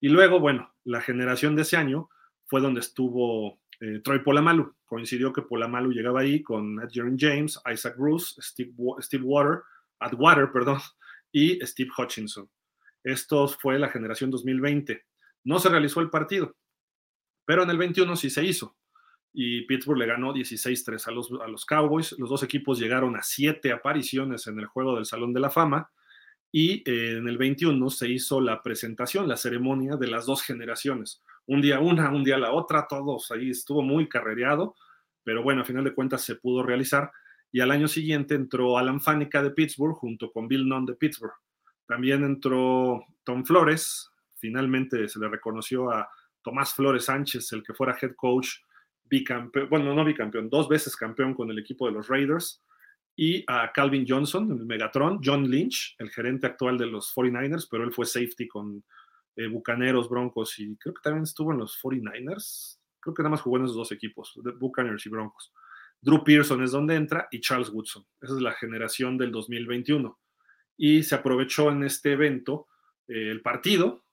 Y 0.00 0.08
luego, 0.08 0.40
bueno, 0.40 0.74
la 0.84 1.00
generación 1.00 1.56
de 1.56 1.62
ese 1.62 1.76
año 1.76 2.08
fue 2.46 2.60
donde 2.60 2.80
estuvo 2.80 3.60
eh, 3.80 4.00
Troy 4.02 4.20
Polamalu. 4.20 4.74
Coincidió 4.84 5.32
que 5.32 5.42
Polamalu 5.42 5.92
llegaba 5.92 6.20
ahí 6.20 6.42
con 6.42 6.78
Adrian 6.80 7.16
James, 7.18 7.60
Isaac 7.72 7.96
Bruce, 7.96 8.40
Steve, 8.40 8.72
Steve 9.00 9.24
Water, 9.24 9.62
Atwater, 9.98 10.50
perdón, 10.52 10.78
y 11.32 11.58
Steve 11.66 11.90
Hutchinson. 11.96 12.48
Esto 13.02 13.48
fue 13.48 13.78
la 13.78 13.88
generación 13.88 14.30
2020. 14.30 15.04
No 15.44 15.58
se 15.58 15.68
realizó 15.68 16.00
el 16.00 16.10
partido, 16.10 16.56
pero 17.44 17.62
en 17.62 17.70
el 17.70 17.78
21 17.78 18.16
sí 18.16 18.30
se 18.30 18.44
hizo. 18.44 18.76
Y 19.38 19.66
Pittsburgh 19.66 19.98
le 19.98 20.06
ganó 20.06 20.32
16-3 20.32 21.08
a 21.08 21.46
los, 21.46 21.66
Cowboys. 21.66 22.18
Los 22.18 22.30
dos 22.30 22.42
equipos 22.42 22.78
llegaron 22.78 23.16
a 23.16 23.22
siete 23.22 23.70
apariciones 23.70 24.46
en 24.46 24.58
el 24.58 24.64
juego 24.64 24.96
del 24.96 25.04
Salón 25.04 25.34
de 25.34 25.40
la 25.40 25.50
Fama. 25.50 25.90
Y 26.50 26.82
eh, 26.90 27.18
en 27.18 27.28
el 27.28 27.36
21 27.36 27.90
se 27.90 28.08
hizo 28.08 28.40
la 28.40 28.62
presentación, 28.62 29.28
la 29.28 29.36
ceremonia 29.36 29.96
de 29.96 30.06
las 30.06 30.24
dos 30.24 30.42
generaciones. 30.42 31.22
Un 31.44 31.60
día 31.60 31.80
una, 31.80 32.08
un 32.10 32.24
día 32.24 32.38
la 32.38 32.52
otra, 32.52 32.86
todos 32.88 33.30
ahí 33.30 33.50
estuvo 33.50 33.82
muy 33.82 34.08
carrereado, 34.08 34.74
pero 35.22 35.42
bueno, 35.42 35.60
a 35.60 35.64
final 35.66 35.84
de 35.84 35.92
cuentas 35.92 36.24
se 36.24 36.36
pudo 36.36 36.62
realizar 36.62 37.12
y 37.52 37.60
al 37.60 37.70
año 37.72 37.88
siguiente 37.88 38.34
entró 38.34 38.78
Alan 38.78 39.02
Faneca 39.02 39.42
de 39.42 39.50
Pittsburgh 39.50 39.96
junto 39.96 40.32
con 40.32 40.48
Bill 40.48 40.66
Nunn 40.66 40.86
de 40.86 40.94
Pittsburgh. 40.94 41.34
También 41.86 42.24
entró 42.24 43.04
Tom 43.22 43.44
Flores, 43.44 44.10
finalmente 44.34 45.08
se 45.08 45.18
le 45.18 45.28
reconoció 45.28 45.90
a 45.90 46.08
Tomás 46.42 46.72
Flores 46.72 47.04
Sánchez, 47.04 47.52
el 47.52 47.62
que 47.62 47.74
fuera 47.74 47.98
head 48.00 48.14
coach, 48.16 48.48
bicampeón, 49.08 49.68
bueno, 49.68 49.94
no 49.94 50.04
bicampeón, 50.04 50.48
dos 50.48 50.68
veces 50.68 50.96
campeón 50.96 51.34
con 51.34 51.50
el 51.50 51.58
equipo 51.58 51.86
de 51.86 51.92
los 51.92 52.08
Raiders, 52.08 52.62
y 53.16 53.44
a 53.46 53.72
Calvin 53.72 54.04
Johnson, 54.06 54.50
el 54.52 54.66
Megatron, 54.66 55.20
John 55.24 55.50
Lynch, 55.50 55.96
el 55.98 56.10
gerente 56.10 56.46
actual 56.46 56.76
de 56.76 56.86
los 56.86 57.14
49ers, 57.14 57.66
pero 57.70 57.82
él 57.84 57.92
fue 57.92 58.04
safety 58.04 58.46
con 58.46 58.84
eh, 59.36 59.48
Bucaneros, 59.48 60.08
Broncos 60.08 60.58
y 60.58 60.76
creo 60.76 60.94
que 60.94 61.02
también 61.02 61.24
estuvo 61.24 61.52
en 61.52 61.58
los 61.58 61.80
49ers. 61.82 62.78
Creo 63.00 63.14
que 63.14 63.22
nada 63.22 63.30
más 63.30 63.40
jugó 63.40 63.56
en 63.56 63.64
esos 63.64 63.76
dos 63.76 63.92
equipos, 63.92 64.38
Buccaneers 64.58 65.06
y 65.06 65.08
Broncos. 65.08 65.52
Drew 66.00 66.22
Pearson 66.24 66.62
es 66.62 66.72
donde 66.72 66.94
entra 66.94 67.28
y 67.30 67.40
Charles 67.40 67.70
Woodson. 67.70 68.04
Esa 68.20 68.34
es 68.34 68.40
la 68.40 68.52
generación 68.52 69.16
del 69.16 69.32
2021. 69.32 70.18
Y 70.76 71.02
se 71.02 71.14
aprovechó 71.14 71.70
en 71.70 71.84
este 71.84 72.12
evento 72.12 72.68
eh, 73.08 73.30
el 73.30 73.40
partido 73.40 74.04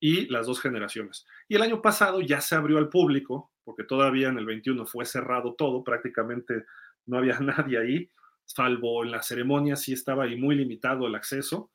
y 0.00 0.26
las 0.26 0.46
dos 0.46 0.60
generaciones. 0.60 1.26
Y 1.48 1.56
el 1.56 1.62
año 1.62 1.82
pasado 1.82 2.20
ya 2.20 2.40
se 2.40 2.54
abrió 2.54 2.78
al 2.78 2.88
público, 2.88 3.52
porque 3.64 3.84
todavía 3.84 4.28
en 4.28 4.38
el 4.38 4.46
21 4.46 4.86
fue 4.86 5.04
cerrado 5.04 5.54
todo, 5.54 5.82
prácticamente 5.82 6.64
no 7.06 7.18
había 7.18 7.38
nadie 7.40 7.78
ahí, 7.78 8.10
salvo 8.44 9.04
en 9.04 9.10
la 9.10 9.22
ceremonia 9.22 9.76
sí 9.76 9.92
estaba 9.92 10.24
ahí 10.24 10.36
muy 10.36 10.54
limitado 10.54 11.06
el 11.06 11.14
acceso, 11.14 11.70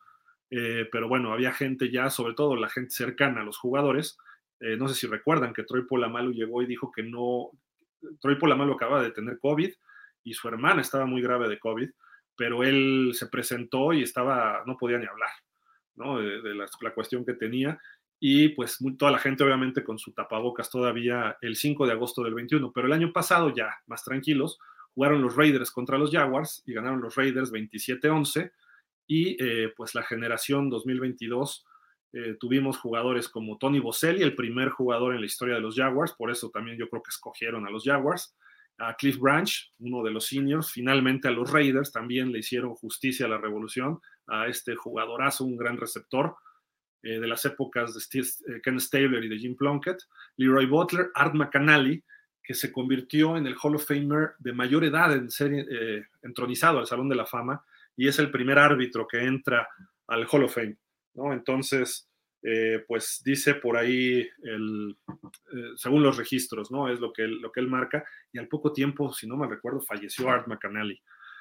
eh, 0.50 0.88
pero 0.92 1.08
bueno, 1.08 1.32
había 1.34 1.54
gente 1.54 1.90
ya, 1.90 2.10
sobre 2.10 2.34
todo 2.34 2.56
la 2.56 2.70
gente 2.70 2.92
cercana 2.92 3.42
a 3.42 3.46
los 3.46 3.58
jugadores. 3.58 4.18
Eh, 4.60 4.76
no 4.78 4.88
sé 4.88 4.96
si 4.96 5.08
recuerdan 5.08 5.54
que 5.54 5.64
Troy 5.64 5.86
Polamalu 5.86 6.34
llegó 6.34 6.62
y 6.62 6.66
dijo 6.66 6.92
que 6.92 7.04
no, 7.04 7.52
Troy 8.20 8.36
Polamalu 8.36 8.74
acaba 8.74 9.02
de 9.02 9.12
tener 9.12 9.40
COVID 9.40 9.72
y 10.24 10.34
su 10.34 10.48
hermana 10.48 10.82
estaba 10.82 11.06
muy 11.06 11.22
grave 11.22 11.48
de 11.50 11.60
COVID, 11.60 11.90
pero 12.36 12.64
él 12.64 13.12
se 13.14 13.28
presentó 13.28 13.94
y 13.94 14.04
estaba, 14.04 14.64
no 14.66 14.78
podía 14.78 14.98
ni 14.98 15.06
hablar, 15.06 15.30
¿no? 15.96 16.20
De, 16.20 16.54
la, 16.54 16.94
cuestión 16.94 17.26
que 17.26 17.34
tenía. 17.34 17.80
Y 18.24 18.50
pues 18.50 18.78
toda 19.00 19.12
la 19.12 19.18
gente 19.18 19.44
obviamente 19.44 19.84
con 19.84 19.98
su 19.98 20.14
tapabocas 20.14 20.70
todavía 20.70 21.38
el 21.42 21.56
5 21.56 21.88
de 21.88 21.94
agosto 21.94 22.24
del 22.24 22.36
21, 22.36 22.72
pero 22.72 22.86
el 22.86 22.94
año 22.94 23.12
pasado 23.12 23.52
ya 23.54 23.76
más 23.88 24.04
tranquilos, 24.04 24.60
jugaron 24.94 25.24
los 25.24 25.36
Raiders 25.36 25.72
contra 25.72 25.98
los 25.98 26.12
Jaguars 26.12 26.62
y 26.68 26.74
ganaron 26.74 27.02
los 27.02 27.16
Raiders 27.16 27.52
27-11 27.52 28.52
y 29.08 29.44
eh, 29.44 29.74
pues 29.76 29.96
la 29.96 30.04
generación 30.04 30.70
2022 30.70 31.66
eh, 32.14 32.36
tuvimos 32.40 32.78
jugadores 32.78 33.28
como 33.28 33.58
Tony 33.58 33.80
Boselli, 33.80 34.22
el 34.22 34.36
primer 34.36 34.70
jugador 34.70 35.16
en 35.16 35.22
la 35.22 35.26
historia 35.26 35.56
de 35.56 35.62
los 35.62 35.76
Jaguars, 35.76 36.14
por 36.14 36.30
eso 36.30 36.50
también 36.50 36.78
yo 36.78 36.90
creo 36.90 37.02
que 37.02 37.10
escogieron 37.10 37.66
a 37.66 37.72
los 37.72 37.84
Jaguars. 37.84 38.36
A 38.78 38.96
Cliff 38.96 39.18
Branch, 39.20 39.72
uno 39.80 40.04
de 40.04 40.12
los 40.12 40.26
seniors, 40.26 40.72
finalmente 40.72 41.28
a 41.28 41.32
los 41.32 41.52
Raiders 41.52 41.92
también 41.92 42.32
le 42.32 42.40
hicieron 42.40 42.74
justicia 42.74 43.28
a 43.28 43.30
la 43.30 43.38
revolución, 43.38 44.00
a 44.28 44.48
este 44.48 44.76
jugadorazo, 44.76 45.44
un 45.46 45.56
gran 45.56 45.78
receptor. 45.78 46.36
Eh, 47.04 47.20
de 47.20 47.28
las 47.28 47.44
épocas 47.46 47.96
de 47.96 48.00
Steve, 48.00 48.28
eh, 48.48 48.62
Ken 48.62 48.80
Stabler 48.80 49.24
y 49.24 49.30
de 49.30 49.40
Jim 49.40 49.56
Plunkett, 49.56 49.98
Leroy 50.38 50.68
Butler, 50.68 51.10
Art 51.16 51.34
McAnally, 51.34 52.04
que 52.44 52.54
se 52.54 52.72
convirtió 52.72 53.38
en 53.38 53.48
el 53.48 53.56
Hall 53.62 53.76
of 53.76 53.88
Famer 53.88 54.34
de 54.38 54.54
mayor 54.54 54.84
edad 54.84 55.12
en 55.14 55.32
ser 55.32 55.52
eh, 55.54 56.06
entronizado 56.22 56.78
al 56.78 56.86
Salón 56.86 57.10
de 57.10 57.16
la 57.16 57.26
Fama 57.26 57.64
y 57.96 58.08
es 58.08 58.20
el 58.20 58.30
primer 58.30 58.60
árbitro 58.60 59.08
que 59.08 59.20
entra 59.20 59.68
al 60.08 60.28
Hall 60.30 60.44
of 60.44 60.54
Fame. 60.54 60.78
¿no? 61.16 61.34
Entonces, 61.34 62.08
pues 62.88 63.22
dice 63.24 63.54
por 63.56 63.78
ahí, 63.78 64.28
el, 64.44 64.98
según 65.76 66.02
los 66.02 66.18
registros, 66.18 66.72
¿no? 66.72 66.90
Es 66.90 67.00
lo 67.00 67.14
que, 67.14 67.24
él, 67.24 67.40
lo 67.40 67.52
que 67.52 67.60
él 67.60 67.68
marca. 67.68 68.04
Y 68.34 68.40
al 68.40 68.48
poco 68.48 68.74
tiempo, 68.74 69.14
si 69.14 69.28
no 69.28 69.38
me 69.38 69.48
recuerdo, 69.48 69.80
falleció 69.80 70.28
Art 70.28 70.48
McAnally. 70.48 71.00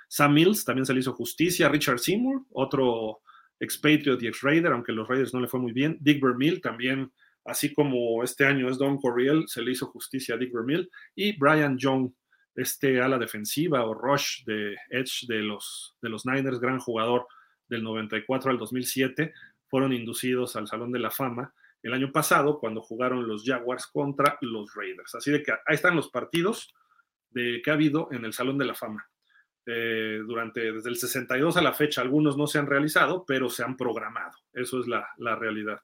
Sam 0.08 0.34
Mills 0.34 0.64
también 0.64 0.84
se 0.84 0.92
le 0.92 1.00
hizo 1.00 1.14
justicia. 1.14 1.70
Richard 1.70 2.00
Seymour, 2.00 2.42
otro 2.50 3.22
expatriot 3.60 4.20
y 4.22 4.26
ex-Raider, 4.26 4.72
aunque 4.72 4.92
los 4.92 5.06
Raiders 5.06 5.32
no 5.32 5.40
le 5.40 5.48
fue 5.48 5.60
muy 5.60 5.72
bien. 5.72 5.98
Dick 6.00 6.20
Vermeil 6.22 6.60
también, 6.60 7.12
así 7.44 7.72
como 7.72 8.24
este 8.24 8.46
año 8.46 8.68
es 8.68 8.78
Don 8.78 8.98
Corriel, 8.98 9.44
se 9.46 9.62
le 9.62 9.72
hizo 9.72 9.86
justicia 9.86 10.34
a 10.34 10.38
Dick 10.38 10.52
Vermeil. 10.52 10.90
Y 11.14 11.38
Brian 11.38 11.78
Young, 11.78 12.10
este 12.54 13.00
ala 13.00 13.18
defensiva 13.18 13.84
o 13.84 13.94
rush 13.94 14.44
de 14.44 14.76
Edge 14.88 15.26
de 15.28 15.40
los, 15.40 15.96
de 16.02 16.08
los 16.08 16.26
Niners, 16.26 16.58
gran 16.58 16.80
jugador 16.80 17.26
del 17.68 17.84
94 17.84 18.50
al 18.50 18.58
2007, 18.58 19.32
fueron 19.68 19.92
inducidos 19.92 20.56
al 20.56 20.66
Salón 20.66 20.90
de 20.90 20.98
la 20.98 21.10
Fama 21.10 21.54
el 21.82 21.94
año 21.94 22.12
pasado 22.12 22.58
cuando 22.58 22.82
jugaron 22.82 23.26
los 23.26 23.44
Jaguars 23.44 23.86
contra 23.86 24.36
los 24.40 24.74
Raiders. 24.74 25.14
Así 25.14 25.30
de 25.30 25.42
que 25.42 25.52
ahí 25.52 25.74
están 25.74 25.96
los 25.96 26.10
partidos 26.10 26.74
de, 27.30 27.62
que 27.62 27.70
ha 27.70 27.74
habido 27.74 28.08
en 28.10 28.24
el 28.24 28.32
Salón 28.32 28.58
de 28.58 28.66
la 28.66 28.74
Fama. 28.74 29.09
Eh, 29.72 30.22
durante 30.26 30.72
desde 30.72 30.90
el 30.90 30.96
62 30.96 31.56
a 31.56 31.62
la 31.62 31.72
fecha, 31.72 32.00
algunos 32.00 32.36
no 32.36 32.48
se 32.48 32.58
han 32.58 32.66
realizado, 32.66 33.24
pero 33.24 33.48
se 33.48 33.62
han 33.62 33.76
programado. 33.76 34.36
Eso 34.52 34.80
es 34.80 34.88
la, 34.88 35.06
la 35.18 35.36
realidad. 35.36 35.80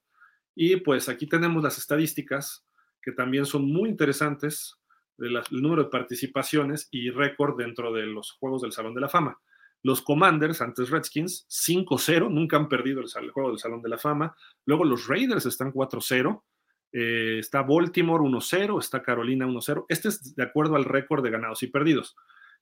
Y 0.56 0.76
pues 0.76 1.08
aquí 1.08 1.28
tenemos 1.28 1.62
las 1.62 1.78
estadísticas 1.78 2.66
que 3.00 3.12
también 3.12 3.46
son 3.46 3.70
muy 3.70 3.88
interesantes 3.88 4.80
del 5.16 5.40
número 5.50 5.84
de 5.84 5.90
participaciones 5.90 6.88
y 6.90 7.10
récord 7.10 7.56
dentro 7.56 7.92
de 7.92 8.06
los 8.06 8.32
Juegos 8.32 8.62
del 8.62 8.72
Salón 8.72 8.94
de 8.94 9.02
la 9.02 9.08
Fama. 9.08 9.38
Los 9.84 10.02
Commanders, 10.02 10.62
antes 10.62 10.90
Redskins, 10.90 11.46
5-0, 11.48 12.28
nunca 12.28 12.56
han 12.56 12.68
perdido 12.68 13.00
el, 13.00 13.30
juego 13.30 13.50
del 13.50 13.60
Salón 13.60 13.82
de 13.82 13.88
la 13.88 13.98
Fama. 13.98 14.36
Luego 14.64 14.84
los 14.84 15.06
Raiders 15.06 15.46
están 15.46 15.72
4-0. 15.72 16.42
Eh, 16.92 17.36
está 17.38 17.62
Baltimore 17.62 18.24
1-0, 18.24 18.80
está 18.80 19.02
Carolina 19.02 19.46
1-0. 19.46 19.86
Este 19.88 20.08
es 20.08 20.34
de 20.34 20.42
acuerdo 20.42 20.74
al 20.74 20.84
récord 20.84 21.22
de 21.22 21.30
ganados 21.30 21.62
y 21.62 21.68
perdidos. 21.68 22.16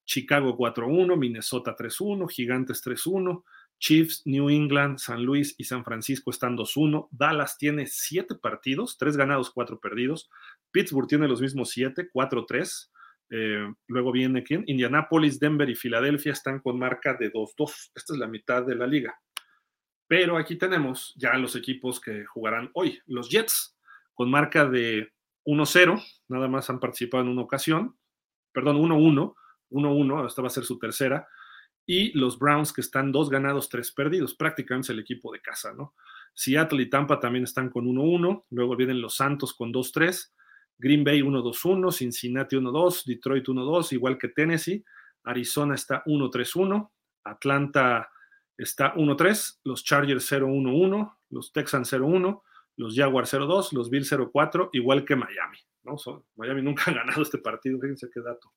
Chicago 0.04 0.56
4-1, 0.56 1.16
Minnesota 1.16 1.74
3-1, 1.76 2.28
Gigantes 2.28 2.82
3-1, 2.84 3.42
Chiefs, 3.78 4.22
New 4.24 4.48
England, 4.50 4.98
San 4.98 5.24
Luis 5.24 5.54
y 5.58 5.64
San 5.64 5.84
Francisco 5.84 6.30
están 6.30 6.56
2-1. 6.56 7.08
Dallas 7.10 7.58
tiene 7.58 7.86
7 7.86 8.36
partidos, 8.36 8.96
3 8.98 9.16
ganados, 9.16 9.50
4 9.50 9.78
perdidos. 9.80 10.30
Pittsburgh 10.70 11.08
tiene 11.08 11.28
los 11.28 11.40
mismos 11.40 11.70
7, 11.70 12.08
4-3. 12.12 12.90
Eh, 13.30 13.72
luego 13.88 14.12
viene 14.12 14.42
quién? 14.42 14.64
Indianapolis, 14.66 15.40
Denver 15.40 15.68
y 15.68 15.74
Filadelfia 15.74 16.32
están 16.32 16.60
con 16.60 16.78
marca 16.78 17.14
de 17.14 17.32
2-2. 17.32 17.90
Esta 17.94 18.12
es 18.12 18.18
la 18.18 18.28
mitad 18.28 18.64
de 18.64 18.74
la 18.74 18.86
liga. 18.86 19.18
Pero 20.06 20.36
aquí 20.36 20.56
tenemos 20.56 21.14
ya 21.16 21.34
los 21.34 21.56
equipos 21.56 22.00
que 22.00 22.24
jugarán 22.26 22.70
hoy. 22.74 23.00
Los 23.06 23.28
Jets 23.28 23.76
con 24.14 24.30
marca 24.30 24.66
de 24.66 25.12
1-0, 25.44 26.02
nada 26.28 26.48
más 26.48 26.70
han 26.70 26.80
participado 26.80 27.22
en 27.24 27.30
una 27.30 27.42
ocasión. 27.42 27.96
Perdón, 28.52 28.76
1-1, 28.76 29.34
1-1, 29.74 30.26
esta 30.26 30.42
va 30.42 30.48
a 30.48 30.50
ser 30.50 30.64
su 30.64 30.78
tercera. 30.78 31.26
Y 31.86 32.16
los 32.18 32.38
Browns 32.38 32.72
que 32.72 32.80
están 32.80 33.12
dos 33.12 33.28
ganados, 33.28 33.68
tres 33.68 33.92
perdidos, 33.92 34.34
prácticamente 34.34 34.86
es 34.86 34.90
el 34.90 35.00
equipo 35.00 35.32
de 35.32 35.40
casa, 35.40 35.74
¿no? 35.74 35.94
Seattle 36.32 36.82
y 36.82 36.88
Tampa 36.88 37.20
también 37.20 37.44
están 37.44 37.68
con 37.68 37.84
1-1, 37.84 38.44
luego 38.50 38.76
vienen 38.76 39.00
los 39.00 39.16
Santos 39.16 39.54
con 39.54 39.72
2-3 39.72 40.32
Green 40.78 41.04
Bay 41.04 41.20
1-2-1, 41.20 41.92
Cincinnati 41.92 42.56
1-2, 42.56 43.04
Detroit 43.04 43.46
1-2, 43.46 43.92
igual 43.92 44.18
que 44.18 44.28
Tennessee. 44.28 44.84
Arizona 45.24 45.74
está 45.74 46.02
1-3-1, 46.04 46.90
Atlanta 47.24 48.10
está 48.56 48.94
1-3, 48.94 49.60
los 49.64 49.84
Chargers 49.84 50.30
0-1-1, 50.30 51.16
los 51.30 51.52
Texans 51.52 51.92
0-1, 51.92 52.42
los 52.76 52.94
Jaguars 52.94 53.32
0-2, 53.32 53.72
los 53.72 53.88
Bills 53.88 54.12
0-4, 54.12 54.70
igual 54.72 55.04
que 55.04 55.16
Miami. 55.16 55.58
¿no? 55.84 55.96
Miami 56.36 56.62
nunca 56.62 56.90
ha 56.90 56.94
ganado 56.94 57.22
este 57.22 57.38
partido, 57.38 57.80
fíjense 57.80 58.10
qué 58.12 58.20
dato. 58.20 58.52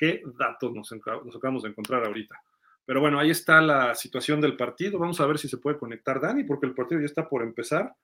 Qué 0.00 0.22
datos 0.38 0.72
nos, 0.72 0.90
acabamos 0.90 1.62
de 1.62 1.68
encontrar 1.68 2.06
ahorita. 2.06 2.42
Pero 2.86 3.02
bueno, 3.02 3.20
ahí 3.20 3.28
está 3.28 3.60
la 3.60 3.94
situación 3.94 4.40
del 4.40 4.56
partido. 4.56 4.98
Vamos 4.98 5.20
a 5.20 5.26
ver 5.26 5.36
si 5.36 5.46
se 5.46 5.58
puede 5.58 5.76
conectar 5.76 6.18
Dani, 6.18 6.42
porque 6.44 6.64
el 6.64 6.74
partido 6.74 7.02
ya 7.02 7.06
está 7.06 7.28
por 7.28 7.42
empezar. 7.42 7.94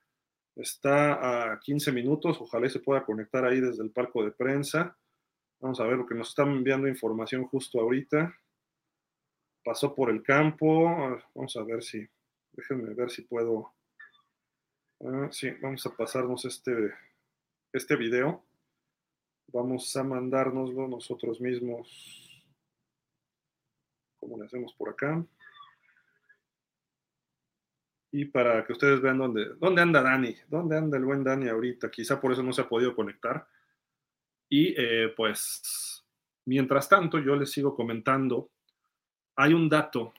Está 0.55 1.53
a 1.53 1.59
15 1.59 1.93
minutos, 1.93 2.37
ojalá 2.39 2.69
se 2.69 2.81
pueda 2.81 3.03
conectar 3.03 3.47
ahí 3.47 3.63
desde 3.63 3.83
el 3.83 3.93
palco 3.93 4.23
de 4.23 4.31
prensa. 4.31 4.95
Vamos 5.59 5.81
a 5.81 5.85
ver 5.85 5.97
lo 5.97 6.05
que 6.05 6.15
nos 6.15 6.29
están 6.29 6.51
enviando 6.51 6.87
información 6.87 7.47
justo 7.47 7.81
ahorita. 7.81 8.39
Pasó 9.65 9.95
por 9.95 10.11
el 10.11 10.23
campo. 10.23 11.19
Vamos 11.35 11.57
a 11.57 11.63
ver 11.63 11.83
si, 11.83 12.07
déjenme 12.53 12.93
ver 12.93 13.11
si 13.11 13.23
puedo. 13.23 13.73
Ah, 15.01 15.29
sí, 15.31 15.51
vamos 15.63 15.87
a 15.87 15.97
pasarnos 15.97 16.45
este, 16.45 16.93
este 17.73 17.97
video. 17.97 18.46
Vamos 19.49 19.97
a 19.97 20.03
mandárnoslo 20.03 20.89
nosotros 20.89 21.41
mismos. 21.41 22.45
¿Cómo 24.19 24.39
le 24.39 24.47
hacemos 24.47 24.73
por 24.75 24.89
acá? 24.89 25.25
y 28.19 28.25
para 28.25 28.65
que 28.65 28.73
ustedes 28.73 29.03
vean 29.03 29.19
dónde, 29.19 29.57
dónde 29.61 29.83
anda 29.83 30.01
Dani, 30.01 30.35
dónde 30.49 30.79
anda 30.79 30.97
el 30.97 31.05
buen 31.05 31.23
Dani 31.23 31.51
ahorita. 31.51 31.91
Quizá 31.91 32.19
por 32.19 32.33
eso 32.33 32.43
no 32.43 32.51
se 32.51 32.63
ha 32.63 32.69
podido 32.69 32.97
conectar. 32.97 33.47
Y 34.49 34.75
eh, 34.75 35.13
pues, 35.15 36.03
mientras 36.47 36.89
tanto, 36.89 37.19
yo 37.19 37.37
les 37.37 37.51
sigo 37.51 37.77
comentando. 37.77 38.51
Hay 39.37 39.53
un 39.53 39.69
dato. 39.69 40.15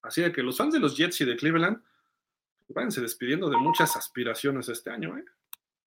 Así 0.00 0.22
de 0.22 0.32
que 0.32 0.42
los 0.42 0.56
fans 0.56 0.72
de 0.72 0.80
los 0.80 0.96
Jets 0.96 1.20
y 1.20 1.24
de 1.26 1.36
Cleveland 1.36 1.82
váyanse 2.68 3.02
despidiendo 3.02 3.50
de 3.50 3.58
muchas 3.58 3.94
aspiraciones 3.96 4.70
este 4.70 4.88
año. 4.88 5.18
¿eh? 5.18 5.24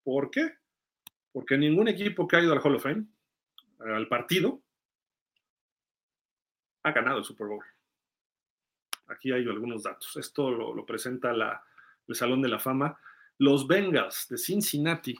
¿Por 0.04 0.30
qué? 0.30 0.59
Porque 1.32 1.58
ningún 1.58 1.88
equipo 1.88 2.28
que 2.28 2.36
ha 2.36 2.42
ido 2.42 2.54
al 2.54 2.60
Hall 2.60 2.76
of 2.76 2.84
Fame, 2.84 3.06
al 3.80 4.08
partido, 4.08 4.62
ha 6.84 6.92
ganado 6.92 7.20
el 7.20 7.24
Super 7.24 7.48
Bowl. 7.48 7.64
Aquí 9.08 9.32
hay 9.32 9.44
algunos 9.44 9.84
datos. 9.84 10.16
Esto 10.18 10.52
lo, 10.52 10.86
presenta 10.86 11.32
el 11.32 12.16
Salón 12.16 12.42
de 12.42 12.50
la 12.50 12.60
Fama. 12.60 13.00
Los 13.38 13.68
Bengals 13.68 14.28
de 14.30 14.38
Cincinnati 14.38 15.16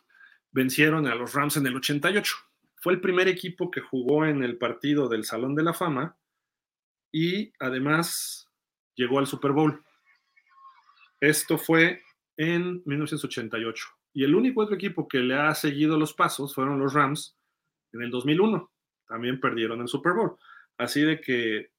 vencieron 0.52 1.08
a 1.08 1.16
los 1.16 1.34
Rams 1.34 1.58
en 1.58 1.68
el 1.68 1.76
88. 1.76 2.36
Fue 2.76 2.94
el 2.94 3.02
primer 3.02 3.28
equipo 3.28 3.72
que 3.72 3.82
jugó 3.82 4.26
en 4.26 4.44
el 4.44 4.58
partido 4.58 5.10
del 5.10 5.26
Salón 5.26 5.56
de 5.56 5.64
la 5.64 5.74
Fama 5.74 6.18
y 7.12 7.52
además 7.60 8.48
llegó 8.96 9.20
al 9.20 9.28
Super 9.28 9.52
Bowl. 9.52 9.84
Esto 11.20 11.58
fue 11.58 12.04
en 12.38 12.82
1988. 12.86 13.99
Y 14.20 14.26
el 14.26 14.36
único 14.36 14.60
otro 14.60 14.76
equipo 14.76 15.08
que 15.08 15.20
le 15.20 15.34
ha 15.34 15.56
seguido 15.56 15.98
los 15.98 16.14
pasos 16.14 16.54
fueron 16.54 16.78
los 16.78 16.94
Rams 16.94 17.38
en 17.94 18.02
el 18.02 18.12
2001. 18.12 18.70
También 19.08 19.40
perdieron 19.40 19.80
el 19.80 19.88
Super 19.88 20.12
Bowl. 20.12 20.36
Así 20.78 21.04
de 21.04 21.22
que, 21.22 21.72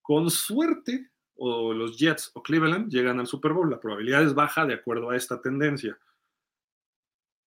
con 0.00 0.30
suerte, 0.30 1.10
o 1.34 1.72
los 1.74 1.98
Jets 1.98 2.30
o 2.34 2.42
Cleveland 2.44 2.88
llegan 2.88 3.18
al 3.18 3.26
Super 3.26 3.52
Bowl. 3.52 3.68
La 3.68 3.80
probabilidad 3.80 4.22
es 4.22 4.32
baja 4.32 4.64
de 4.64 4.74
acuerdo 4.74 5.10
a 5.10 5.16
esta 5.16 5.42
tendencia. 5.42 5.98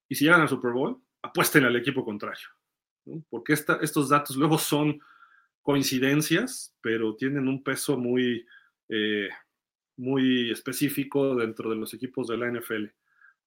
Y 0.09 0.15
si 0.15 0.25
llegan 0.25 0.41
al 0.41 0.49
Super 0.49 0.73
Bowl, 0.73 1.01
apuesten 1.21 1.63
al 1.63 1.77
equipo 1.77 2.03
contrario. 2.03 2.49
Porque 3.29 3.53
estos 3.53 4.09
datos 4.09 4.36
luego 4.36 4.57
son 4.57 4.99
coincidencias, 5.61 6.75
pero 6.81 7.15
tienen 7.15 7.47
un 7.47 7.63
peso 7.63 7.97
muy, 7.97 8.45
eh, 8.89 9.29
muy 9.95 10.51
específico 10.51 11.38
dentro 11.38 11.69
de 11.69 11.77
los 11.77 11.93
equipos 11.93 12.27
de 12.27 12.36
la 12.36 12.51
NFL. 12.51 12.88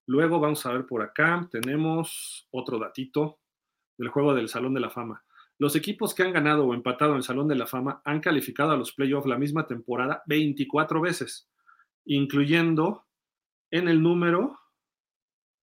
Luego 0.08 0.40
vamos 0.40 0.64
a 0.64 0.72
ver 0.72 0.86
por 0.86 1.02
acá, 1.02 1.46
tenemos 1.50 2.48
otro 2.50 2.78
datito 2.78 3.40
del 3.98 4.08
juego 4.08 4.32
del 4.32 4.48
Salón 4.48 4.72
de 4.72 4.80
la 4.80 4.88
Fama. 4.88 5.22
Los 5.58 5.76
equipos 5.76 6.14
que 6.14 6.22
han 6.22 6.32
ganado 6.32 6.64
o 6.64 6.72
empatado 6.72 7.10
en 7.10 7.18
el 7.18 7.22
Salón 7.22 7.46
de 7.46 7.56
la 7.56 7.66
Fama 7.66 8.00
han 8.06 8.20
calificado 8.20 8.70
a 8.70 8.78
los 8.78 8.94
playoffs 8.94 9.28
la 9.28 9.36
misma 9.36 9.66
temporada 9.66 10.22
24 10.24 11.02
veces, 11.02 11.50
incluyendo 12.06 13.04
en 13.70 13.86
el 13.86 14.02
número, 14.02 14.58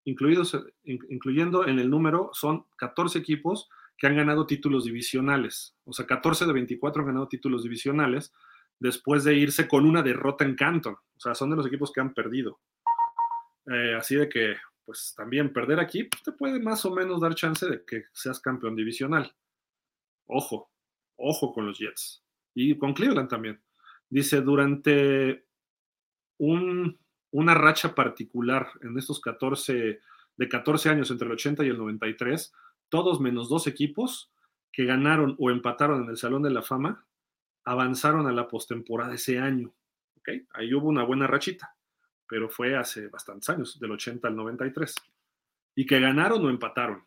incluidos, 0.04 0.56
incluyendo 0.84 1.66
en 1.66 1.80
el 1.80 1.90
número, 1.90 2.30
son 2.34 2.68
14 2.78 3.18
equipos 3.18 3.68
que 3.98 4.06
han 4.06 4.16
ganado 4.16 4.46
títulos 4.46 4.86
divisionales. 4.86 5.76
O 5.86 5.94
sea, 5.94 6.06
14 6.06 6.46
de 6.46 6.54
24 6.54 7.02
han 7.02 7.08
ganado 7.08 7.28
títulos 7.28 7.64
divisionales 7.64 8.32
después 8.78 9.24
de 9.24 9.34
irse 9.34 9.68
con 9.68 9.88
una 9.88 10.04
derrota 10.04 10.46
en 10.46 10.54
Canton. 10.54 10.94
O 10.94 11.20
sea, 11.20 11.34
son 11.34 11.50
de 11.50 11.56
los 11.56 11.66
equipos 11.66 11.92
que 11.92 12.02
han 12.02 12.14
perdido. 12.14 12.60
Eh, 13.68 13.96
así 13.96 14.16
de 14.16 14.30
que, 14.30 14.56
pues 14.86 15.14
también 15.16 15.52
perder 15.52 15.80
aquí 15.80 16.04
pues, 16.04 16.24
te 16.24 16.32
puede 16.32 16.60
más 16.60 16.86
o 16.86 16.92
menos 16.94 17.22
dar 17.22 17.34
chance 17.36 17.66
de 17.66 17.84
que 17.86 18.06
seas 18.14 18.40
campeón 18.40 18.76
divisional. 18.76 19.36
Ojo, 20.28 20.72
ojo 21.18 21.54
con 21.54 21.66
los 21.66 21.80
Jets. 21.80 22.24
Y 22.54 22.78
con 22.78 22.94
Cleveland 22.94 23.30
también. 23.30 23.62
Dice, 24.10 24.42
durante 24.42 25.46
un 26.38 27.00
una 27.36 27.54
racha 27.54 27.94
particular 27.94 28.70
en 28.82 28.98
estos 28.98 29.20
14, 29.20 30.00
de 30.38 30.50
14 30.50 30.90
años 30.90 31.12
entre 31.12 31.28
el 31.28 31.34
80 31.34 31.66
y 31.66 31.68
el 31.68 31.78
93, 31.78 32.54
todos 32.88 33.20
menos 33.20 33.50
dos 33.50 33.68
equipos 33.68 34.32
que 34.72 34.86
ganaron 34.86 35.36
o 35.38 35.52
empataron 35.52 36.04
en 36.04 36.10
el 36.10 36.16
Salón 36.16 36.44
de 36.44 36.52
la 36.52 36.62
Fama, 36.62 37.06
avanzaron 37.66 38.26
a 38.28 38.32
la 38.32 38.48
postemporada 38.48 39.14
ese 39.14 39.38
año. 39.38 39.74
Ahí 40.54 40.74
hubo 40.74 40.88
una 40.88 41.04
buena 41.04 41.28
rachita, 41.28 41.75
pero 42.28 42.50
fue 42.50 42.76
hace 42.76 43.08
bastantes 43.08 43.50
años, 43.50 43.80
del 43.80 43.92
80 43.92 44.28
al 44.28 44.36
93. 44.36 44.96
Y 45.76 45.86
que 45.86 46.00
ganaron 46.00 46.46
o 46.46 46.50
empataron. 46.50 47.04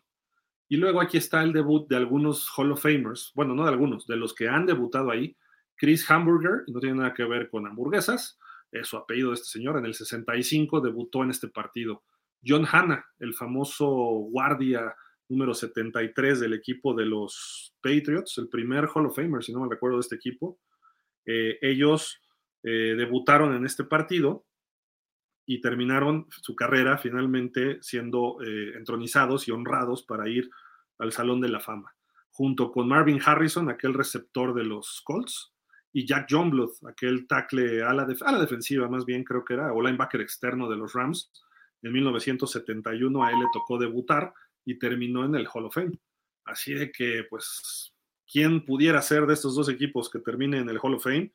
Y 0.67 0.77
luego 0.77 1.01
aquí 1.01 1.17
está 1.17 1.41
el 1.41 1.51
debut 1.51 1.89
de 1.89 1.95
algunos 1.95 2.47
Hall 2.55 2.71
of 2.71 2.83
Famers, 2.83 3.31
bueno, 3.33 3.55
no 3.55 3.63
de 3.63 3.69
algunos, 3.69 4.05
de 4.05 4.15
los 4.15 4.35
que 4.35 4.47
han 4.47 4.65
debutado 4.67 5.09
ahí. 5.09 5.35
Chris 5.75 6.09
Hamburger, 6.09 6.63
no 6.67 6.79
tiene 6.79 6.97
nada 6.97 7.13
que 7.13 7.23
ver 7.23 7.49
con 7.49 7.65
hamburguesas, 7.65 8.37
es 8.71 8.87
su 8.87 8.97
apellido 8.97 9.29
de 9.29 9.35
este 9.35 9.47
señor, 9.47 9.77
en 9.77 9.85
el 9.85 9.95
65 9.95 10.81
debutó 10.81 11.23
en 11.23 11.31
este 11.31 11.47
partido. 11.47 12.03
John 12.45 12.67
Hanna, 12.71 13.05
el 13.17 13.33
famoso 13.33 13.87
guardia 13.87 14.95
número 15.27 15.53
73 15.53 16.39
del 16.39 16.53
equipo 16.53 16.93
de 16.93 17.05
los 17.05 17.75
Patriots, 17.81 18.37
el 18.37 18.49
primer 18.49 18.87
Hall 18.93 19.07
of 19.07 19.15
Famer, 19.15 19.43
si 19.43 19.53
no 19.53 19.61
me 19.61 19.69
recuerdo 19.69 19.97
de 19.97 20.01
este 20.01 20.15
equipo. 20.15 20.59
Eh, 21.25 21.57
ellos 21.61 22.21
eh, 22.63 22.95
debutaron 22.97 23.55
en 23.55 23.65
este 23.65 23.83
partido 23.83 24.45
y 25.51 25.61
terminaron 25.61 26.27
su 26.29 26.55
carrera 26.55 26.99
finalmente 26.99 27.79
siendo 27.81 28.37
eh, 28.45 28.73
entronizados 28.77 29.47
y 29.47 29.51
honrados 29.51 30.03
para 30.03 30.29
ir 30.29 30.47
al 30.99 31.11
Salón 31.11 31.41
de 31.41 31.49
la 31.49 31.59
Fama, 31.59 31.95
junto 32.29 32.71
con 32.71 32.87
Marvin 32.87 33.19
Harrison, 33.25 33.67
aquel 33.67 33.95
receptor 33.95 34.53
de 34.53 34.63
los 34.63 35.01
Colts, 35.03 35.51
y 35.91 36.05
Jack 36.05 36.27
Johnblood, 36.29 36.69
aquel 36.87 37.25
tackle 37.25 37.81
a 37.81 37.95
la, 37.95 38.03
a 38.03 38.31
la 38.31 38.39
defensiva, 38.39 38.87
más 38.89 39.05
bien 39.05 39.23
creo 39.23 39.43
que 39.43 39.55
era, 39.55 39.73
o 39.73 39.81
linebacker 39.81 40.21
externo 40.21 40.69
de 40.69 40.77
los 40.77 40.93
Rams. 40.93 41.31
En 41.81 41.93
1971 41.93 43.23
a 43.23 43.31
él 43.31 43.39
le 43.39 43.47
tocó 43.51 43.79
debutar 43.79 44.31
y 44.65 44.77
terminó 44.77 45.25
en 45.25 45.33
el 45.33 45.47
Hall 45.51 45.65
of 45.65 45.73
Fame. 45.73 45.99
Así 46.45 46.75
de 46.75 46.91
que, 46.91 47.25
pues, 47.27 47.91
¿quién 48.31 48.63
pudiera 48.65 49.01
ser 49.01 49.25
de 49.25 49.33
estos 49.33 49.55
dos 49.55 49.67
equipos 49.67 50.11
que 50.11 50.19
termine 50.19 50.59
en 50.59 50.69
el 50.69 50.77
Hall 50.79 50.93
of 50.93 51.03
Fame? 51.03 51.33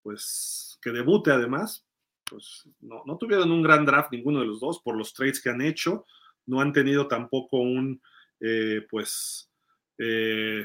Pues 0.00 0.78
que 0.80 0.92
debute 0.92 1.32
además. 1.32 1.87
Pues 2.28 2.68
no, 2.80 3.02
no 3.06 3.16
tuvieron 3.16 3.50
un 3.50 3.62
gran 3.62 3.84
draft 3.84 4.12
ninguno 4.12 4.40
de 4.40 4.46
los 4.46 4.60
dos 4.60 4.80
por 4.80 4.96
los 4.96 5.12
trades 5.14 5.40
que 5.40 5.50
han 5.50 5.60
hecho. 5.60 6.04
No 6.46 6.60
han 6.60 6.72
tenido 6.72 7.08
tampoco 7.08 7.58
un, 7.58 8.00
eh, 8.40 8.86
pues, 8.90 9.50
eh, 9.98 10.64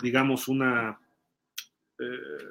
digamos, 0.00 0.48
una 0.48 0.98
eh, 1.98 2.48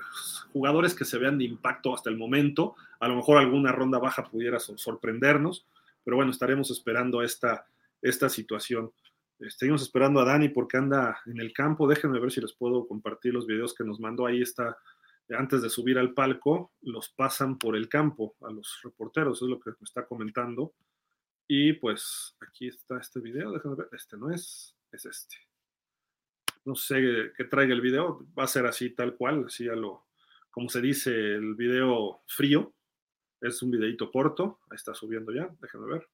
jugadores 0.53 0.95
que 0.95 1.03
se 1.03 1.17
vean 1.17 1.38
de 1.38 1.45
impacto 1.45 1.93
hasta 1.93 2.09
el 2.09 2.17
momento. 2.17 2.75
A 2.99 3.07
lo 3.07 3.15
mejor 3.15 3.38
alguna 3.38 3.71
ronda 3.71 3.99
baja 3.99 4.23
pudiera 4.23 4.59
sorprendernos, 4.59 5.65
pero 6.03 6.15
bueno, 6.17 6.31
estaremos 6.31 6.71
esperando 6.71 7.21
esta, 7.21 7.65
esta 8.01 8.29
situación. 8.29 8.91
Seguimos 9.49 9.81
esperando 9.81 10.21
a 10.21 10.25
Dani 10.25 10.49
porque 10.49 10.77
anda 10.77 11.19
en 11.25 11.39
el 11.39 11.51
campo. 11.51 11.88
Déjenme 11.88 12.19
ver 12.19 12.31
si 12.31 12.39
les 12.39 12.53
puedo 12.53 12.88
compartir 12.88 13.34
los 13.34 13.45
videos 13.45 13.73
que 13.73 13.84
nos 13.84 13.99
mandó. 13.99 14.25
Ahí 14.25 14.41
está, 14.41 14.77
antes 15.30 15.61
de 15.61 15.69
subir 15.69 15.97
al 15.97 16.13
palco, 16.13 16.74
los 16.82 17.09
pasan 17.09 17.57
por 17.57 17.76
el 17.76 17.89
campo 17.89 18.36
a 18.41 18.51
los 18.51 18.80
reporteros, 18.84 19.41
es 19.41 19.47
lo 19.47 19.59
que 19.59 19.71
me 19.71 19.84
está 19.84 20.05
comentando. 20.05 20.74
Y 21.47 21.74
pues 21.74 22.36
aquí 22.39 22.67
está 22.67 22.99
este 22.99 23.19
video, 23.19 23.51
déjenme 23.51 23.76
ver, 23.76 23.89
este 23.91 24.17
no 24.17 24.32
es, 24.32 24.76
es 24.91 25.05
este 25.05 25.36
no 26.65 26.76
sé 26.76 27.32
qué 27.36 27.43
traiga 27.45 27.74
el 27.74 27.82
video, 27.82 28.26
va 28.38 28.43
a 28.43 28.47
ser 28.47 28.65
así 28.65 28.91
tal 28.91 29.15
cual, 29.15 29.45
así 29.47 29.67
a 29.67 29.76
lo, 29.76 30.05
como 30.51 30.69
se 30.69 30.82
dice, 30.82 31.11
el 31.11 31.55
video 31.55 32.21
frío. 32.28 32.74
Es 33.41 33.61
un 33.61 33.71
videito 33.71 34.09
corto, 34.09 34.59
ahí 34.69 34.76
está 34.76 34.93
subiendo 34.93 35.34
ya, 35.34 35.49
déjenme 35.59 35.88
ver. 35.88 36.07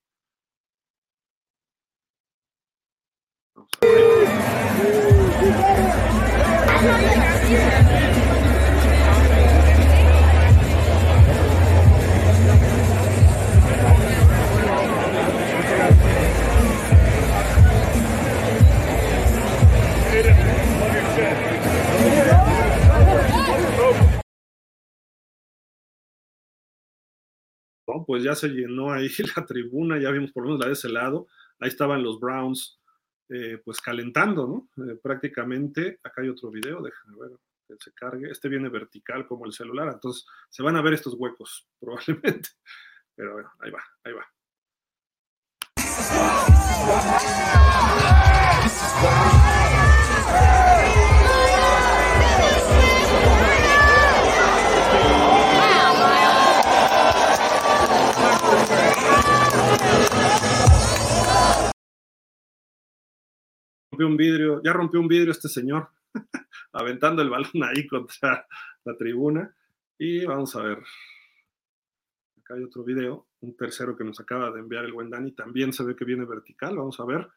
Ver. 8.21 8.28
Pues 28.05 28.23
ya 28.23 28.35
se 28.35 28.49
llenó 28.49 28.91
ahí 28.91 29.09
la 29.35 29.45
tribuna, 29.45 29.99
ya 29.99 30.11
vimos 30.11 30.31
por 30.31 30.43
lo 30.43 30.49
menos 30.49 30.61
la 30.61 30.67
de 30.67 30.73
ese 30.73 30.89
lado, 30.89 31.27
ahí 31.59 31.69
estaban 31.69 32.03
los 32.03 32.19
Browns 32.19 32.79
eh, 33.29 33.61
pues 33.63 33.79
calentando, 33.81 34.47
¿no? 34.47 34.85
Eh, 34.85 34.95
prácticamente, 35.01 35.99
acá 36.03 36.21
hay 36.21 36.29
otro 36.29 36.49
video, 36.49 36.81
déjenme 36.81 37.17
ver 37.19 37.31
que 37.67 37.75
se 37.79 37.93
cargue, 37.93 38.31
este 38.31 38.49
viene 38.49 38.69
vertical 38.69 39.27
como 39.27 39.45
el 39.45 39.53
celular, 39.53 39.91
entonces 39.93 40.25
se 40.49 40.63
van 40.63 40.75
a 40.75 40.81
ver 40.81 40.93
estos 40.93 41.13
huecos 41.13 41.67
probablemente, 41.79 42.49
pero 43.15 43.33
bueno, 43.33 43.51
ahí 43.59 43.71
va, 43.71 43.83
ahí 44.03 44.13
va. 44.13 44.25
Un 64.07 64.17
vidrio, 64.17 64.61
ya 64.63 64.73
rompió 64.73 64.99
un 64.99 65.07
vidrio 65.07 65.31
este 65.31 65.49
señor, 65.49 65.89
aventando 66.73 67.21
el 67.21 67.29
balón 67.29 67.63
ahí 67.63 67.87
contra 67.87 68.47
la 68.83 68.97
tribuna. 68.97 69.53
Y 69.97 70.25
vamos 70.25 70.55
a 70.55 70.61
ver. 70.61 70.79
Acá 72.39 72.55
hay 72.55 72.63
otro 72.63 72.83
video, 72.83 73.27
un 73.41 73.55
tercero 73.55 73.95
que 73.95 74.03
nos 74.03 74.19
acaba 74.19 74.51
de 74.51 74.59
enviar 74.59 74.85
el 74.85 74.93
buen 74.93 75.09
Dani, 75.09 75.31
también 75.33 75.73
se 75.73 75.83
ve 75.83 75.95
que 75.95 76.05
viene 76.05 76.25
vertical, 76.25 76.77
vamos 76.77 76.99
a 76.99 77.05
ver. 77.05 77.29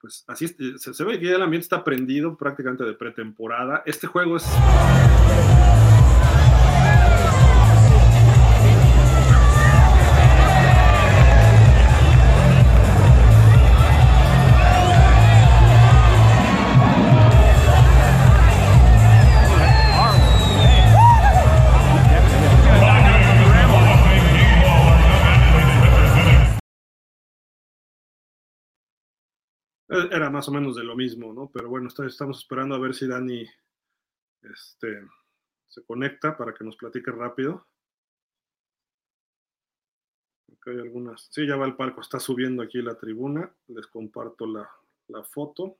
Pues 0.00 0.24
así 0.28 0.48
se, 0.48 0.94
se 0.94 1.04
ve 1.04 1.18
que 1.18 1.26
ya 1.26 1.36
el 1.36 1.42
ambiente 1.42 1.64
está 1.64 1.82
prendido 1.82 2.36
prácticamente 2.36 2.84
de 2.84 2.94
pretemporada. 2.94 3.82
Este 3.86 4.06
juego 4.06 4.36
es 4.36 4.44
era 30.02 30.30
más 30.30 30.48
o 30.48 30.52
menos 30.52 30.76
de 30.76 30.84
lo 30.84 30.96
mismo, 30.96 31.32
¿no? 31.32 31.50
Pero 31.52 31.68
bueno, 31.68 31.88
estamos 31.88 32.38
esperando 32.38 32.74
a 32.74 32.78
ver 32.78 32.94
si 32.94 33.06
Dani 33.06 33.46
este, 34.42 35.02
se 35.68 35.84
conecta 35.84 36.36
para 36.36 36.54
que 36.54 36.64
nos 36.64 36.76
platique 36.76 37.10
rápido. 37.10 37.66
Acá 40.52 40.70
hay 40.70 40.78
algunas. 40.78 41.28
Sí, 41.30 41.46
ya 41.46 41.56
va 41.56 41.66
el 41.66 41.76
palco, 41.76 42.00
está 42.00 42.20
subiendo 42.20 42.62
aquí 42.62 42.80
la 42.82 42.96
tribuna. 42.96 43.50
Les 43.68 43.86
comparto 43.86 44.46
la, 44.46 44.68
foto. 45.24 45.78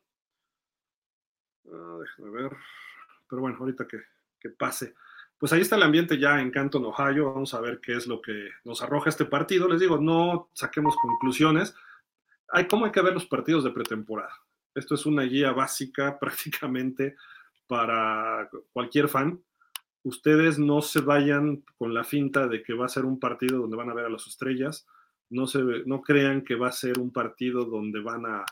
Ah, 1.73 1.99
déjenme 2.01 2.31
ver. 2.31 2.57
Pero 3.29 3.43
bueno, 3.43 3.57
ahorita 3.59 3.87
que, 3.87 4.03
que 4.39 4.51
pase. 4.51 4.95
Pues 5.39 5.53
ahí 5.53 5.61
está 5.61 5.77
el 5.77 5.83
ambiente 5.83 6.19
ya 6.19 6.41
en 6.41 6.51
Canton, 6.51 6.85
Ohio. 6.87 7.33
Vamos 7.33 7.53
a 7.55 7.61
ver 7.61 7.81
qué 7.81 7.97
es 7.97 8.07
lo 8.07 8.23
que 8.23 8.51
nos 8.64 8.83
arroja 8.83 9.11
este 9.11 9.27
partido. 9.27 9.69
Les 9.69 9.81
digo, 9.81 9.99
no 9.99 10.51
saquemos 10.55 10.97
conclusiones 10.97 11.75
hay, 12.49 12.66
¿cómo 12.66 12.84
hay 12.84 12.92
que 12.92 13.03
ver 13.03 13.14
los 13.14 13.26
partidos 13.26 13.64
de 13.64 13.70
pretemporada? 13.70 14.32
Esto 14.74 14.94
es 14.94 15.07
una 15.07 15.22
guía 15.22 15.53
básica 15.53 16.18
prácticamente 16.20 17.16
para 17.66 18.49
cualquier 18.72 19.09
fan. 19.09 19.40
Ustedes 20.03 20.59
no 20.59 20.82
se 20.82 21.01
vayan 21.01 21.64
con 21.78 21.92
la 21.92 22.05
finta 22.05 22.47
de 22.47 22.62
que 22.62 22.74
va 22.74 22.86
a 22.86 22.90
ser 22.90 23.05
un 23.05 23.18
partido 23.18 23.59
donde 23.61 23.76
van 23.76 23.90
a 23.90 23.94
ver 23.94 24.07
a 24.07 24.11
las 24.11 24.26
estrellas. 24.26 24.86
No, 25.28 25.49
se, 25.49 25.59
no 25.86 26.03
crean 26.03 26.42
que 26.42 26.55
va 26.55 26.68
a 26.68 26.72
ser 26.72 27.01
un 27.01 27.12
partido 27.12 27.64
donde 27.64 28.01
van 28.01 28.24
a, 28.26 28.44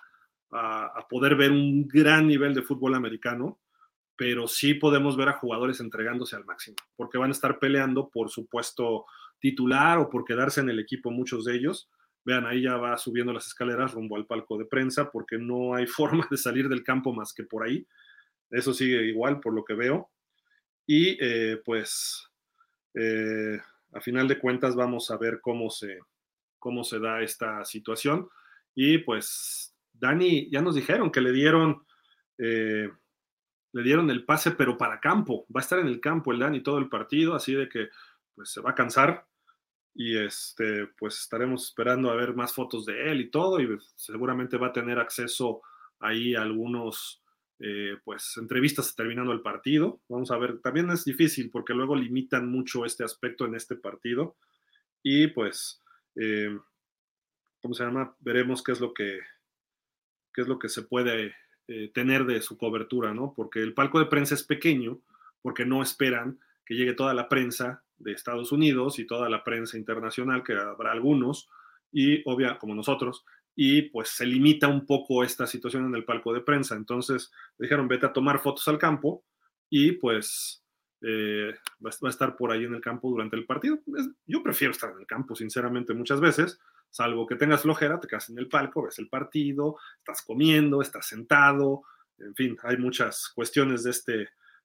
a 0.51 1.07
poder 1.09 1.36
ver 1.36 1.53
un 1.53 1.86
gran 1.86 2.26
nivel 2.26 2.55
de 2.55 2.62
fútbol 2.62 2.97
americano, 2.97 3.61
pero 4.16 4.49
sí 4.49 4.74
podemos 4.74 5.16
ver 5.16 5.28
a 5.28 5.38
jugadores 5.38 5.78
entregándose 5.78 6.34
al 6.34 6.45
máximo, 6.45 6.76
porque 6.97 7.18
van 7.18 7.30
a 7.30 7.32
estar 7.32 7.61
peleando 7.61 8.09
por 8.09 8.30
su 8.30 8.47
puesto 8.47 9.07
titular 9.38 9.99
o 9.99 10.11
por 10.11 10.24
quedarse 10.24 10.61
en 10.61 10.70
el 10.70 10.80
equipo 10.80 11.12
muchos 11.12 11.45
de 11.45 11.55
ellos 11.55 11.88
Vean, 12.25 12.47
ahí 12.47 12.62
ya 12.62 12.77
va 12.77 12.97
subiendo 12.97 13.33
las 13.33 13.47
escaleras 13.47 13.93
rumbo 13.93 14.16
al 14.16 14.27
palco 14.27 14.57
de 14.57 14.64
prensa 14.64 15.11
porque 15.11 15.37
no 15.39 15.75
hay 15.75 15.87
forma 15.87 16.27
de 16.31 16.37
salir 16.37 16.68
del 16.68 16.83
campo 16.83 17.12
más 17.12 17.33
que 17.33 17.45
por 17.45 17.64
ahí. 17.64 17.87
Eso 18.51 18.72
sigue 18.72 19.05
igual 19.07 19.41
por 19.41 19.55
lo 19.55 19.64
que 19.64 19.75
veo. 19.75 20.11
Y 20.87 21.16
eh, 21.20 21.61
pues, 21.64 22.31
eh, 22.95 23.59
a 23.93 24.01
final 24.01 24.29
de 24.29 24.39
cuentas 24.39 24.75
vamos 24.75 25.11
a 25.11 25.16
ver 25.16 25.41
cómo 25.41 25.70
se, 25.70 25.99
cómo 26.59 26.85
se 26.85 26.99
da 26.99 27.22
esta 27.22 27.64
situación. 27.64 28.29
Y 28.75 28.99
pues 28.99 29.75
Dani, 29.93 30.51
ya 30.51 30.61
nos 30.61 30.75
dijeron 30.75 31.11
que 31.11 31.20
le 31.20 31.33
dieron, 31.33 31.87
eh, 32.39 32.91
le 33.72 33.83
dieron 33.83 34.11
el 34.11 34.25
pase, 34.25 34.53
pero 34.53 34.77
para 34.77 35.01
campo. 35.01 35.47
Va 35.55 35.61
a 35.61 35.62
estar 35.62 35.79
en 35.79 35.87
el 35.87 36.01
campo 36.01 36.33
el 36.33 36.41
Dani 36.41 36.62
todo 36.62 36.79
el 36.79 36.89
partido, 36.89 37.35
así 37.35 37.55
de 37.55 37.68
que 37.68 37.89
pues 38.35 38.51
se 38.51 38.61
va 38.61 38.70
a 38.70 38.75
cansar 38.75 39.27
y 39.95 40.18
este, 40.18 40.88
pues 40.99 41.20
estaremos 41.20 41.64
esperando 41.64 42.11
a 42.11 42.16
ver 42.16 42.34
más 42.34 42.53
fotos 42.53 42.84
de 42.84 43.12
él 43.12 43.20
y 43.20 43.30
todo, 43.30 43.61
y 43.61 43.78
seguramente 43.97 44.57
va 44.57 44.68
a 44.68 44.72
tener 44.72 44.99
acceso 44.99 45.62
ahí 46.01 46.34
a 46.34 46.42
algunos, 46.42 47.22
eh, 47.61 47.97
pues, 48.05 48.36
entrevistas 48.36 48.97
terminando 48.97 49.32
el 49.32 49.40
partido. 49.40 50.01
Vamos 50.09 50.32
a 50.32 50.38
ver, 50.38 50.59
también 50.59 50.90
es 50.90 51.05
difícil 51.05 51.51
porque 51.51 51.74
luego 51.74 51.95
limitan 51.95 52.51
mucho 52.51 52.84
este 52.84 53.05
aspecto 53.05 53.47
en 53.47 53.55
este 53.55 53.76
partido, 53.76 54.36
y 55.03 55.28
pues, 55.28 55.80
eh, 56.16 56.59
¿cómo 57.62 57.74
se 57.74 57.84
llama? 57.84 58.16
Veremos 58.20 58.62
qué 58.62 58.72
es 58.72 58.80
lo 58.80 58.92
que, 58.92 59.20
qué 60.32 60.40
es 60.42 60.49
lo 60.49 60.59
que 60.59 60.68
se 60.68 60.82
puede 60.82 61.36
eh, 61.68 61.90
tener 61.95 62.24
de 62.24 62.42
su 62.42 62.59
cobertura, 62.59 63.14
¿no? 63.14 63.32
Porque 63.36 63.61
el 63.61 63.74
palco 63.74 64.01
de 64.01 64.07
prensa 64.07 64.34
es 64.34 64.42
pequeño, 64.42 65.01
porque 65.40 65.64
no 65.64 65.82
esperan 65.82 66.40
que 66.66 66.74
llegue 66.74 66.95
toda 66.95 67.14
la 67.14 67.28
prensa 67.28 67.84
de 67.99 68.12
Estados 68.12 68.53
Unidos 68.53 68.99
y 68.99 69.07
toda 69.07 69.28
la 69.28 69.45
prensa 69.45 69.78
internacional, 69.78 70.42
que 70.42 70.55
habrá 70.55 70.92
algunos, 70.92 71.49
y 71.92 72.22
obvia, 72.28 72.59
como 72.59 72.74
nosotros, 72.74 73.24
y 73.57 73.82
pues 73.82 74.09
se 74.09 74.26
limita 74.26 74.68
un 74.68 74.84
poco 74.84 75.22
esta 75.22 75.47
situación 75.47 75.86
en 75.86 75.95
el 75.95 76.05
palco 76.05 76.32
de 76.32 76.40
prensa. 76.40 76.74
Entonces 76.74 77.30
dijeron, 77.59 77.88
vete 77.88 78.07
a 78.07 78.12
tomar 78.12 78.40
fotos 78.40 78.66
al 78.68 78.78
campo 78.78 79.24
y 79.70 79.92
pues 79.92 80.64
eh, 81.03 81.55
va, 81.84 81.90
a 81.90 82.09
estar 82.09 82.36
por 82.36 82.51
ahí 82.51 82.64
en 82.64 82.74
el 82.74 82.80
campo 82.80 83.11
durante 83.11 83.36
el 83.36 83.47
partido. 83.47 83.78
Yo 84.26 84.42
prefiero 84.42 84.72
estar 84.72 84.90
en 84.90 85.01
el 85.01 85.07
campo, 85.07 85.34
sinceramente, 85.36 85.95
muchas 85.95 86.20
veces, 86.20 86.59
salvo 86.90 87.26
que 87.26 87.36
tengas 87.36 87.62
flojera, 87.62 88.01
te 88.01 88.09
quedas 88.09 88.30
en 88.30 88.38
el 88.38 88.49
palco, 88.49 88.84
ves 88.84 88.99
el 88.99 89.09
partido, 89.09 89.76
estás 89.99 90.22
comiendo, 90.22 90.82
estás 90.82 91.07
sentado, 91.07 91.82
en 92.18 92.34
fin, 92.34 92.57
hay 92.62 92.76
muchas 92.76 93.30
cuestiones 93.34 93.84
de 93.84 93.90
este, 93.90 94.16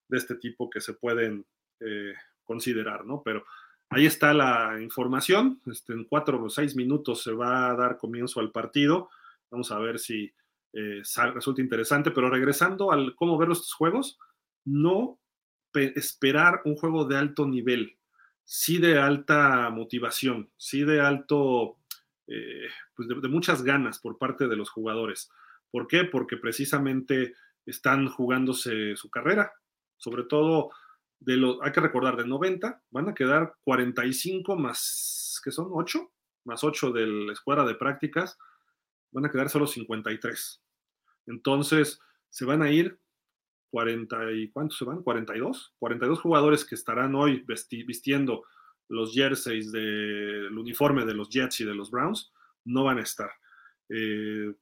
de 0.07 0.17
este 0.17 0.35
tipo 0.35 0.69
que 0.69 0.81
se 0.81 0.93
pueden 0.93 1.45
eh, 1.79 2.13
considerar, 2.49 3.05
¿no? 3.05 3.21
Pero 3.23 3.45
ahí 3.91 4.07
está 4.07 4.33
la 4.33 4.81
información. 4.81 5.61
Este, 5.67 5.93
en 5.93 6.05
cuatro 6.05 6.43
o 6.43 6.49
seis 6.49 6.75
minutos 6.75 7.21
se 7.21 7.31
va 7.31 7.69
a 7.69 7.75
dar 7.75 7.99
comienzo 7.99 8.39
al 8.39 8.51
partido. 8.51 9.11
Vamos 9.51 9.71
a 9.71 9.77
ver 9.77 9.99
si 9.99 10.33
eh, 10.73 11.03
resulta 11.31 11.61
interesante. 11.61 12.09
Pero 12.09 12.27
regresando 12.27 12.91
al 12.91 13.13
cómo 13.13 13.37
ver 13.37 13.49
los 13.49 13.71
juegos, 13.71 14.17
no 14.65 15.19
esperar 15.75 16.61
un 16.65 16.75
juego 16.75 17.05
de 17.05 17.17
alto 17.17 17.45
nivel, 17.45 17.99
sí 18.43 18.79
de 18.79 18.97
alta 18.97 19.69
motivación, 19.69 20.49
sí 20.57 20.83
de 20.83 21.01
alto, 21.01 21.77
eh, 22.25 22.67
pues 22.95 23.07
de, 23.07 23.27
muchas 23.27 23.61
ganas 23.61 23.99
por 23.99 24.17
parte 24.17 24.47
de 24.47 24.55
los 24.55 24.71
jugadores. 24.71 25.29
¿Por 25.69 25.85
qué? 25.85 26.03
Porque 26.03 26.37
precisamente 26.37 27.35
están 27.63 28.07
jugándose 28.09 28.95
su 28.95 29.11
carrera, 29.11 29.53
sobre 29.97 30.23
todo 30.23 30.71
de 31.19 31.37
los, 31.37 31.57
hay 31.61 31.71
que 31.71 31.81
recordar, 31.81 32.17
de 32.17 32.25
90 32.25 32.81
van 32.91 33.09
a 33.09 33.13
quedar 33.13 33.55
45 33.61 34.55
más, 34.55 35.41
que 35.43 35.51
son 35.51 35.69
8, 35.71 36.11
más 36.45 36.63
8 36.63 36.91
de 36.91 37.07
la 37.07 37.33
escuadra 37.33 37.65
de 37.65 37.75
prácticas, 37.75 38.37
van 39.11 39.25
a 39.25 39.31
quedar 39.31 39.49
solo 39.49 39.67
53. 39.67 40.61
Entonces, 41.27 41.99
se 42.29 42.45
van 42.45 42.61
a 42.61 42.71
ir 42.71 42.99
40 43.71 44.31
y 44.31 44.49
¿cuántos 44.49 44.77
se 44.77 44.85
van? 44.85 45.03
42. 45.03 45.75
42 45.77 46.19
jugadores 46.19 46.65
que 46.65 46.75
estarán 46.75 47.15
hoy 47.15 47.45
vistiendo 47.85 48.45
los 48.87 49.13
jerseys 49.13 49.71
del 49.71 50.57
uniforme 50.57 51.05
de 51.05 51.13
los 51.13 51.29
Jets 51.29 51.61
y 51.61 51.65
de 51.65 51.75
los 51.75 51.91
Browns, 51.91 52.31
no 52.65 52.83
van 52.83 52.97
a 52.97 53.03
estar. 53.03 53.29
Eh, 53.89 54.53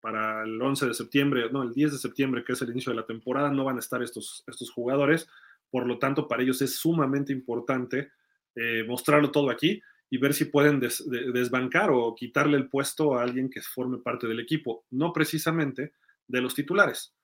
para 0.00 0.44
el 0.44 0.60
11 0.60 0.86
de 0.86 0.94
septiembre, 0.94 1.50
no, 1.50 1.62
el 1.62 1.72
10 1.72 1.92
de 1.92 1.98
septiembre, 1.98 2.44
que 2.44 2.52
es 2.52 2.62
el 2.62 2.70
inicio 2.70 2.92
de 2.92 2.96
la 2.96 3.06
temporada, 3.06 3.50
no 3.50 3.64
van 3.64 3.76
a 3.76 3.80
estar 3.80 4.02
estos, 4.02 4.44
estos 4.46 4.70
jugadores. 4.70 5.28
Por 5.74 5.88
lo 5.88 5.98
tanto, 5.98 6.28
para 6.28 6.44
ellos 6.44 6.62
es 6.62 6.76
sumamente 6.76 7.32
importante 7.32 8.12
eh, 8.54 8.84
mostrarlo 8.86 9.32
todo 9.32 9.50
aquí 9.50 9.82
y 10.08 10.18
ver 10.18 10.32
si 10.32 10.44
pueden 10.44 10.78
desbancar 10.78 11.90
o 11.90 12.14
quitarle 12.14 12.56
el 12.56 12.68
puesto 12.68 13.18
a 13.18 13.24
alguien 13.24 13.50
que 13.50 13.60
forme 13.60 13.98
parte 13.98 14.28
del 14.28 14.38
equipo, 14.38 14.86
no 14.90 15.12
precisamente 15.12 15.94
de 16.28 16.40
los 16.40 16.54
titulares, 16.54 17.16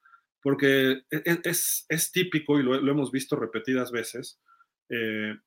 porque 0.42 1.04
e, 1.12 1.22
e, 1.24 1.40
es, 1.44 2.10
típico 2.12 2.58
y 2.58 2.64
lo, 2.64 2.74
hemos 2.74 3.12
visto 3.12 3.36
repetidas 3.36 3.92
veces, 3.92 4.40
eh, 4.88 5.38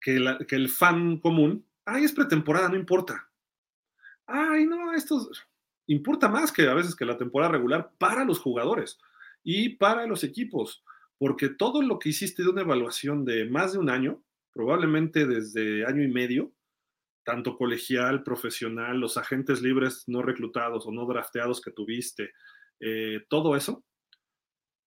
que, 0.00 0.24
que, 0.46 0.54
el 0.54 0.68
fan 0.68 1.18
común, 1.18 1.66
ay, 1.84 2.04
es 2.04 2.12
pretemporada, 2.12 2.68
no 2.68 2.76
importa. 2.76 3.28
Ay, 4.24 4.66
no, 4.66 4.92
esto 4.92 5.28
importa 5.88 6.28
más 6.28 6.52
que 6.52 6.68
a 6.68 6.74
veces 6.74 6.94
que 6.94 7.04
la 7.04 7.18
temporada 7.18 7.50
regular 7.50 7.90
para 7.98 8.24
los 8.24 8.38
jugadores 8.38 9.00
y 9.42 9.70
para 9.70 10.06
los 10.06 10.22
equipos 10.22 10.84
porque 11.18 11.48
todo 11.48 11.82
lo 11.82 11.98
que 11.98 12.10
hiciste 12.10 12.42
de 12.42 12.50
una 12.50 12.62
evaluación 12.62 13.24
de 13.24 13.48
más 13.48 13.72
de 13.72 13.78
un 13.78 13.90
año, 13.90 14.22
probablemente 14.52 15.26
desde 15.26 15.86
año 15.86 16.02
y 16.02 16.08
medio, 16.08 16.52
tanto 17.24 17.56
colegial, 17.56 18.22
profesional, 18.22 18.98
los 18.98 19.16
agentes 19.16 19.60
libres 19.60 20.04
no 20.06 20.22
reclutados 20.22 20.86
o 20.86 20.92
no 20.92 21.06
drafteados 21.06 21.60
que 21.60 21.72
tuviste, 21.72 22.32
eh, 22.80 23.24
todo 23.28 23.56
eso, 23.56 23.84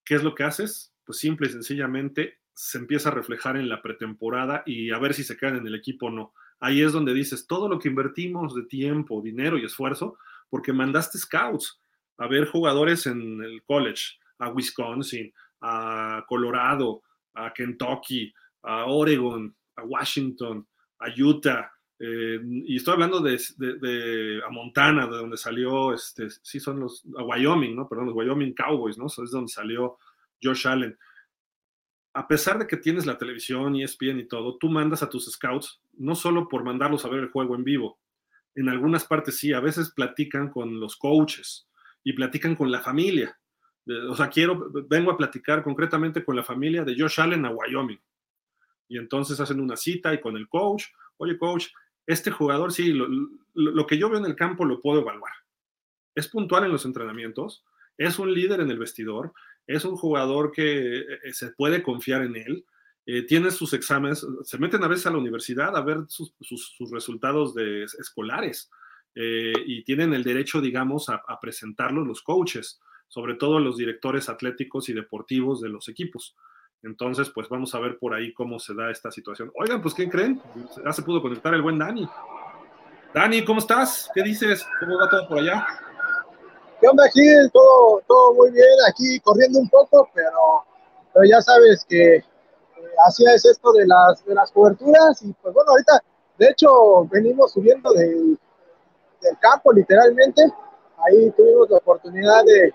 ¿qué 0.05 0.15
es 0.15 0.23
lo 0.23 0.35
que 0.35 0.43
haces? 0.43 0.93
Pues 1.03 1.19
simple 1.19 1.47
y 1.47 1.51
sencillamente 1.51 2.39
se 2.53 2.77
empieza 2.77 3.09
a 3.09 3.13
reflejar 3.13 3.57
en 3.57 3.69
la 3.69 3.81
pretemporada 3.81 4.63
y 4.65 4.91
a 4.91 4.99
ver 4.99 5.13
si 5.13 5.23
se 5.23 5.37
quedan 5.37 5.57
en 5.57 5.67
el 5.67 5.75
equipo 5.75 6.07
o 6.07 6.11
no. 6.11 6.33
Ahí 6.59 6.81
es 6.81 6.91
donde 6.91 7.13
dices 7.13 7.47
todo 7.47 7.69
lo 7.69 7.79
que 7.79 7.89
invertimos 7.89 8.53
de 8.53 8.63
tiempo, 8.63 9.21
dinero 9.21 9.57
y 9.57 9.65
esfuerzo, 9.65 10.17
porque 10.49 10.73
mandaste 10.73 11.17
scouts 11.17 11.79
a 12.17 12.27
ver 12.27 12.47
jugadores 12.47 13.05
en 13.05 13.41
el 13.41 13.63
college, 13.63 14.17
a 14.39 14.49
Wisconsin, 14.49 15.33
a 15.61 16.25
Colorado, 16.27 17.01
a 17.33 17.53
Kentucky, 17.53 18.33
a 18.63 18.85
Oregon, 18.85 19.55
a 19.75 19.83
Washington, 19.83 20.67
a 20.99 21.07
Utah, 21.17 21.71
eh, 22.01 22.39
y 22.65 22.77
estoy 22.77 22.93
hablando 22.93 23.19
de, 23.19 24.41
a 24.45 24.49
Montana, 24.49 25.05
de 25.05 25.17
donde 25.17 25.35
salió, 25.35 25.93
este, 25.93 26.29
sí 26.29 26.59
son 26.59 26.79
los, 26.79 27.03
a 27.17 27.23
Wyoming, 27.23 27.75
¿no? 27.75 27.89
Perdón, 27.89 28.07
los 28.07 28.15
Wyoming 28.15 28.53
Cowboys, 28.53 28.97
¿no? 28.97 29.07
es 29.07 29.31
donde 29.31 29.51
salió 29.51 29.97
Josh 30.41 30.65
Allen. 30.65 30.97
A 32.13 32.27
pesar 32.27 32.57
de 32.57 32.67
que 32.67 32.77
tienes 32.77 33.05
la 33.05 33.17
televisión, 33.17 33.75
y 33.75 33.83
ESPN 33.83 34.19
y 34.19 34.27
todo, 34.27 34.57
tú 34.57 34.69
mandas 34.69 35.03
a 35.03 35.09
tus 35.09 35.29
scouts, 35.29 35.81
no 35.93 36.15
solo 36.15 36.47
por 36.47 36.63
mandarlos 36.63 37.03
a 37.03 37.09
ver 37.09 37.19
el 37.19 37.31
juego 37.31 37.55
en 37.55 37.65
vivo, 37.65 37.99
en 38.55 38.69
algunas 38.69 39.05
partes 39.05 39.37
sí, 39.37 39.51
a 39.53 39.59
veces 39.59 39.91
platican 39.91 40.49
con 40.49 40.79
los 40.79 40.95
coaches 40.95 41.67
y 42.03 42.13
platican 42.13 42.55
con 42.55 42.71
la 42.71 42.79
familia 42.79 43.38
o 44.09 44.15
sea, 44.15 44.29
quiero, 44.29 44.69
vengo 44.87 45.11
a 45.11 45.17
platicar 45.17 45.63
concretamente 45.63 46.23
con 46.23 46.35
la 46.35 46.43
familia 46.43 46.83
de 46.83 46.95
Josh 46.97 47.19
Allen 47.19 47.45
a 47.45 47.51
Wyoming. 47.51 47.99
Y 48.87 48.97
entonces 48.97 49.39
hacen 49.39 49.59
una 49.59 49.77
cita 49.77 50.13
y 50.13 50.21
con 50.21 50.35
el 50.35 50.47
coach, 50.47 50.85
oye 51.17 51.37
coach, 51.37 51.67
este 52.05 52.31
jugador 52.31 52.71
sí, 52.71 52.93
lo, 53.53 53.87
que 53.87 53.97
yo 53.97 54.09
veo 54.09 54.19
en 54.19 54.25
el 54.25 54.35
campo 54.35 54.65
lo 54.65 54.81
puedo 54.81 55.01
evaluar. 55.01 55.33
Es 56.15 56.27
puntual 56.27 56.65
en 56.65 56.71
los 56.71 56.85
entrenamientos, 56.85 57.63
es 57.97 58.17
un 58.17 58.33
líder 58.33 58.61
en 58.61 58.71
el 58.71 58.79
vestidor, 58.79 59.33
es 59.67 59.85
un 59.85 59.95
jugador 59.95 60.51
que 60.51 61.01
eh, 61.01 61.33
se 61.33 61.51
puede 61.51 61.83
confiar 61.83 62.23
en 62.23 62.35
él, 62.35 62.65
eh, 63.05 63.23
tiene 63.23 63.51
sus 63.51 63.73
exámenes, 63.73 64.25
se 64.43 64.57
meten 64.57 64.83
a 64.83 64.87
veces 64.87 65.05
a 65.05 65.11
la 65.11 65.17
universidad 65.17 65.75
a 65.75 65.81
ver 65.81 65.99
sus, 66.07 66.33
resultados 66.91 67.53
de, 67.53 67.83
escolares 67.83 68.71
eh, 69.13 69.53
y 69.65 69.83
tienen 69.83 70.13
el 70.13 70.23
derecho, 70.23 70.61
digamos, 70.61 71.09
a, 71.09 71.21
a 71.27 71.39
presentarlos 71.39 72.07
los 72.07 72.21
coaches 72.21 72.79
sobre 73.09 73.35
todo 73.35 73.59
los 73.59 73.75
directores 73.75 74.29
atléticos 74.29 74.87
y 74.87 74.93
deportivos 74.93 75.59
de 75.59 75.69
los 75.69 75.89
equipos. 75.89 76.35
Entonces, 76.83 77.29
pues 77.29 77.49
vamos 77.49 77.75
a 77.75 77.79
ver 77.79 77.97
por 77.97 78.13
ahí 78.13 78.33
cómo 78.33 78.59
se 78.59 78.73
da 78.73 78.89
esta 78.89 79.11
situación. 79.11 79.51
Oigan, 79.59 79.81
pues, 79.81 79.93
¿qué 79.93 80.07
creen? 80.07 80.41
Ya 80.85 80.93
se 80.93 81.01
pudo 81.01 81.21
conectar 81.21 81.53
el 81.53 81.61
buen 81.61 81.77
Dani. 81.77 82.07
Dani, 83.13 83.43
¿cómo 83.43 83.59
estás? 83.59 84.09
¿Qué 84.13 84.21
dices? 84.21 84.65
¿Cómo 84.79 84.97
va 84.97 85.09
todo 85.09 85.27
por 85.27 85.39
allá? 85.39 85.65
¿Qué 86.79 86.87
onda, 86.87 87.09
Gil? 87.09 87.49
Todo, 87.51 88.01
todo 88.07 88.33
muy 88.35 88.51
bien, 88.51 88.69
aquí 88.87 89.19
corriendo 89.19 89.59
un 89.59 89.67
poco, 89.67 90.09
pero, 90.13 90.63
pero 91.13 91.25
ya 91.25 91.41
sabes 91.41 91.85
que 91.89 92.15
eh, 92.15 92.23
así 93.05 93.25
es 93.25 93.43
esto 93.43 93.73
de 93.73 93.85
las, 93.85 94.23
de 94.23 94.33
las 94.33 94.49
coberturas 94.51 95.21
y 95.23 95.33
pues 95.41 95.53
bueno, 95.53 95.71
ahorita, 95.71 96.01
de 96.37 96.47
hecho, 96.47 97.05
venimos 97.11 97.51
subiendo 97.51 97.91
del, 97.91 98.39
del 99.21 99.37
campo 99.39 99.73
literalmente, 99.73 100.41
ahí 101.05 101.29
tuvimos 101.31 101.69
la 101.69 101.77
oportunidad 101.77 102.45
de, 102.45 102.73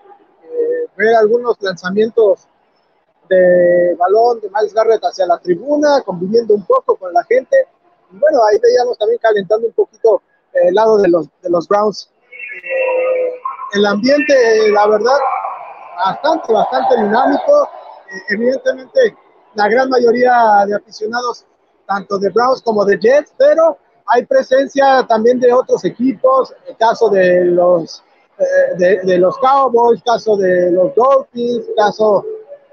ver 0.95 1.15
algunos 1.15 1.57
lanzamientos 1.61 2.47
de 3.29 3.95
balón 3.95 4.39
de 4.39 4.49
Miles 4.49 4.73
Garrett 4.73 5.01
hacia 5.03 5.25
la 5.25 5.37
tribuna, 5.39 6.01
conviviendo 6.01 6.53
un 6.53 6.65
poco 6.65 6.95
con 6.95 7.13
la 7.13 7.23
gente. 7.23 7.67
Bueno, 8.11 8.43
ahí 8.43 8.59
veíamos 8.61 8.97
también 8.97 9.19
calentando 9.21 9.67
un 9.67 9.73
poquito 9.73 10.21
el 10.53 10.73
lado 10.73 10.97
de 10.97 11.09
los, 11.09 11.27
de 11.41 11.49
los 11.49 11.67
Browns. 11.67 12.09
Eh, 12.31 13.33
el 13.73 13.85
ambiente, 13.85 14.71
la 14.71 14.87
verdad, 14.87 15.17
bastante, 15.97 16.53
bastante 16.53 16.95
dinámico. 16.97 17.69
Eh, 18.11 18.21
evidentemente, 18.29 19.17
la 19.55 19.67
gran 19.67 19.89
mayoría 19.89 20.65
de 20.67 20.75
aficionados 20.75 21.45
tanto 21.85 22.17
de 22.17 22.29
Browns 22.29 22.61
como 22.61 22.85
de 22.85 22.97
Jets, 22.97 23.33
pero 23.37 23.77
hay 24.07 24.25
presencia 24.25 25.05
también 25.07 25.39
de 25.39 25.51
otros 25.51 25.83
equipos, 25.85 26.53
el 26.67 26.77
caso 26.77 27.09
de 27.09 27.45
los, 27.45 28.03
eh, 28.37 28.99
de, 29.03 29.17
los 29.17 29.37
Cowboys, 29.37 30.01
caso 30.03 30.35
de 30.35 30.71
los 30.71 30.93
Dolphins, 30.95 31.65
caso, 31.77 32.25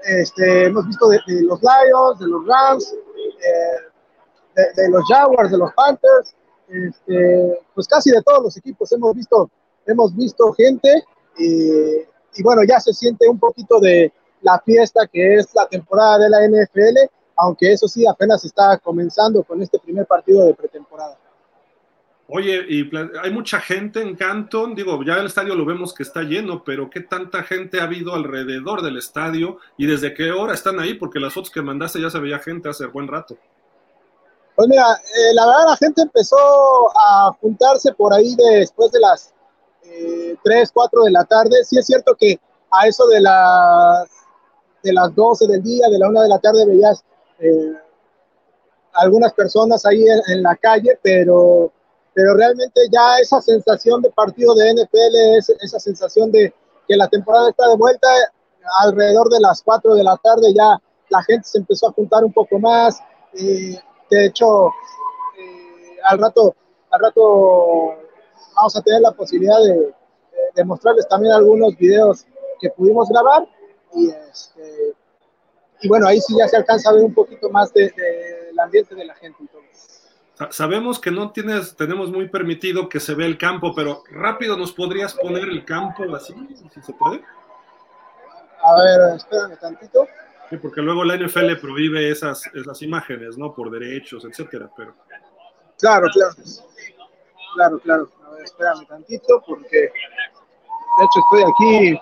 este, 0.03 0.65
hemos 0.65 0.85
visto 0.87 1.07
de, 1.07 1.19
los 1.43 1.59
Lions, 1.61 2.19
de 2.19 2.27
los 2.27 2.45
Rams, 2.45 2.93
eh, 2.93 4.61
de, 4.75 4.89
los 4.89 5.03
Jaguars, 5.07 5.51
de 5.51 5.57
los 5.57 5.71
Panthers, 5.73 6.35
este, 6.67 7.59
pues 7.73 7.87
casi 7.87 8.11
de 8.11 8.21
todos 8.21 8.43
los 8.43 8.57
equipos 8.57 8.91
hemos 8.91 9.15
visto, 9.15 9.49
hemos 9.85 10.15
visto 10.15 10.51
gente 10.53 11.03
y, 11.37 11.97
y 12.35 12.43
bueno, 12.43 12.63
ya 12.67 12.79
se 12.79 12.93
siente 12.93 13.27
un 13.27 13.39
poquito 13.39 13.79
de 13.79 14.11
la 14.41 14.59
fiesta 14.59 15.07
que 15.07 15.35
es 15.35 15.53
la 15.55 15.67
temporada 15.67 16.19
de 16.19 16.29
la 16.29 16.47
NFL, 16.47 17.09
aunque 17.37 17.71
eso 17.71 17.87
sí 17.87 18.05
apenas 18.05 18.43
está 18.43 18.77
comenzando 18.77 19.43
con 19.43 19.61
este 19.61 19.79
primer 19.79 20.05
partido 20.05 20.45
de 20.45 20.53
pretemporada. 20.53 21.17
Oye, 22.35 22.65
y 22.67 22.89
hay 23.21 23.29
mucha 23.29 23.59
gente 23.59 24.01
en 24.01 24.15
Canton, 24.15 24.73
digo, 24.73 25.03
ya 25.03 25.17
el 25.17 25.27
estadio 25.27 25.53
lo 25.53 25.65
vemos 25.65 25.93
que 25.93 26.01
está 26.01 26.23
lleno, 26.23 26.63
pero 26.63 26.89
¿qué 26.89 27.01
tanta 27.01 27.43
gente 27.43 27.79
ha 27.79 27.83
habido 27.83 28.15
alrededor 28.15 28.81
del 28.81 28.97
estadio 28.97 29.59
y 29.77 29.85
desde 29.85 30.15
qué 30.15 30.31
hora 30.31 30.55
están 30.55 30.79
ahí? 30.79 30.95
Porque 30.95 31.19
las 31.19 31.31
fotos 31.31 31.51
que 31.51 31.61
mandaste 31.61 32.01
ya 32.01 32.09
se 32.09 32.19
veía 32.19 32.39
gente 32.39 32.69
hace 32.69 32.87
buen 32.87 33.07
rato. 33.07 33.37
Pues 34.55 34.67
mira, 34.67 34.83
eh, 34.83 35.33
la 35.35 35.45
verdad 35.45 35.65
la 35.67 35.77
gente 35.77 36.01
empezó 36.01 36.35
a 36.97 37.37
juntarse 37.39 37.93
por 37.93 38.11
ahí 38.11 38.35
después 38.35 38.91
de 38.91 38.99
las 38.99 39.31
eh, 39.83 40.35
3, 40.43 40.71
4 40.73 41.03
de 41.03 41.11
la 41.11 41.25
tarde. 41.25 41.63
Sí 41.63 41.77
es 41.77 41.85
cierto 41.85 42.15
que 42.15 42.39
a 42.71 42.87
eso 42.87 43.05
de 43.09 43.21
las, 43.21 44.09
de 44.81 44.91
las 44.91 45.13
12 45.13 45.45
del 45.45 45.61
día, 45.61 45.87
de 45.87 45.99
la 45.99 46.09
1 46.09 46.21
de 46.23 46.29
la 46.29 46.39
tarde 46.39 46.65
veías 46.65 47.03
eh, 47.37 47.73
algunas 48.93 49.33
personas 49.33 49.85
ahí 49.85 50.03
en, 50.27 50.41
la 50.41 50.55
calle, 50.55 50.97
pero, 51.03 51.71
pero 52.13 52.35
realmente 52.35 52.81
ya 52.91 53.17
esa 53.19 53.41
sensación 53.41 54.01
de 54.01 54.09
partido 54.11 54.53
de 54.55 54.73
NFL, 54.73 55.37
es, 55.37 55.49
esa 55.49 55.79
sensación 55.79 56.31
de 56.31 56.53
que 56.87 56.95
la 56.95 57.07
temporada 57.07 57.49
está 57.49 57.67
de 57.69 57.75
vuelta, 57.75 58.07
alrededor 58.79 59.29
de 59.29 59.39
las 59.39 59.61
4 59.61 59.95
de 59.95 60.03
la 60.03 60.17
tarde 60.17 60.53
ya 60.53 60.79
la 61.09 61.23
gente 61.23 61.47
se 61.47 61.59
empezó 61.59 61.87
a 61.87 61.91
juntar 61.91 62.23
un 62.23 62.33
poco 62.33 62.59
más. 62.59 62.99
Eh, 63.33 63.77
de 64.09 64.25
hecho, 64.25 64.67
eh, 64.67 65.97
al 66.05 66.19
rato, 66.19 66.55
al 66.91 67.01
rato 67.01 67.95
vamos 68.55 68.75
a 68.75 68.81
tener 68.81 69.01
la 69.01 69.11
posibilidad 69.11 69.57
de, 69.63 69.93
mostrarles 70.65 71.07
también 71.07 71.33
algunos 71.33 71.75
videos 71.77 72.25
que 72.59 72.69
pudimos 72.69 73.09
grabar 73.09 73.47
y 73.95 74.09
este, 74.09 74.93
y 75.81 75.87
bueno, 75.87 76.07
ahí 76.07 76.21
sí 76.21 76.35
ya 76.37 76.47
se 76.47 76.57
alcanza 76.57 76.89
a 76.89 76.93
ver 76.93 77.03
un 77.03 77.13
poquito 77.13 77.49
más 77.49 77.73
del 77.73 77.93
de, 77.95 78.61
ambiente 78.61 78.95
de 78.95 79.05
la 79.05 79.15
gente. 79.15 79.43
Sabemos 80.49 80.99
que 80.99 81.11
no 81.11 81.31
tienes, 81.31 81.75
tenemos 81.75 82.09
muy 82.09 82.27
permitido 82.27 82.89
que 82.89 82.99
se 82.99 83.13
vea 83.13 83.27
el 83.27 83.37
campo, 83.37 83.73
pero 83.75 84.03
rápido 84.09 84.57
nos 84.57 84.71
podrías 84.71 85.13
poner 85.13 85.43
el 85.43 85.63
campo 85.63 86.03
así, 86.15 86.33
si 86.73 86.81
se 86.81 86.93
puede. 86.93 87.23
A 88.63 88.75
ver, 88.75 89.15
espérame 89.15 89.57
tantito. 89.59 90.07
Sí, 90.49 90.57
porque 90.57 90.81
luego 90.81 91.03
la 91.03 91.17
NFL 91.17 91.55
prohíbe 91.61 92.09
esas, 92.09 92.47
esas 92.53 92.81
imágenes, 92.81 93.37
¿no? 93.37 93.53
Por 93.53 93.69
derechos, 93.69 94.25
etcétera, 94.25 94.69
pero. 94.75 94.95
Claro, 95.79 96.07
claro. 96.11 96.33
Claro, 97.55 97.79
claro. 97.79 98.09
A 98.25 98.31
ver, 98.31 98.43
espérame 98.43 98.87
tantito, 98.87 99.43
porque 99.45 99.77
de 99.77 99.89
hecho 101.03 101.19
estoy 101.19 101.43
aquí. 101.43 102.01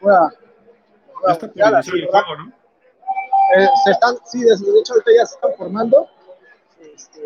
Voy 0.00 0.14
a 0.14 1.32
está 1.32 1.46
el 1.46 2.06
juego, 2.06 2.36
¿no? 2.38 2.65
Eh, 3.54 3.68
se 3.84 3.90
están, 3.92 4.16
sí, 4.24 4.42
de 4.42 4.54
hecho 4.54 4.94
ahorita 4.94 5.12
ya 5.14 5.26
se 5.26 5.34
están 5.36 5.54
formando. 5.56 6.08
Este, 6.80 7.20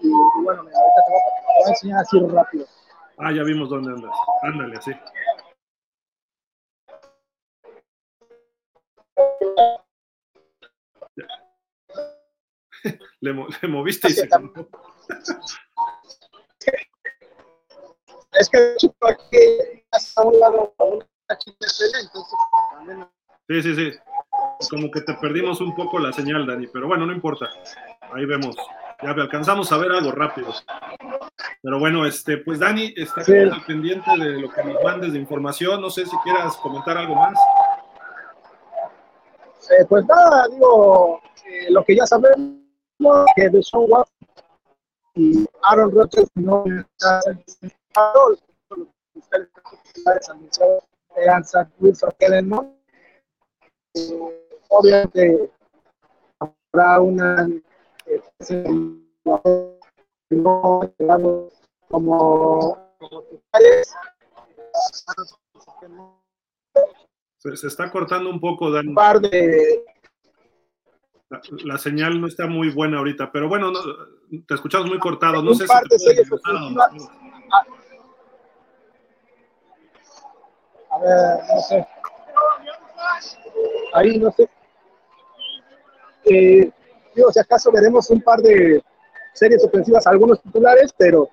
y, 0.00 0.08
y, 0.08 0.10
bueno, 0.44 0.62
mira, 0.62 0.78
ahorita 0.78 1.02
te 1.06 1.12
voy, 1.12 1.20
a, 1.20 1.24
te 1.36 1.42
voy, 1.46 1.64
a, 1.64 1.68
enseñar 1.68 2.00
así 2.00 2.18
rápido. 2.20 2.66
Ah, 3.18 3.32
ya 3.32 3.42
vimos 3.42 3.68
dónde 3.68 3.92
andas. 3.92 4.14
Ándale, 4.42 4.76
así. 4.76 4.92
le, 13.20 13.32
le, 13.62 13.68
moviste 13.68 14.08
y 14.08 14.12
se 14.12 14.28
Es 18.32 18.48
que 18.50 18.76
aquí 18.76 18.90
a 20.16 20.22
un 20.22 20.38
lado, 20.38 20.74
Sí, 23.48 23.62
sí, 23.62 23.74
sí. 23.74 23.92
Como 24.70 24.90
que 24.90 25.00
te 25.02 25.14
perdimos 25.14 25.60
un 25.60 25.74
poco 25.74 25.98
la 25.98 26.12
señal, 26.12 26.46
Dani, 26.46 26.66
pero 26.66 26.86
bueno, 26.88 27.06
no 27.06 27.12
importa. 27.12 27.48
Ahí 28.12 28.24
vemos. 28.24 28.56
Ya 29.02 29.10
alcanzamos 29.10 29.70
a 29.72 29.76
ver 29.76 29.92
algo 29.92 30.10
rápido. 30.12 30.52
Pero 31.62 31.78
bueno, 31.78 32.06
este, 32.06 32.38
pues 32.38 32.58
Dani, 32.58 32.94
está 32.96 33.20
al 33.20 33.64
pendiente 33.66 34.10
de 34.18 34.40
lo 34.40 34.48
que 34.50 34.64
nos 34.64 34.82
mandes 34.82 35.12
de 35.12 35.18
información. 35.18 35.80
No 35.80 35.90
sé 35.90 36.06
si 36.06 36.16
quieras 36.24 36.56
comentar 36.56 36.96
algo 36.96 37.14
más. 37.14 37.38
Eh, 39.70 39.84
pues 39.88 40.04
nada, 40.06 40.46
digo, 40.48 41.20
eh, 41.44 41.70
lo 41.70 41.84
que 41.84 41.96
ya 41.96 42.06
sabemos, 42.06 42.56
que 43.34 43.48
de 43.48 43.62
Sean 43.62 43.84
Watson 43.88 44.28
y 45.14 45.46
Aaron 45.62 45.90
Rodgers 45.90 46.30
no 46.34 46.64
Zach 46.98 47.24
Wilson. 51.80 52.14
Eh, 53.94 54.45
obviamente 54.68 55.50
habrá 56.72 57.00
una 57.00 57.48
eh, 58.06 58.20
no 60.30 60.80
como, 61.88 62.78
se, 67.38 67.56
se, 67.56 67.66
está 67.66 67.90
cortando 67.90 68.28
un 68.28 68.40
poco, 68.40 68.70
Dan. 68.70 68.88
Un 68.88 68.94
par 68.94 69.20
de... 69.20 69.84
La, 71.28 71.40
la, 71.64 71.78
señal 71.78 72.20
no 72.20 72.26
está 72.28 72.46
muy 72.46 72.70
buena 72.70 72.98
ahorita, 72.98 73.32
pero 73.32 73.48
bueno, 73.48 73.72
no, 73.72 73.80
te 74.46 74.54
escuchamos 74.54 74.88
muy 74.88 74.98
cortado. 74.98 75.42
No 75.42 75.50
un 75.50 75.56
sé 75.56 75.66
par 75.66 75.82
si 75.90 76.14
de. 76.14 76.22
A 80.90 80.98
ver, 80.98 81.40
no 81.52 81.60
sé. 81.62 81.86
Ahí 83.92 84.18
no 84.18 84.30
sé. 84.32 84.48
Eh, 86.26 86.70
digo, 87.14 87.32
si 87.32 87.38
acaso 87.38 87.70
veremos 87.70 88.10
un 88.10 88.20
par 88.20 88.40
de 88.40 88.82
series 89.32 89.64
ofensivas, 89.64 90.06
algunos 90.06 90.42
titulares, 90.42 90.92
pero 90.96 91.28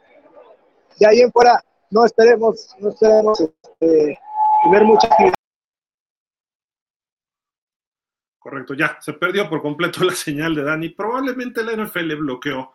de 0.99 1.07
ahí 1.07 1.21
en 1.21 1.31
fuera 1.31 1.63
no 1.89 2.05
esperemos, 2.05 2.75
no 2.79 2.89
esperemos 2.89 3.39
este, 3.39 4.19
ver 4.71 4.83
mucha 4.83 5.07
actividad. 5.07 5.33
Correcto, 8.39 8.73
ya, 8.73 8.97
se 8.99 9.13
perdió 9.13 9.49
por 9.49 9.61
completo 9.61 10.03
la 10.03 10.13
señal 10.13 10.53
de 10.53 10.63
Dani. 10.63 10.89
Probablemente 10.89 11.63
la 11.63 11.73
NFL 11.73 12.15
bloqueó 12.15 12.73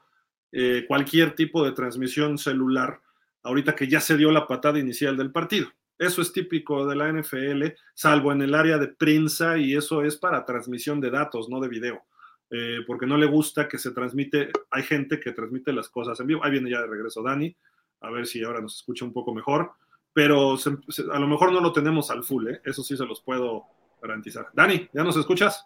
eh, 0.51 0.85
cualquier 0.89 1.35
tipo 1.35 1.65
de 1.65 1.73
transmisión 1.73 2.39
celular 2.39 3.01
ahorita 3.43 3.75
que 3.75 3.87
ya 3.87 4.01
se 4.01 4.17
dio 4.17 4.31
la 4.31 4.47
patada 4.47 4.79
inicial 4.79 5.17
del 5.17 5.31
partido. 5.31 5.69
Eso 5.99 6.23
es 6.23 6.33
típico 6.33 6.87
de 6.87 6.95
la 6.95 7.13
NFL, 7.13 7.65
salvo 7.93 8.31
en 8.33 8.43
el 8.43 8.55
área 8.55 8.79
de 8.79 8.89
prensa 8.89 9.59
y 9.59 9.75
eso 9.75 10.03
es 10.03 10.17
para 10.17 10.45
transmisión 10.45 11.01
de 11.01 11.11
datos, 11.11 11.49
no 11.49 11.61
de 11.61 11.69
video. 11.69 12.05
Eh, 12.51 12.79
porque 12.87 13.05
no 13.05 13.19
le 13.19 13.27
gusta 13.27 13.69
que 13.69 13.79
se 13.79 13.91
transmite, 13.91 14.51
hay 14.71 14.83
gente 14.85 15.21
que 15.21 15.33
transmite 15.33 15.73
las 15.73 15.89
cosas 15.89 16.19
en 16.21 16.29
vivo. 16.29 16.45
Ahí 16.45 16.53
viene 16.53 16.71
ya 16.71 16.81
de 16.81 16.87
regreso 16.87 17.23
Dani, 17.23 17.55
a 18.01 18.11
ver 18.11 18.27
si 18.27 18.43
ahora 18.45 18.61
nos 18.61 18.77
escucha 18.77 19.05
un 19.05 19.13
poco 19.13 19.35
mejor, 19.35 19.73
pero 20.13 20.57
se, 20.57 20.71
se, 20.89 21.03
a 21.03 21.19
lo 21.19 21.27
mejor 21.27 21.53
no 21.53 21.61
lo 21.61 21.73
tenemos 21.73 22.11
al 22.11 22.23
full, 22.23 22.49
¿eh? 22.49 22.61
eso 22.65 22.83
sí 22.83 22.97
se 22.97 23.05
los 23.05 23.21
puedo 23.21 23.65
garantizar. 24.01 24.49
Dani, 24.53 24.89
¿ya 24.93 25.03
nos 25.03 25.17
escuchas? 25.17 25.63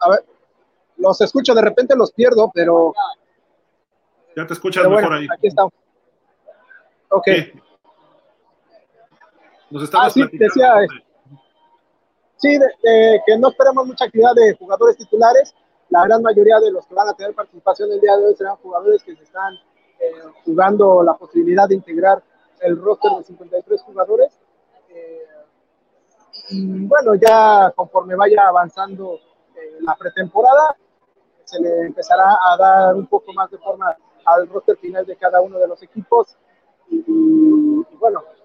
A 0.00 0.10
ver, 0.10 0.24
los 0.98 1.20
escucho, 1.20 1.54
de 1.54 1.62
repente 1.62 1.96
los 1.96 2.12
pierdo, 2.12 2.50
pero... 2.52 2.92
Ya 4.36 4.46
te 4.46 4.52
escuchas 4.52 4.84
mejor 4.84 5.02
bueno, 5.02 5.16
ahí. 5.16 5.28
Aquí 5.32 5.46
estamos. 5.46 5.72
Ok. 7.08 7.24
Sí. 7.26 7.52
Nos 9.70 9.82
estabas 9.82 10.08
ah, 10.08 10.10
sí, 10.10 10.38
decía, 10.38 10.74
sí, 12.36 12.58
de, 12.58 12.66
de, 12.82 13.20
que 13.26 13.38
no 13.38 13.48
esperamos 13.48 13.86
mucha 13.86 14.04
actividad 14.04 14.34
de 14.34 14.54
jugadores 14.54 14.96
titulares. 14.96 15.54
La 15.88 16.04
gran 16.04 16.22
mayoría 16.22 16.58
de 16.60 16.70
los 16.70 16.86
que 16.86 16.94
van 16.94 17.08
a 17.08 17.14
tener 17.14 17.34
participación 17.34 17.90
el 17.92 18.00
día 18.00 18.16
de 18.16 18.26
hoy 18.26 18.34
serán 18.34 18.56
jugadores 18.56 19.02
que 19.02 19.14
se 19.16 19.22
están 19.22 19.54
eh, 19.98 20.22
jugando 20.44 21.02
la 21.02 21.14
posibilidad 21.14 21.68
de 21.68 21.74
integrar 21.76 22.22
el 22.60 22.80
roster 22.80 23.10
de 23.12 23.24
53 23.24 23.82
jugadores. 23.82 24.38
Eh, 24.90 25.26
y 26.50 26.86
bueno, 26.86 27.14
ya 27.14 27.72
conforme 27.74 28.14
vaya 28.14 28.46
avanzando 28.48 29.14
eh, 29.54 29.78
la 29.80 29.94
pretemporada, 29.96 30.76
se 31.44 31.60
le 31.60 31.86
empezará 31.86 32.38
a 32.42 32.56
dar 32.56 32.94
un 32.94 33.06
poco 33.06 33.32
más 33.32 33.50
de 33.50 33.58
forma 33.58 33.96
al 34.24 34.48
roster 34.48 34.76
final 34.76 35.06
de 35.06 35.16
cada 35.16 35.40
uno 35.40 35.58
de 35.58 35.68
los 35.68 35.82
equipos. 35.82 36.36
Y, 36.88 36.96
y, 36.96 37.86
y 37.90 37.96
bueno, 37.96 38.20
eh, 38.20 38.35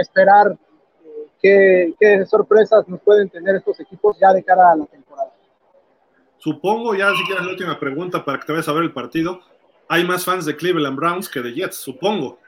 esperar 0.00 0.56
eh, 1.04 1.26
qué, 1.40 1.94
qué, 1.98 2.26
sorpresas 2.26 2.86
nos 2.88 3.00
pueden 3.00 3.28
tener 3.28 3.56
estos 3.56 3.78
equipos 3.80 4.16
ya 4.18 4.32
de 4.32 4.42
cara 4.42 4.72
a 4.72 4.76
la 4.76 4.86
temporada. 4.86 5.32
Supongo, 6.38 6.94
ya 6.94 7.10
si 7.14 7.24
quieres 7.24 7.44
la 7.44 7.50
última 7.50 7.78
pregunta 7.78 8.24
para 8.24 8.38
que 8.38 8.46
te 8.46 8.52
vayas 8.52 8.68
a 8.68 8.72
ver 8.72 8.84
el 8.84 8.92
partido, 8.92 9.40
hay 9.88 10.04
más 10.04 10.24
fans 10.24 10.44
de 10.44 10.56
Cleveland 10.56 10.96
Browns 10.96 11.28
que 11.28 11.40
de 11.40 11.52
Jets, 11.52 11.76
supongo. 11.76 12.38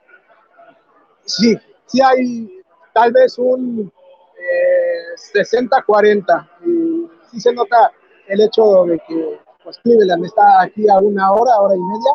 Sí, 1.25 1.57
sí 1.87 2.01
hay 2.01 2.63
tal 2.93 3.13
vez 3.13 3.39
un 3.39 3.93
60-40. 5.35 6.49
Y 6.67 7.09
sí 7.31 7.41
se 7.41 7.53
nota 7.53 7.93
el 8.29 8.41
hecho 8.41 8.85
de 8.85 8.99
que 9.07 9.41
pues, 9.63 9.79
Cleveland 9.79 10.25
está 10.25 10.63
aquí 10.63 10.89
a 10.89 10.99
una 10.99 11.33
hora, 11.33 11.59
hora 11.61 11.75
y 11.75 11.81
media. 11.81 12.13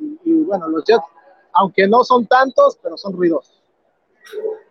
Y, 0.00 0.30
y 0.30 0.44
bueno, 0.44 0.68
los 0.68 0.84
Jets, 0.84 1.04
aunque 1.52 1.86
no 1.86 2.04
son 2.04 2.26
tantos, 2.26 2.78
pero 2.82 2.96
son 2.96 3.12
ruidosos. 3.12 3.59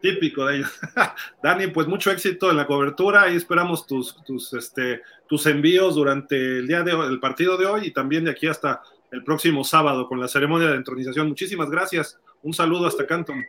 Típico 0.02 0.46
de 0.46 0.58
ellos. 0.58 0.80
Dani, 1.44 1.68
pues 1.68 1.88
mucho 1.88 2.12
éxito 2.12 2.50
en 2.50 2.58
la 2.58 2.68
cobertura 2.68 3.30
y 3.30 3.36
esperamos 3.36 3.86
tus, 3.86 4.24
tus, 4.24 4.54
este, 4.54 5.02
tus 5.28 5.46
envíos 5.46 5.96
durante 5.96 6.60
el 6.60 6.68
día 6.68 6.84
de 6.84 6.94
hoy, 6.94 7.08
el 7.08 7.20
partido 7.20 7.58
de 7.58 7.66
hoy 7.66 7.88
y 7.88 7.92
también 7.92 8.24
de 8.24 8.32
aquí 8.32 8.48
hasta 8.48 8.82
el 9.12 9.24
próximo 9.24 9.64
sábado 9.64 10.08
con 10.08 10.20
la 10.20 10.28
ceremonia 10.28 10.70
de 10.70 10.76
entronización. 10.76 11.28
Muchísimas 11.28 11.70
gracias. 11.70 12.20
Un 12.44 12.54
saludo 12.54 12.88
hasta 12.88 13.06
Canton. 13.06 13.44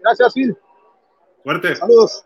Gracias, 0.00 0.34
Phil. 0.34 0.56
Fuerte. 1.42 1.76
Saludos. 1.76 2.24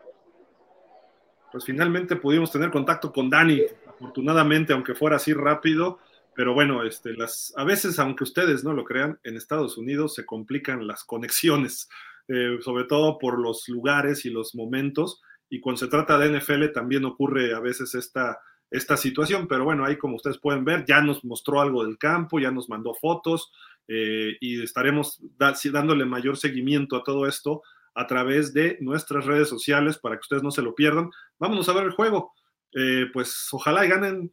Pues 1.52 1.64
finalmente 1.64 2.16
pudimos 2.16 2.50
tener 2.50 2.70
contacto 2.70 3.12
con 3.12 3.30
Dani, 3.30 3.62
afortunadamente, 3.86 4.72
aunque 4.72 4.94
fuera 4.94 5.16
así 5.16 5.32
rápido. 5.32 5.98
Pero 6.34 6.52
bueno, 6.52 6.82
este, 6.82 7.12
las, 7.14 7.54
a 7.56 7.62
veces, 7.62 7.98
aunque 8.00 8.24
ustedes 8.24 8.64
no 8.64 8.72
lo 8.72 8.84
crean, 8.84 9.20
en 9.22 9.36
Estados 9.36 9.78
Unidos 9.78 10.14
se 10.14 10.26
complican 10.26 10.86
las 10.86 11.04
conexiones. 11.04 11.88
Eh, 12.26 12.58
sobre 12.62 12.84
todo 12.84 13.18
por 13.18 13.38
los 13.38 13.68
lugares 13.68 14.24
y 14.24 14.30
los 14.30 14.54
momentos. 14.54 15.20
Y 15.50 15.60
cuando 15.60 15.80
se 15.80 15.88
trata 15.88 16.18
de 16.18 16.38
NFL 16.38 16.72
también 16.72 17.04
ocurre 17.04 17.54
a 17.54 17.60
veces 17.60 17.94
esta, 17.94 18.40
esta 18.70 18.96
situación, 18.96 19.46
pero 19.46 19.64
bueno, 19.64 19.84
ahí 19.84 19.98
como 19.98 20.16
ustedes 20.16 20.38
pueden 20.38 20.64
ver, 20.64 20.86
ya 20.86 21.02
nos 21.02 21.22
mostró 21.24 21.60
algo 21.60 21.84
del 21.84 21.98
campo, 21.98 22.40
ya 22.40 22.50
nos 22.50 22.68
mandó 22.70 22.94
fotos 22.94 23.52
eh, 23.88 24.36
y 24.40 24.62
estaremos 24.62 25.20
dándole 25.36 26.06
mayor 26.06 26.38
seguimiento 26.38 26.96
a 26.96 27.04
todo 27.04 27.26
esto 27.28 27.62
a 27.94 28.06
través 28.06 28.54
de 28.54 28.78
nuestras 28.80 29.26
redes 29.26 29.48
sociales 29.48 29.98
para 29.98 30.16
que 30.16 30.22
ustedes 30.22 30.42
no 30.42 30.50
se 30.50 30.62
lo 30.62 30.74
pierdan. 30.74 31.10
Vámonos 31.38 31.68
a 31.68 31.74
ver 31.74 31.84
el 31.84 31.92
juego. 31.92 32.32
Eh, 32.72 33.06
pues 33.12 33.48
ojalá 33.52 33.84
ganen 33.84 34.32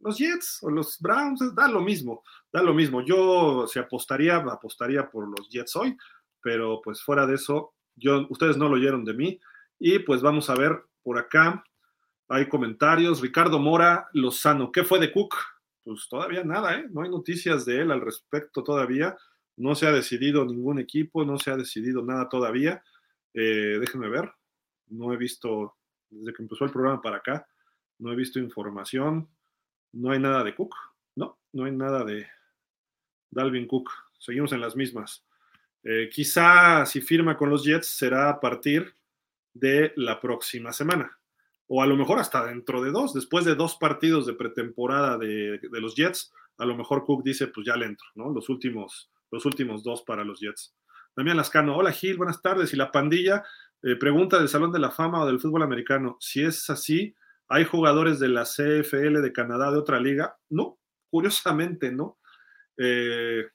los 0.00 0.18
Jets 0.18 0.60
o 0.62 0.70
los 0.70 0.98
Browns, 1.00 1.54
da 1.54 1.68
lo 1.68 1.80
mismo, 1.80 2.22
da 2.52 2.62
lo 2.62 2.72
mismo. 2.72 3.04
Yo 3.04 3.66
si 3.66 3.78
apostaría, 3.78 4.36
apostaría 4.36 5.10
por 5.10 5.28
los 5.28 5.48
Jets 5.50 5.76
hoy, 5.76 5.96
pero 6.46 6.80
pues 6.80 7.02
fuera 7.02 7.26
de 7.26 7.34
eso, 7.34 7.74
yo, 7.96 8.24
ustedes 8.30 8.56
no 8.56 8.68
lo 8.68 8.76
oyeron 8.76 9.04
de 9.04 9.14
mí. 9.14 9.40
Y 9.80 9.98
pues 9.98 10.22
vamos 10.22 10.48
a 10.48 10.54
ver 10.54 10.80
por 11.02 11.18
acá, 11.18 11.64
hay 12.28 12.48
comentarios. 12.48 13.20
Ricardo 13.20 13.58
Mora 13.58 14.08
Lozano, 14.12 14.70
¿qué 14.70 14.84
fue 14.84 15.00
de 15.00 15.10
Cook? 15.10 15.34
Pues 15.82 16.06
todavía 16.08 16.44
nada, 16.44 16.78
¿eh? 16.78 16.86
No 16.88 17.02
hay 17.02 17.10
noticias 17.10 17.64
de 17.64 17.80
él 17.80 17.90
al 17.90 18.00
respecto 18.00 18.62
todavía. 18.62 19.16
No 19.56 19.74
se 19.74 19.88
ha 19.88 19.90
decidido 19.90 20.44
ningún 20.44 20.78
equipo, 20.78 21.24
no 21.24 21.36
se 21.36 21.50
ha 21.50 21.56
decidido 21.56 22.00
nada 22.04 22.28
todavía. 22.28 22.80
Eh, 23.34 23.78
déjenme 23.80 24.08
ver. 24.08 24.32
No 24.86 25.12
he 25.12 25.16
visto, 25.16 25.74
desde 26.10 26.32
que 26.32 26.44
empezó 26.44 26.64
el 26.64 26.70
programa 26.70 27.02
para 27.02 27.16
acá, 27.16 27.48
no 27.98 28.12
he 28.12 28.14
visto 28.14 28.38
información. 28.38 29.28
No 29.90 30.12
hay 30.12 30.20
nada 30.20 30.44
de 30.44 30.54
Cook. 30.54 30.76
No, 31.16 31.40
no 31.52 31.64
hay 31.64 31.72
nada 31.72 32.04
de 32.04 32.24
Dalvin 33.32 33.66
Cook. 33.66 33.90
Seguimos 34.20 34.52
en 34.52 34.60
las 34.60 34.76
mismas. 34.76 35.26
Eh, 35.88 36.08
quizá 36.10 36.84
si 36.84 37.00
firma 37.00 37.36
con 37.36 37.48
los 37.48 37.64
Jets 37.64 37.86
será 37.86 38.28
a 38.28 38.40
partir 38.40 38.92
de 39.54 39.92
la 39.94 40.20
próxima 40.20 40.72
semana. 40.72 41.16
O 41.68 41.80
a 41.80 41.86
lo 41.86 41.96
mejor 41.96 42.18
hasta 42.18 42.44
dentro 42.44 42.82
de 42.82 42.90
dos, 42.90 43.14
después 43.14 43.44
de 43.44 43.54
dos 43.54 43.76
partidos 43.76 44.26
de 44.26 44.34
pretemporada 44.34 45.16
de, 45.16 45.60
los 45.70 45.94
Jets, 45.94 46.32
a 46.58 46.64
lo 46.64 46.76
mejor 46.76 47.04
Cook 47.04 47.22
dice, 47.22 47.46
pues 47.46 47.64
ya 47.68 47.76
le 47.76 47.86
entro, 47.86 48.06
¿no? 48.16 48.32
Los 48.32 48.48
últimos, 48.48 49.12
los 49.30 49.46
últimos 49.46 49.84
dos 49.84 50.02
para 50.02 50.24
los 50.24 50.40
Jets. 50.40 50.74
Damián 51.16 51.36
Lascano, 51.36 51.76
hola 51.76 51.92
Gil, 51.92 52.16
buenas 52.16 52.42
tardes. 52.42 52.72
Y 52.72 52.76
la 52.76 52.90
pandilla, 52.90 53.44
eh, 53.84 53.94
pregunta 53.94 54.40
del 54.40 54.48
Salón 54.48 54.72
de 54.72 54.80
la 54.80 54.90
Fama 54.90 55.22
o 55.22 55.26
del 55.26 55.38
fútbol 55.38 55.62
americano, 55.62 56.16
si 56.18 56.42
es 56.42 56.68
así, 56.68 57.14
¿hay 57.46 57.64
jugadores 57.64 58.18
de 58.18 58.28
la 58.28 58.42
CFL 58.42 59.20
de 59.22 59.32
Canadá 59.32 59.70
de 59.70 59.78
otra 59.78 60.00
liga? 60.00 60.36
No, 60.48 60.80
curiosamente 61.10 61.92
no. 61.92 62.18
Eh, 62.76 63.46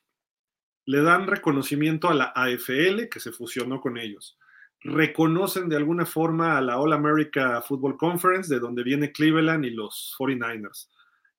le 0.85 1.01
dan 1.01 1.27
reconocimiento 1.27 2.09
a 2.09 2.13
la 2.13 2.33
AFL, 2.35 3.07
que 3.09 3.19
se 3.19 3.31
fusionó 3.31 3.81
con 3.81 3.97
ellos. 3.97 4.37
Reconocen 4.81 5.69
de 5.69 5.75
alguna 5.75 6.05
forma 6.05 6.57
a 6.57 6.61
la 6.61 6.79
All 6.79 6.93
America 6.93 7.61
Football 7.61 7.97
Conference, 7.97 8.53
de 8.53 8.59
donde 8.59 8.83
viene 8.83 9.11
Cleveland 9.11 9.65
y 9.65 9.71
los 9.71 10.15
49ers. 10.17 10.89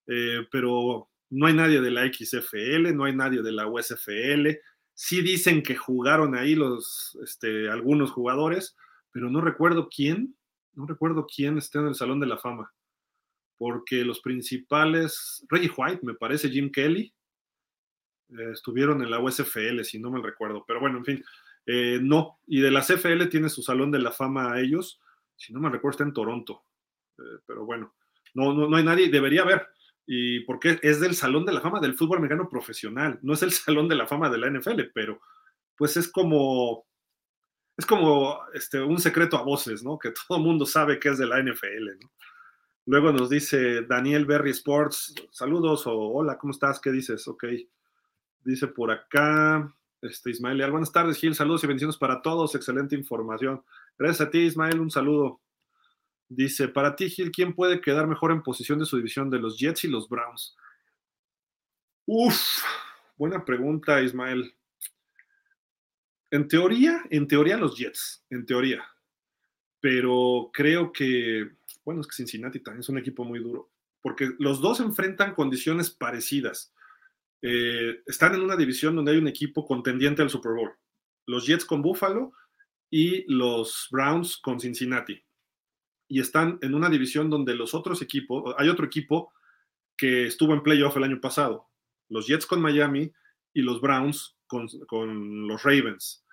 Eh, 0.07 0.47
pero 0.51 1.09
no 1.31 1.47
hay 1.47 1.55
nadie 1.55 1.81
de 1.81 1.91
la 1.91 2.07
XFL, 2.13 2.95
no 2.95 3.05
hay 3.05 3.17
nadie 3.17 3.43
de 3.43 3.53
la 3.53 3.67
USFL. 3.67 4.49
Sí 4.95 5.23
dicen 5.23 5.63
que 5.63 5.77
jugaron 5.77 6.37
ahí 6.37 6.55
los, 6.55 7.19
este, 7.25 7.69
algunos 7.69 8.13
jugadores, 8.13 8.77
pero 9.11 9.31
no 9.31 9.41
recuerdo 9.41 9.89
quién, 9.89 10.37
no 10.75 10.87
recuerdo 10.87 11.27
quién 11.27 11.59
está 11.59 11.81
en 11.81 11.89
el 11.89 11.95
Salón 11.95 12.21
de 12.21 12.27
la 12.27 12.39
Fama. 12.39 12.73
Porque 13.57 14.05
los 14.05 14.21
principales, 14.21 15.45
Reggie 15.49 15.73
White, 15.77 16.01
me 16.03 16.15
parece, 16.15 16.49
Jim 16.49 16.71
Kelly, 16.71 17.13
estuvieron 18.53 19.03
en 19.03 19.11
la 19.11 19.21
USFL, 19.21 19.83
si 19.83 19.99
no 19.99 20.11
me 20.11 20.23
recuerdo, 20.23 20.65
pero 20.67 20.81
bueno, 20.81 20.99
en 20.99 21.05
fin, 21.05 21.25
eh, 21.67 21.99
no. 22.03 22.41
Y 22.47 22.61
de 22.61 22.71
la 22.71 22.83
CFL 22.83 23.27
tiene 23.27 23.49
su 23.49 23.63
salón 23.63 23.91
de 23.91 23.99
la 23.99 24.13
fama 24.13 24.53
a 24.53 24.61
ellos, 24.61 25.01
si 25.37 25.53
no 25.53 25.61
me 25.61 25.71
recuerdo, 25.71 25.93
está 25.93 26.05
en 26.05 26.13
Toronto, 26.13 26.65
eh, 27.19 27.41
pero 27.47 27.65
bueno, 27.65 27.95
no, 28.35 28.53
no, 28.55 28.69
no 28.69 28.77
hay 28.77 28.85
nadie, 28.85 29.09
debería 29.09 29.43
haber. 29.43 29.69
Y 30.07 30.41
porque 30.41 30.81
es 30.83 31.01
del 31.01 31.15
salón 31.15 31.47
de 31.47 31.53
la 31.53 31.61
fama 31.61 31.81
del 31.81 31.95
fútbol 31.95 32.19
americano 32.19 32.49
profesional, 32.49 33.19
no 33.23 33.35
es 33.35 33.43
el 33.43 33.53
salón 33.53 33.89
de 33.89 33.97
la 33.97 34.07
fama 34.07 34.31
de 34.31 34.39
la 34.39 34.51
NFL, 34.51 34.91
pero 34.95 35.21
pues 35.77 35.97
es 35.97 36.09
como, 36.09 36.87
es 37.77 37.87
como 37.87 38.41
este, 38.55 38.81
un 38.81 38.99
secreto 38.99 39.37
a 39.37 39.43
voces, 39.43 39.83
¿no? 39.83 39.99
Que 39.99 40.13
todo 40.29 40.39
el 40.39 40.45
mundo 40.45 40.67
sabe 40.67 40.99
que 40.99 41.11
es 41.11 41.19
de 41.19 41.27
la 41.27 41.41
NFL, 41.43 41.99
¿no? 42.01 42.11
Luego 42.85 43.13
nos 43.13 43.31
dice 43.31 43.83
Daniel 43.83 44.27
Berry 44.27 44.51
Sports, 44.51 45.15
saludos 45.31 45.87
o 45.87 45.97
hola, 45.97 46.37
¿cómo 46.37 46.51
estás? 46.51 46.81
¿Qué 46.81 46.91
dices? 46.91 47.29
Ok. 47.29 47.45
Dice 48.45 48.67
por 48.67 48.91
acá, 48.91 49.73
este, 50.01 50.31
Ismael 50.31 50.69
buenas 50.71 50.91
tardes, 50.91 51.17
Gil, 51.17 51.35
saludos 51.35 51.63
y 51.63 51.69
bendiciones 51.69 51.97
para 51.97 52.23
todos, 52.23 52.55
excelente 52.55 52.97
información. 52.97 53.63
Gracias 53.97 54.27
a 54.27 54.31
ti, 54.31 54.39
Ismael, 54.41 54.81
un 54.81 54.91
saludo. 54.91 55.41
Dice, 56.29 56.67
para 56.67 56.97
ti, 56.97 57.09
Gil, 57.09 57.31
¿quién 57.31 57.55
puede 57.55 57.81
quedar 57.81 58.07
mejor 58.07 58.33
en 58.33 58.43
posición 58.43 58.79
de 58.79 58.87
su 58.87 58.97
división 58.97 59.31
de 59.31 59.39
los 59.39 59.59
Jets 59.59 59.85
y 59.85 59.89
los 59.89 60.09
Browns? 60.09 60.57
Uf, 62.07 62.65
buena 63.17 63.45
pregunta, 63.45 64.03
Ismael. 64.03 64.53
En 66.31 66.49
teoría, 66.49 67.03
en 67.11 67.29
teoría 67.29 67.57
los 67.57 67.77
Jets, 67.77 68.25
en 68.31 68.45
teoría. 68.45 68.85
Pero 69.79 70.51
creo 70.53 70.91
que, 70.91 71.49
bueno, 71.85 72.01
es 72.01 72.09
que 72.09 72.17
Cincinnati 72.17 72.61
también 72.61 72.81
es 72.81 72.89
un 72.89 72.99
equipo 72.99 73.25
muy 73.25 73.39
duro, 73.39 73.71
porque 74.01 74.31
los 74.39 74.61
dos 74.61 74.81
enfrentan 74.81 75.35
condiciones 75.35 75.91
parecidas. 75.91 76.73
Eh, 77.43 78.03
están 78.07 78.35
en 78.35 78.43
una 78.43 78.57
división 78.57 78.95
donde 78.95 79.13
hay 79.13 79.19
un 79.19 79.27
equipo 79.27 79.67
contendiente 79.67 80.23
al 80.23 80.31
Super 80.31 80.53
Bowl. 80.53 80.73
Los 81.27 81.47
Jets 81.47 81.65
con 81.65 81.83
Buffalo 81.83 82.33
y 82.89 83.25
los 83.33 83.89
Browns 83.91 84.37
con 84.39 84.61
Cincinnati. 84.61 85.23
Y 86.09 86.21
están 86.21 86.59
en 86.63 86.75
una 86.75 86.89
división 86.89 87.29
donde 87.29 87.55
los 87.55 87.75
otros 87.75 88.01
equipos, 88.03 88.55
hay 88.59 88.69
otro 88.69 88.87
equipo 88.87 89.33
que 89.97 90.27
estuvo 90.27 90.53
en 90.55 90.63
playoff 90.63 90.97
el 90.97 91.05
año 91.05 91.21
pasado, 91.21 91.69
los 92.09 92.27
Jets 92.27 92.47
con 92.47 92.61
Miami 92.61 93.13
y 93.53 93.63
los 93.63 93.81
Browns 93.81 94.37
con, 94.47 94.69
con 94.87 95.49
los 95.49 95.63
Ravens. 95.63 96.25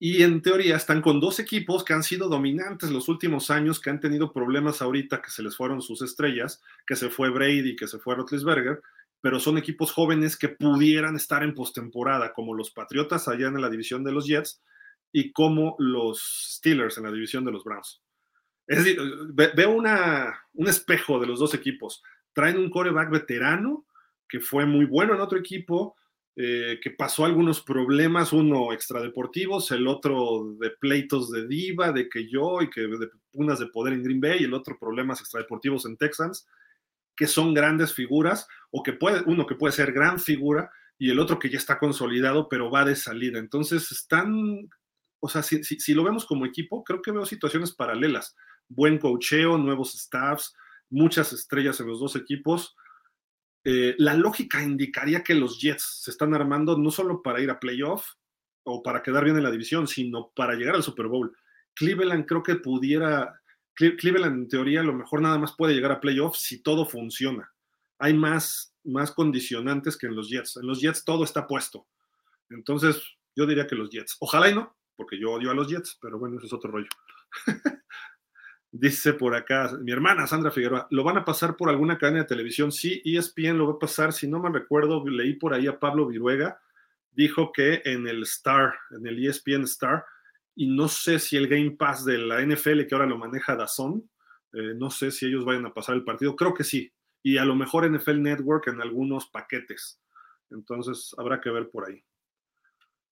Y 0.00 0.22
en 0.22 0.42
teoría 0.42 0.76
están 0.76 1.02
con 1.02 1.18
dos 1.18 1.40
equipos 1.40 1.82
que 1.84 1.92
han 1.92 2.04
sido 2.04 2.28
dominantes 2.28 2.90
los 2.90 3.08
últimos 3.08 3.50
años, 3.50 3.80
que 3.80 3.90
han 3.90 3.98
tenido 3.98 4.32
problemas 4.32 4.80
ahorita, 4.80 5.20
que 5.20 5.30
se 5.30 5.42
les 5.42 5.56
fueron 5.56 5.82
sus 5.82 6.02
estrellas, 6.02 6.62
que 6.86 6.94
se 6.94 7.10
fue 7.10 7.30
Brady, 7.30 7.74
que 7.74 7.88
se 7.88 7.98
fue 7.98 8.14
Rotlisberger, 8.14 8.80
pero 9.20 9.40
son 9.40 9.58
equipos 9.58 9.92
jóvenes 9.92 10.36
que 10.36 10.48
pudieran 10.48 11.16
estar 11.16 11.42
en 11.42 11.54
postemporada, 11.54 12.32
como 12.32 12.54
los 12.54 12.70
Patriotas 12.70 13.28
allá 13.28 13.48
en 13.48 13.60
la 13.60 13.70
división 13.70 14.04
de 14.04 14.12
los 14.12 14.26
Jets 14.26 14.62
y 15.12 15.32
como 15.32 15.74
los 15.78 16.54
Steelers 16.56 16.98
en 16.98 17.04
la 17.04 17.12
división 17.12 17.44
de 17.44 17.52
los 17.52 17.64
Browns. 17.64 18.02
Es 18.66 18.84
decir, 18.84 19.00
veo 19.32 19.70
una, 19.70 20.38
un 20.52 20.68
espejo 20.68 21.18
de 21.18 21.26
los 21.26 21.40
dos 21.40 21.54
equipos. 21.54 22.02
Traen 22.34 22.58
un 22.58 22.70
coreback 22.70 23.10
veterano 23.10 23.86
que 24.28 24.40
fue 24.40 24.66
muy 24.66 24.84
bueno 24.84 25.14
en 25.14 25.20
otro 25.20 25.38
equipo, 25.38 25.96
eh, 26.36 26.78
que 26.82 26.90
pasó 26.90 27.24
algunos 27.24 27.62
problemas, 27.62 28.32
uno 28.32 28.72
extradeportivos, 28.72 29.70
el 29.72 29.88
otro 29.88 30.54
de 30.60 30.70
pleitos 30.70 31.32
de 31.32 31.48
diva, 31.48 31.92
de 31.92 32.08
que 32.08 32.28
yo 32.28 32.60
y 32.60 32.68
que 32.68 32.82
de 32.82 33.08
unas 33.32 33.58
de 33.58 33.66
poder 33.66 33.94
en 33.94 34.04
Green 34.04 34.20
Bay, 34.20 34.40
y 34.40 34.44
el 34.44 34.54
otro 34.54 34.78
problemas 34.78 35.20
extradeportivos 35.20 35.86
en 35.86 35.96
Texans 35.96 36.46
que 37.18 37.26
son 37.26 37.52
grandes 37.52 37.92
figuras, 37.92 38.46
o 38.70 38.84
que 38.84 38.92
puede, 38.92 39.22
uno 39.26 39.44
que 39.44 39.56
puede 39.56 39.72
ser 39.72 39.92
gran 39.92 40.20
figura 40.20 40.70
y 40.96 41.10
el 41.10 41.18
otro 41.18 41.40
que 41.40 41.50
ya 41.50 41.58
está 41.58 41.80
consolidado, 41.80 42.48
pero 42.48 42.70
va 42.70 42.84
de 42.84 42.94
salida. 42.94 43.40
Entonces, 43.40 43.90
están, 43.90 44.70
o 45.18 45.28
sea, 45.28 45.42
si, 45.42 45.94
lo 45.94 46.04
vemos 46.04 46.24
como 46.24 46.46
equipo, 46.46 46.84
creo 46.84 47.02
que 47.02 47.10
veo 47.10 47.26
situaciones 47.26 47.72
paralelas. 47.72 48.36
Buen 48.68 48.98
cocheo, 48.98 49.58
nuevos 49.58 49.94
staffs, 49.94 50.54
muchas 50.90 51.32
estrellas 51.32 51.80
en 51.80 51.88
los 51.88 51.98
dos 51.98 52.14
equipos. 52.14 52.76
Eh, 53.64 53.96
la 53.98 54.14
lógica 54.14 54.62
indicaría 54.62 55.24
que 55.24 55.34
los 55.34 55.60
Jets 55.60 56.02
se 56.04 56.12
están 56.12 56.34
armando 56.34 56.78
no 56.78 56.92
solo 56.92 57.20
para 57.20 57.40
ir 57.40 57.50
a 57.50 57.58
playoff 57.58 58.06
o 58.62 58.80
para 58.80 59.02
quedar 59.02 59.24
bien 59.24 59.36
en 59.36 59.42
la 59.42 59.50
división, 59.50 59.88
sino 59.88 60.30
para 60.36 60.54
llegar 60.54 60.76
al 60.76 60.84
Super 60.84 61.08
Bowl. 61.08 61.36
Cleveland 61.74 62.26
creo 62.26 62.44
que 62.44 62.54
pudiera, 62.54 63.37
Cleveland 63.78 64.42
en 64.42 64.48
teoría 64.48 64.80
a 64.80 64.84
lo 64.84 64.92
mejor 64.92 65.22
nada 65.22 65.38
más 65.38 65.54
puede 65.56 65.74
llegar 65.74 65.92
a 65.92 66.00
playoff 66.00 66.36
si 66.36 66.62
todo 66.62 66.84
funciona. 66.84 67.52
Hay 67.98 68.14
más, 68.14 68.74
más 68.84 69.12
condicionantes 69.12 69.96
que 69.96 70.06
en 70.06 70.16
los 70.16 70.28
Jets. 70.28 70.56
En 70.56 70.66
los 70.66 70.80
Jets 70.80 71.04
todo 71.04 71.24
está 71.24 71.46
puesto. 71.46 71.86
Entonces, 72.50 73.00
yo 73.36 73.46
diría 73.46 73.66
que 73.66 73.76
los 73.76 73.90
Jets. 73.90 74.16
Ojalá 74.20 74.50
y 74.50 74.54
no, 74.54 74.76
porque 74.96 75.18
yo 75.18 75.32
odio 75.32 75.50
a 75.50 75.54
los 75.54 75.68
Jets, 75.68 75.98
pero 76.00 76.18
bueno, 76.18 76.38
eso 76.38 76.46
es 76.46 76.52
otro 76.52 76.70
rollo. 76.72 76.88
Dice 78.70 79.14
por 79.14 79.34
acá, 79.34 79.70
mi 79.80 79.92
hermana 79.92 80.26
Sandra 80.26 80.50
Figueroa, 80.50 80.88
¿lo 80.90 81.02
van 81.02 81.16
a 81.16 81.24
pasar 81.24 81.56
por 81.56 81.70
alguna 81.70 81.96
cadena 81.96 82.20
de 82.20 82.26
televisión? 82.26 82.70
Sí, 82.70 83.00
ESPN 83.04 83.56
lo 83.56 83.68
va 83.68 83.74
a 83.74 83.78
pasar, 83.78 84.12
si 84.12 84.28
no 84.28 84.40
me 84.40 84.50
recuerdo, 84.50 85.02
leí 85.08 85.34
por 85.34 85.54
ahí 85.54 85.66
a 85.66 85.78
Pablo 85.78 86.06
Viruega, 86.06 86.60
dijo 87.12 87.50
que 87.50 87.80
en 87.84 88.06
el 88.06 88.24
Star, 88.24 88.74
en 88.90 89.06
el 89.06 89.24
ESPN 89.24 89.62
Star, 89.64 90.04
y 90.58 90.66
no 90.66 90.88
sé 90.88 91.20
si 91.20 91.36
el 91.36 91.46
Game 91.46 91.70
Pass 91.70 92.04
de 92.04 92.18
la 92.18 92.44
NFL, 92.44 92.86
que 92.88 92.94
ahora 92.96 93.06
lo 93.06 93.16
maneja 93.16 93.54
Dazón, 93.54 94.10
eh, 94.52 94.74
no 94.74 94.90
sé 94.90 95.12
si 95.12 95.26
ellos 95.26 95.44
vayan 95.44 95.64
a 95.66 95.72
pasar 95.72 95.94
el 95.94 96.02
partido, 96.02 96.34
creo 96.34 96.52
que 96.52 96.64
sí, 96.64 96.92
y 97.22 97.38
a 97.38 97.44
lo 97.44 97.54
mejor 97.54 97.88
NFL 97.88 98.20
Network 98.20 98.66
en 98.66 98.80
algunos 98.80 99.28
paquetes, 99.28 100.02
entonces 100.50 101.14
habrá 101.16 101.40
que 101.40 101.50
ver 101.50 101.70
por 101.70 101.88
ahí. 101.88 102.02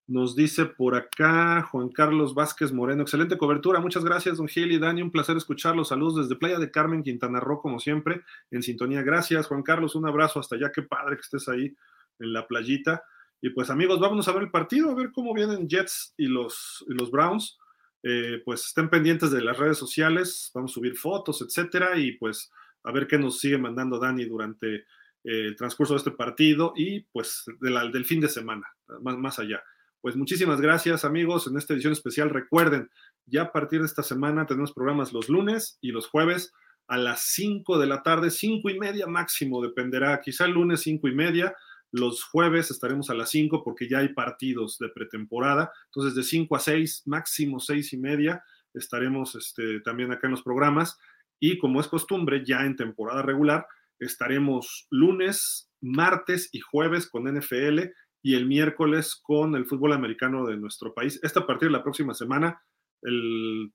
Nos 0.08 0.34
dice 0.34 0.66
por 0.66 0.96
acá 0.96 1.62
Juan 1.70 1.88
Carlos 1.88 2.34
Vázquez 2.34 2.72
Moreno. 2.72 3.02
Excelente 3.02 3.36
cobertura. 3.36 3.80
Muchas 3.80 4.04
gracias, 4.04 4.38
don 4.38 4.46
Gil 4.46 4.70
y 4.70 4.78
Dani. 4.78 5.02
Un 5.02 5.10
placer 5.10 5.36
escucharlos. 5.36 5.88
Saludos 5.88 6.28
desde 6.28 6.38
Playa 6.38 6.60
de 6.60 6.70
Carmen, 6.70 7.02
Quintana 7.02 7.40
Roo, 7.40 7.60
como 7.60 7.80
siempre, 7.80 8.22
en 8.52 8.62
sintonía. 8.62 9.02
Gracias, 9.02 9.48
Juan 9.48 9.64
Carlos. 9.64 9.96
Un 9.96 10.06
abrazo 10.06 10.38
hasta 10.38 10.54
allá. 10.54 10.70
Qué 10.72 10.82
padre 10.82 11.16
que 11.16 11.22
estés 11.22 11.48
ahí 11.48 11.76
en 12.20 12.32
la 12.32 12.46
playita. 12.46 13.02
Y 13.40 13.50
pues, 13.50 13.70
amigos, 13.70 14.00
vámonos 14.00 14.28
a 14.28 14.32
ver 14.32 14.44
el 14.44 14.50
partido, 14.50 14.90
a 14.90 14.94
ver 14.94 15.12
cómo 15.12 15.34
vienen 15.34 15.68
Jets 15.68 16.14
y 16.16 16.26
los, 16.26 16.84
los 16.88 17.10
Browns. 17.10 17.58
Eh, 18.02 18.40
pues 18.44 18.66
estén 18.66 18.88
pendientes 18.88 19.30
de 19.30 19.42
las 19.42 19.58
redes 19.58 19.78
sociales. 19.78 20.50
Vamos 20.54 20.72
a 20.72 20.74
subir 20.74 20.96
fotos, 20.96 21.42
etcétera. 21.42 21.98
Y 21.98 22.12
pues, 22.12 22.50
a 22.84 22.92
ver 22.92 23.06
qué 23.06 23.18
nos 23.18 23.40
sigue 23.40 23.58
mandando 23.58 23.98
Dani 23.98 24.24
durante 24.24 24.74
eh, 24.76 24.82
el 25.24 25.56
transcurso 25.56 25.94
de 25.94 25.98
este 25.98 26.12
partido 26.12 26.72
y 26.76 27.00
pues 27.12 27.44
del 27.60 28.04
fin 28.04 28.20
de 28.20 28.28
semana, 28.28 28.66
más, 29.00 29.18
más 29.18 29.38
allá. 29.40 29.62
Pues 30.00 30.14
muchísimas 30.14 30.60
gracias 30.60 31.04
amigos 31.04 31.48
en 31.48 31.56
esta 31.56 31.74
edición 31.74 31.92
especial. 31.92 32.30
Recuerden, 32.30 32.90
ya 33.24 33.42
a 33.42 33.52
partir 33.52 33.80
de 33.80 33.86
esta 33.86 34.04
semana 34.04 34.46
tenemos 34.46 34.72
programas 34.72 35.12
los 35.12 35.28
lunes 35.28 35.78
y 35.80 35.90
los 35.90 36.06
jueves 36.06 36.52
a 36.86 36.96
las 36.96 37.22
5 37.22 37.76
de 37.78 37.86
la 37.88 38.04
tarde, 38.04 38.30
5 38.30 38.70
y 38.70 38.78
media 38.78 39.08
máximo, 39.08 39.60
dependerá, 39.60 40.20
quizá 40.20 40.44
el 40.44 40.52
lunes 40.52 40.82
5 40.82 41.08
y 41.08 41.14
media, 41.16 41.56
los 41.92 42.24
jueves 42.24 42.70
estaremos 42.70 43.10
a 43.10 43.14
las 43.14 43.30
5 43.30 43.62
porque 43.64 43.88
ya 43.88 43.98
hay 43.98 44.08
partidos 44.08 44.78
de 44.78 44.88
pretemporada, 44.88 45.72
entonces 45.86 46.14
de 46.14 46.22
5 46.22 46.56
a 46.56 46.58
6, 46.58 47.02
máximo 47.06 47.60
6 47.60 47.92
y 47.92 47.96
media, 47.98 48.44
estaremos 48.74 49.34
este, 49.34 49.80
también 49.80 50.12
acá 50.12 50.26
en 50.26 50.32
los 50.32 50.42
programas 50.42 50.98
y 51.40 51.58
como 51.58 51.80
es 51.80 51.88
costumbre, 51.88 52.44
ya 52.44 52.64
en 52.64 52.76
temporada 52.76 53.22
regular, 53.22 53.66
estaremos 53.98 54.86
lunes, 54.90 55.70
martes 55.80 56.48
y 56.52 56.60
jueves 56.60 57.08
con 57.08 57.24
NFL 57.24 57.80
y 58.22 58.34
el 58.34 58.46
miércoles 58.46 59.20
con 59.22 59.54
el 59.54 59.66
fútbol 59.66 59.92
americano 59.92 60.46
de 60.46 60.56
nuestro 60.56 60.92
país. 60.94 61.20
Esta 61.22 61.40
a 61.40 61.46
partir 61.46 61.68
de 61.68 61.72
la 61.72 61.82
próxima 61.82 62.14
semana, 62.14 62.60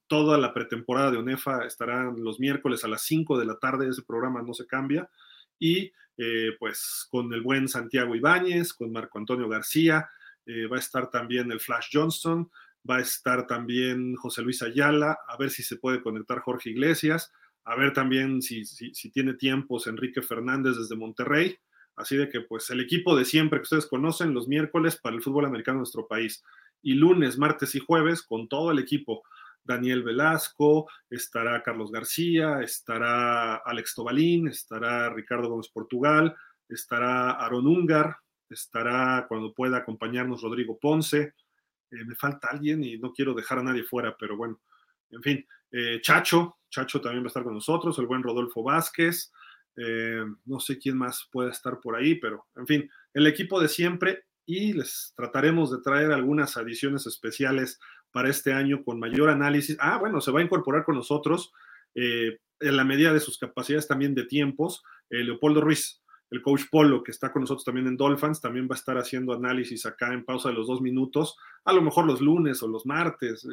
toda 0.08 0.38
la 0.38 0.54
pretemporada 0.54 1.12
de 1.12 1.18
ONEFA 1.18 1.66
estará 1.66 2.12
los 2.12 2.40
miércoles 2.40 2.84
a 2.84 2.88
las 2.88 3.04
5 3.04 3.40
de 3.40 3.46
la 3.46 3.58
tarde, 3.60 3.88
ese 3.88 4.04
programa 4.04 4.42
no 4.42 4.54
se 4.54 4.68
cambia. 4.68 5.10
Y 5.62 5.94
eh, 6.18 6.56
pues 6.60 7.08
con 7.10 7.32
el 7.34 7.42
buen 7.42 7.70
Santiago 7.70 8.16
Ibáñez, 8.16 8.74
con 8.74 8.92
Marco 8.92 9.20
Antonio 9.20 9.48
García, 9.48 10.10
eh, 10.46 10.66
va 10.66 10.78
a 10.78 10.80
estar 10.80 11.12
también 11.12 11.52
el 11.52 11.60
Flash 11.60 11.90
Johnston, 11.94 12.50
va 12.90 12.98
a 12.98 13.02
estar 13.02 13.46
también 13.46 14.16
José 14.16 14.42
Luis 14.42 14.64
Ayala, 14.64 15.20
a 15.28 15.38
ver 15.38 15.52
si 15.52 15.62
se 15.62 15.78
puede 15.78 16.02
conectar 16.02 16.40
Jorge 16.40 16.72
Iglesias, 16.72 17.32
a 17.64 17.76
ver 17.76 17.94
también 17.94 18.42
si, 18.42 18.66
si, 18.66 18.94
si 18.96 19.12
tiene 19.12 19.36
tiempos 19.36 19.86
Enrique 19.86 20.24
Fernández 20.24 20.78
desde 20.78 20.96
Monterrey. 20.96 21.58
Así 21.96 22.18
de 22.18 22.28
que 22.30 22.42
pues 22.42 22.70
el 22.72 22.80
equipo 22.80 23.16
de 23.16 23.26
siempre 23.26 23.60
que 23.60 23.64
ustedes 23.64 23.86
conocen 23.86 24.34
los 24.34 24.48
miércoles 24.48 24.96
para 24.98 25.16
el 25.16 25.22
fútbol 25.22 25.46
americano 25.46 25.78
de 25.78 25.82
nuestro 25.82 26.08
país. 26.08 26.44
Y 26.82 26.96
lunes, 26.96 27.38
martes 27.38 27.76
y 27.76 27.80
jueves 27.80 28.24
con 28.24 28.48
todo 28.48 28.72
el 28.72 28.80
equipo. 28.80 29.22
Daniel 29.64 30.04
Velasco, 30.04 30.90
estará 31.10 31.62
Carlos 31.64 31.92
García, 31.92 32.62
estará 32.62 33.56
Alex 33.58 33.96
Tobalín, 33.96 34.48
estará 34.48 35.10
Ricardo 35.10 35.50
Gómez 35.50 35.70
Portugal, 35.70 36.36
estará 36.68 37.32
Aaron 37.32 37.68
Ungar, 37.68 38.18
estará 38.50 39.26
cuando 39.28 39.54
pueda 39.54 39.78
acompañarnos 39.78 40.42
Rodrigo 40.42 40.78
Ponce. 40.80 41.34
Eh, 41.92 42.06
me 42.06 42.16
falta 42.16 42.50
alguien 42.50 42.84
y 42.84 42.98
no 42.98 43.12
quiero 43.12 43.34
dejar 43.34 43.60
a 43.60 43.64
nadie 43.64 43.84
fuera, 43.84 44.16
pero 44.18 44.38
bueno, 44.38 44.62
en 45.10 45.22
fin, 45.22 45.46
eh, 45.72 46.00
Chacho, 46.02 46.60
Chacho 46.70 47.02
también 47.02 47.24
va 47.24 47.28
a 47.28 47.28
estar 47.28 47.44
con 47.44 47.54
nosotros, 47.54 47.98
el 48.00 48.08
buen 48.08 48.24
Rodolfo 48.24 48.64
Vázquez, 48.64 49.32
eh, 49.76 50.24
no 50.46 50.60
sé 50.60 50.78
quién 50.78 50.98
más 50.98 51.28
puede 51.32 51.52
estar 51.52 51.80
por 51.80 51.96
ahí, 51.96 52.16
pero 52.16 52.48
en 52.56 52.68
fin, 52.68 52.90
el 53.14 53.28
equipo 53.28 53.60
de 53.60 53.68
siempre 53.68 54.26
y 54.46 54.74
les 54.74 55.14
trataremos 55.16 55.72
de 55.72 55.82
traer 55.82 56.12
algunas 56.12 56.58
adiciones 56.58 57.08
especiales 57.08 57.80
para 58.12 58.30
este 58.30 58.54
año 58.54 58.84
con 58.84 59.00
mayor 59.00 59.30
análisis. 59.30 59.78
Ah, 59.80 59.98
bueno, 59.98 60.22
se 60.22 60.32
va 60.32 60.40
a 60.40 60.44
incorporar 60.44 60.84
con 60.84 60.96
nosotros 60.96 61.52
eh, 61.96 62.40
en 62.60 62.78
la 62.78 62.84
medida 62.84 63.14
de 63.14 63.20
sus 63.20 63.38
capacidades 63.38 63.88
también 63.88 64.14
de 64.14 64.26
tiempos, 64.26 64.84
eh, 65.10 65.24
Leopoldo 65.24 65.62
Ruiz, 65.62 66.02
el 66.30 66.42
coach 66.42 66.64
Polo, 66.70 67.04
que 67.04 67.12
está 67.12 67.34
con 67.34 67.42
nosotros 67.42 67.66
también 67.66 67.88
en 67.88 67.98
Dolphins, 67.98 68.40
también 68.40 68.68
va 68.70 68.76
a 68.76 68.80
estar 68.80 68.98
haciendo 68.98 69.34
análisis 69.34 69.86
acá 69.86 70.14
en 70.14 70.24
pausa 70.24 70.50
de 70.50 70.56
los 70.56 70.68
dos 70.68 70.82
minutos, 70.82 71.38
a 71.66 71.74
lo 71.74 71.82
mejor 71.82 72.06
los 72.06 72.22
lunes 72.22 72.64
o 72.64 72.68
los 72.68 72.86
martes, 72.86 73.46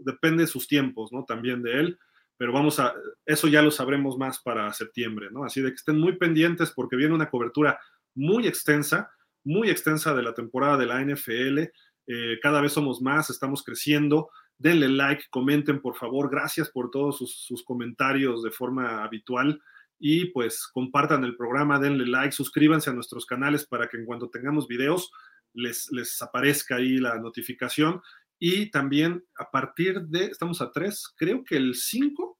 depende 0.00 0.42
de 0.42 0.48
sus 0.48 0.66
tiempos, 0.66 1.10
¿no? 1.12 1.24
También 1.24 1.62
de 1.62 1.80
él 1.80 1.98
pero 2.38 2.52
vamos 2.52 2.78
a, 2.78 2.94
eso 3.26 3.48
ya 3.48 3.60
lo 3.60 3.70
sabremos 3.72 4.16
más 4.16 4.40
para 4.40 4.72
septiembre, 4.72 5.28
¿no? 5.30 5.44
Así 5.44 5.60
de 5.60 5.70
que 5.70 5.74
estén 5.74 5.98
muy 5.98 6.16
pendientes 6.16 6.70
porque 6.70 6.96
viene 6.96 7.12
una 7.14 7.28
cobertura 7.28 7.78
muy 8.14 8.46
extensa, 8.46 9.10
muy 9.44 9.68
extensa 9.68 10.14
de 10.14 10.22
la 10.22 10.34
temporada 10.34 10.76
de 10.76 10.86
la 10.86 11.04
NFL. 11.04 11.64
Eh, 12.08 12.38
cada 12.42 12.60
vez 12.60 12.72
somos 12.72 13.00
más, 13.00 13.30
estamos 13.30 13.62
creciendo. 13.62 14.30
Denle 14.58 14.88
like, 14.88 15.26
comenten 15.30 15.80
por 15.80 15.96
favor. 15.96 16.28
Gracias 16.28 16.68
por 16.70 16.90
todos 16.90 17.18
sus, 17.18 17.62
comentarios 17.62 18.42
de 18.42 18.50
forma 18.50 19.04
habitual. 19.04 19.62
Y 20.00 20.26
pues 20.32 20.66
compartan 20.66 21.22
el 21.22 21.36
programa, 21.36 21.78
denle 21.78 22.06
like, 22.06 22.32
suscríbanse 22.32 22.90
a 22.90 22.94
nuestros 22.94 23.26
canales 23.26 23.66
para 23.66 23.88
que 23.88 23.98
en 23.98 24.06
cuanto 24.06 24.30
tengamos 24.30 24.66
videos 24.66 25.12
les, 25.54 25.90
les 25.92 26.20
aparezca 26.20 26.76
ahí 26.76 26.98
la 26.98 27.18
notificación 27.18 28.00
y 28.38 28.70
también 28.70 29.24
a 29.36 29.50
partir 29.50 30.02
de, 30.02 30.26
estamos 30.26 30.60
a 30.60 30.70
tres, 30.70 31.12
creo 31.16 31.42
que 31.44 31.56
el 31.56 31.74
5 31.74 32.38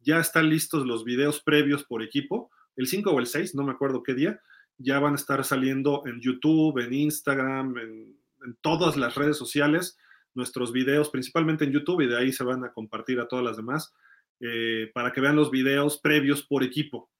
ya 0.00 0.18
están 0.18 0.48
listos 0.48 0.86
los 0.86 1.04
videos 1.04 1.42
previos 1.42 1.84
por 1.84 2.02
equipo. 2.02 2.50
El 2.76 2.86
5 2.86 3.10
o 3.10 3.18
el 3.20 3.26
6, 3.26 3.54
no 3.54 3.64
me 3.64 3.72
acuerdo 3.72 4.02
qué 4.02 4.14
día, 4.14 4.40
ya 4.78 4.98
van 4.98 5.12
a 5.12 5.16
estar 5.16 5.44
saliendo 5.44 6.02
en 6.06 6.20
YouTube, 6.20 6.78
en 6.78 6.92
Instagram, 6.92 7.76
en, 7.78 8.18
todas 8.60 8.96
las 8.96 9.14
redes 9.14 9.36
sociales, 9.36 9.98
nuestros 10.34 10.72
videos, 10.72 11.10
principalmente 11.10 11.64
en 11.64 11.72
YouTube, 11.72 12.02
y 12.02 12.06
de 12.06 12.18
ahí 12.18 12.32
se 12.32 12.44
van 12.44 12.64
a 12.64 12.72
compartir 12.72 13.20
a 13.20 13.28
todas 13.28 13.44
las 13.44 13.56
demás, 13.56 13.92
eh, 14.40 14.90
para 14.94 15.12
que 15.12 15.20
vean 15.20 15.36
los 15.36 15.50
videos 15.50 15.98
previos 15.98 16.42
por 16.42 16.62
equipo 16.62 17.10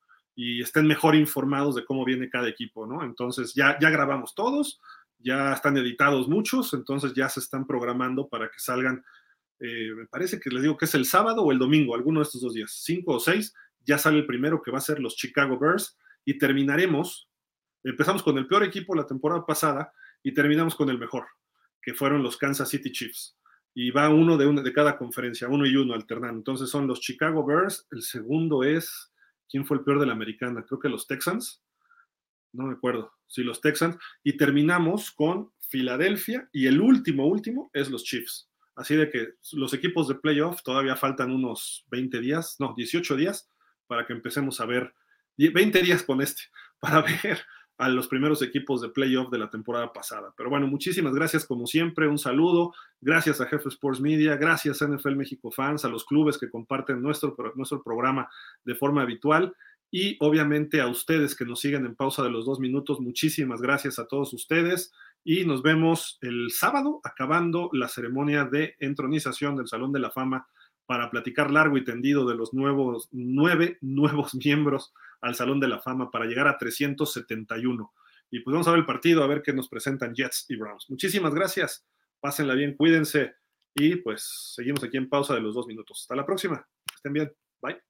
y 0.40 0.62
estén 0.62 0.86
mejor 0.86 1.16
informados 1.16 1.74
de 1.74 1.84
cómo 1.84 2.04
viene 2.04 2.30
cada 2.30 2.48
equipo, 2.48 2.86
¿no? 2.86 3.02
Entonces 3.02 3.54
ya, 3.54 3.76
ya 3.80 3.90
grabamos 3.90 4.36
todos, 4.36 4.80
ya 5.18 5.52
están 5.52 5.76
editados 5.76 6.28
muchos, 6.28 6.72
entonces 6.74 7.12
ya 7.12 7.28
se 7.28 7.40
están 7.40 7.66
programando 7.66 8.28
para 8.28 8.48
que 8.48 8.60
salgan, 8.60 9.04
eh, 9.58 9.90
me 9.96 10.06
parece 10.06 10.38
que 10.38 10.50
les 10.50 10.62
digo 10.62 10.76
que 10.76 10.84
es 10.84 10.94
el 10.94 11.06
sábado 11.06 11.42
o 11.42 11.50
el 11.50 11.58
domingo, 11.58 11.96
alguno 11.96 12.20
de 12.20 12.24
estos 12.24 12.40
dos 12.40 12.54
días, 12.54 12.70
cinco 12.84 13.14
o 13.14 13.20
seis, 13.20 13.52
ya 13.84 13.98
sale 13.98 14.18
el 14.18 14.26
primero 14.26 14.62
que 14.62 14.70
va 14.70 14.78
a 14.78 14.82
ser 14.82 15.00
los 15.00 15.16
Chicago 15.16 15.58
Bears 15.58 15.98
y 16.24 16.38
terminaremos, 16.38 17.28
empezamos 17.82 18.22
con 18.22 18.38
el 18.38 18.46
peor 18.46 18.62
equipo 18.62 18.94
la 18.94 19.08
temporada 19.08 19.44
pasada 19.44 19.92
y 20.22 20.32
terminamos 20.34 20.74
con 20.74 20.90
el 20.90 20.98
mejor, 20.98 21.26
que 21.82 21.94
fueron 21.94 22.22
los 22.22 22.36
Kansas 22.36 22.68
City 22.68 22.92
Chiefs. 22.92 23.36
Y 23.74 23.90
va 23.90 24.08
uno 24.08 24.36
de, 24.36 24.46
uno 24.46 24.62
de 24.62 24.72
cada 24.72 24.98
conferencia, 24.98 25.48
uno 25.48 25.64
y 25.66 25.76
uno 25.76 25.94
alternando. 25.94 26.38
Entonces 26.38 26.70
son 26.70 26.86
los 26.86 27.00
Chicago 27.00 27.44
Bears, 27.44 27.86
el 27.90 28.02
segundo 28.02 28.64
es, 28.64 29.12
¿quién 29.48 29.64
fue 29.64 29.76
el 29.76 29.84
peor 29.84 30.00
de 30.00 30.06
la 30.06 30.14
americana? 30.14 30.64
Creo 30.66 30.80
que 30.80 30.88
los 30.88 31.06
Texans 31.06 31.62
no 32.52 32.66
me 32.66 32.74
acuerdo, 32.74 33.12
sí, 33.26 33.42
los 33.42 33.60
Texans, 33.60 33.96
y 34.22 34.36
terminamos 34.36 35.10
con 35.10 35.52
Filadelfia 35.68 36.48
y 36.52 36.66
el 36.66 36.80
último, 36.80 37.26
último 37.26 37.70
es 37.72 37.90
los 37.90 38.04
Chiefs. 38.04 38.50
Así 38.74 38.94
de 38.94 39.10
que 39.10 39.34
los 39.52 39.74
equipos 39.74 40.08
de 40.08 40.14
playoff 40.14 40.62
todavía 40.62 40.96
faltan 40.96 41.32
unos 41.32 41.84
20 41.90 42.20
días, 42.20 42.56
no, 42.58 42.74
18 42.76 43.16
días 43.16 43.50
para 43.86 44.06
que 44.06 44.12
empecemos 44.12 44.60
a 44.60 44.66
ver, 44.66 44.94
20 45.36 45.82
días 45.82 46.02
con 46.02 46.20
este, 46.20 46.42
para 46.80 47.02
ver 47.02 47.40
a 47.79 47.89
los 47.89 48.09
primeros 48.09 48.43
equipos 48.43 48.83
de 48.83 48.89
playoff 48.89 49.31
de 49.31 49.39
la 49.39 49.51
temporada 49.51 49.93
pasada. 49.93 50.35
Pero 50.37 50.51
bueno, 50.51 50.66
muchísimas 50.66 51.14
gracias 51.14 51.47
como 51.47 51.66
siempre, 51.66 52.09
un 52.09 52.18
saludo, 52.18 52.74
gracias 53.01 53.41
a 53.41 53.47
Jefe 53.47 53.68
Sports 53.68 54.01
Media, 54.01 54.37
gracias 54.37 54.83
a 54.83 54.89
NFL 54.89 55.14
México 55.14 55.53
Fans, 55.53 55.85
a 55.85 55.89
los 55.89 56.05
clubes 56.05 56.39
que 56.39 56.51
comparten 56.51 57.01
nuestro, 57.01 57.37
nuestro 57.55 57.83
programa 57.83 58.29
de 58.64 58.74
forma 58.74 59.03
habitual. 59.03 59.55
Y 59.91 60.16
obviamente 60.20 60.81
a 60.81 60.89
ustedes 60.89 61.35
que 61.35 61.47
nos 61.47 61.61
siguen 61.61 61.87
en 61.87 61.95
pausa 61.95 62.22
de 62.22 62.31
los 62.31 62.45
dos 62.45 62.61
minutos, 62.61 63.01
muchísimas 63.01 63.62
gracias 63.62 63.99
a 63.99 64.07
todos 64.07 64.35
ustedes. 64.35 64.93
Y 65.24 65.45
nos 65.45 65.62
vemos 65.62 66.18
el 66.20 66.51
sábado 66.51 67.01
acabando 67.05 67.70
la 67.72 67.89
ceremonia 67.89 68.45
de 68.45 68.74
entronización 68.81 69.57
del 69.57 69.68
Salón 69.68 69.93
de 69.93 70.01
la 70.01 70.11
Fama 70.11 70.49
para 70.89 71.11
platicar 71.11 71.51
largo 71.51 71.76
y 71.76 71.84
tendido 71.84 72.26
de 72.26 72.34
los 72.34 72.55
nuevos 72.55 73.11
nueve 73.12 73.76
nuevos 73.82 74.34
miembros 74.43 74.95
al 75.20 75.34
Salón 75.34 75.61
de 75.61 75.68
la 75.68 75.80
Fama 75.80 76.11
para 76.11 76.24
llegar 76.24 76.49
a 76.49 76.57
371. 76.57 77.93
Y 78.30 78.41
pues 78.41 78.53
vamos 78.53 78.68
a 78.68 78.70
ver 78.70 78.80
el 78.80 78.86
partido, 78.86 79.22
a 79.22 79.26
ver 79.26 79.43
qué 79.43 79.53
nos 79.53 79.68
presentan 79.68 80.14
Jets 80.14 80.47
y 80.49 80.57
Browns. 80.57 80.86
Muchísimas 80.89 81.34
gracias, 81.34 81.86
pásenla 82.20 82.55
bien, 82.55 82.74
cuídense 82.74 83.34
y 83.74 83.97
pues 83.97 84.55
seguimos 84.55 84.82
aquí 84.82 84.97
en 84.97 85.11
pausa 85.11 85.34
de 85.34 85.43
los 85.43 85.55
dos 85.55 85.66
minutos. 85.66 86.01
Hasta 86.01 86.16
la 86.16 86.24
próxima, 86.24 86.66
estén 86.97 87.12
bien, 87.12 87.32
bye. 87.61 87.88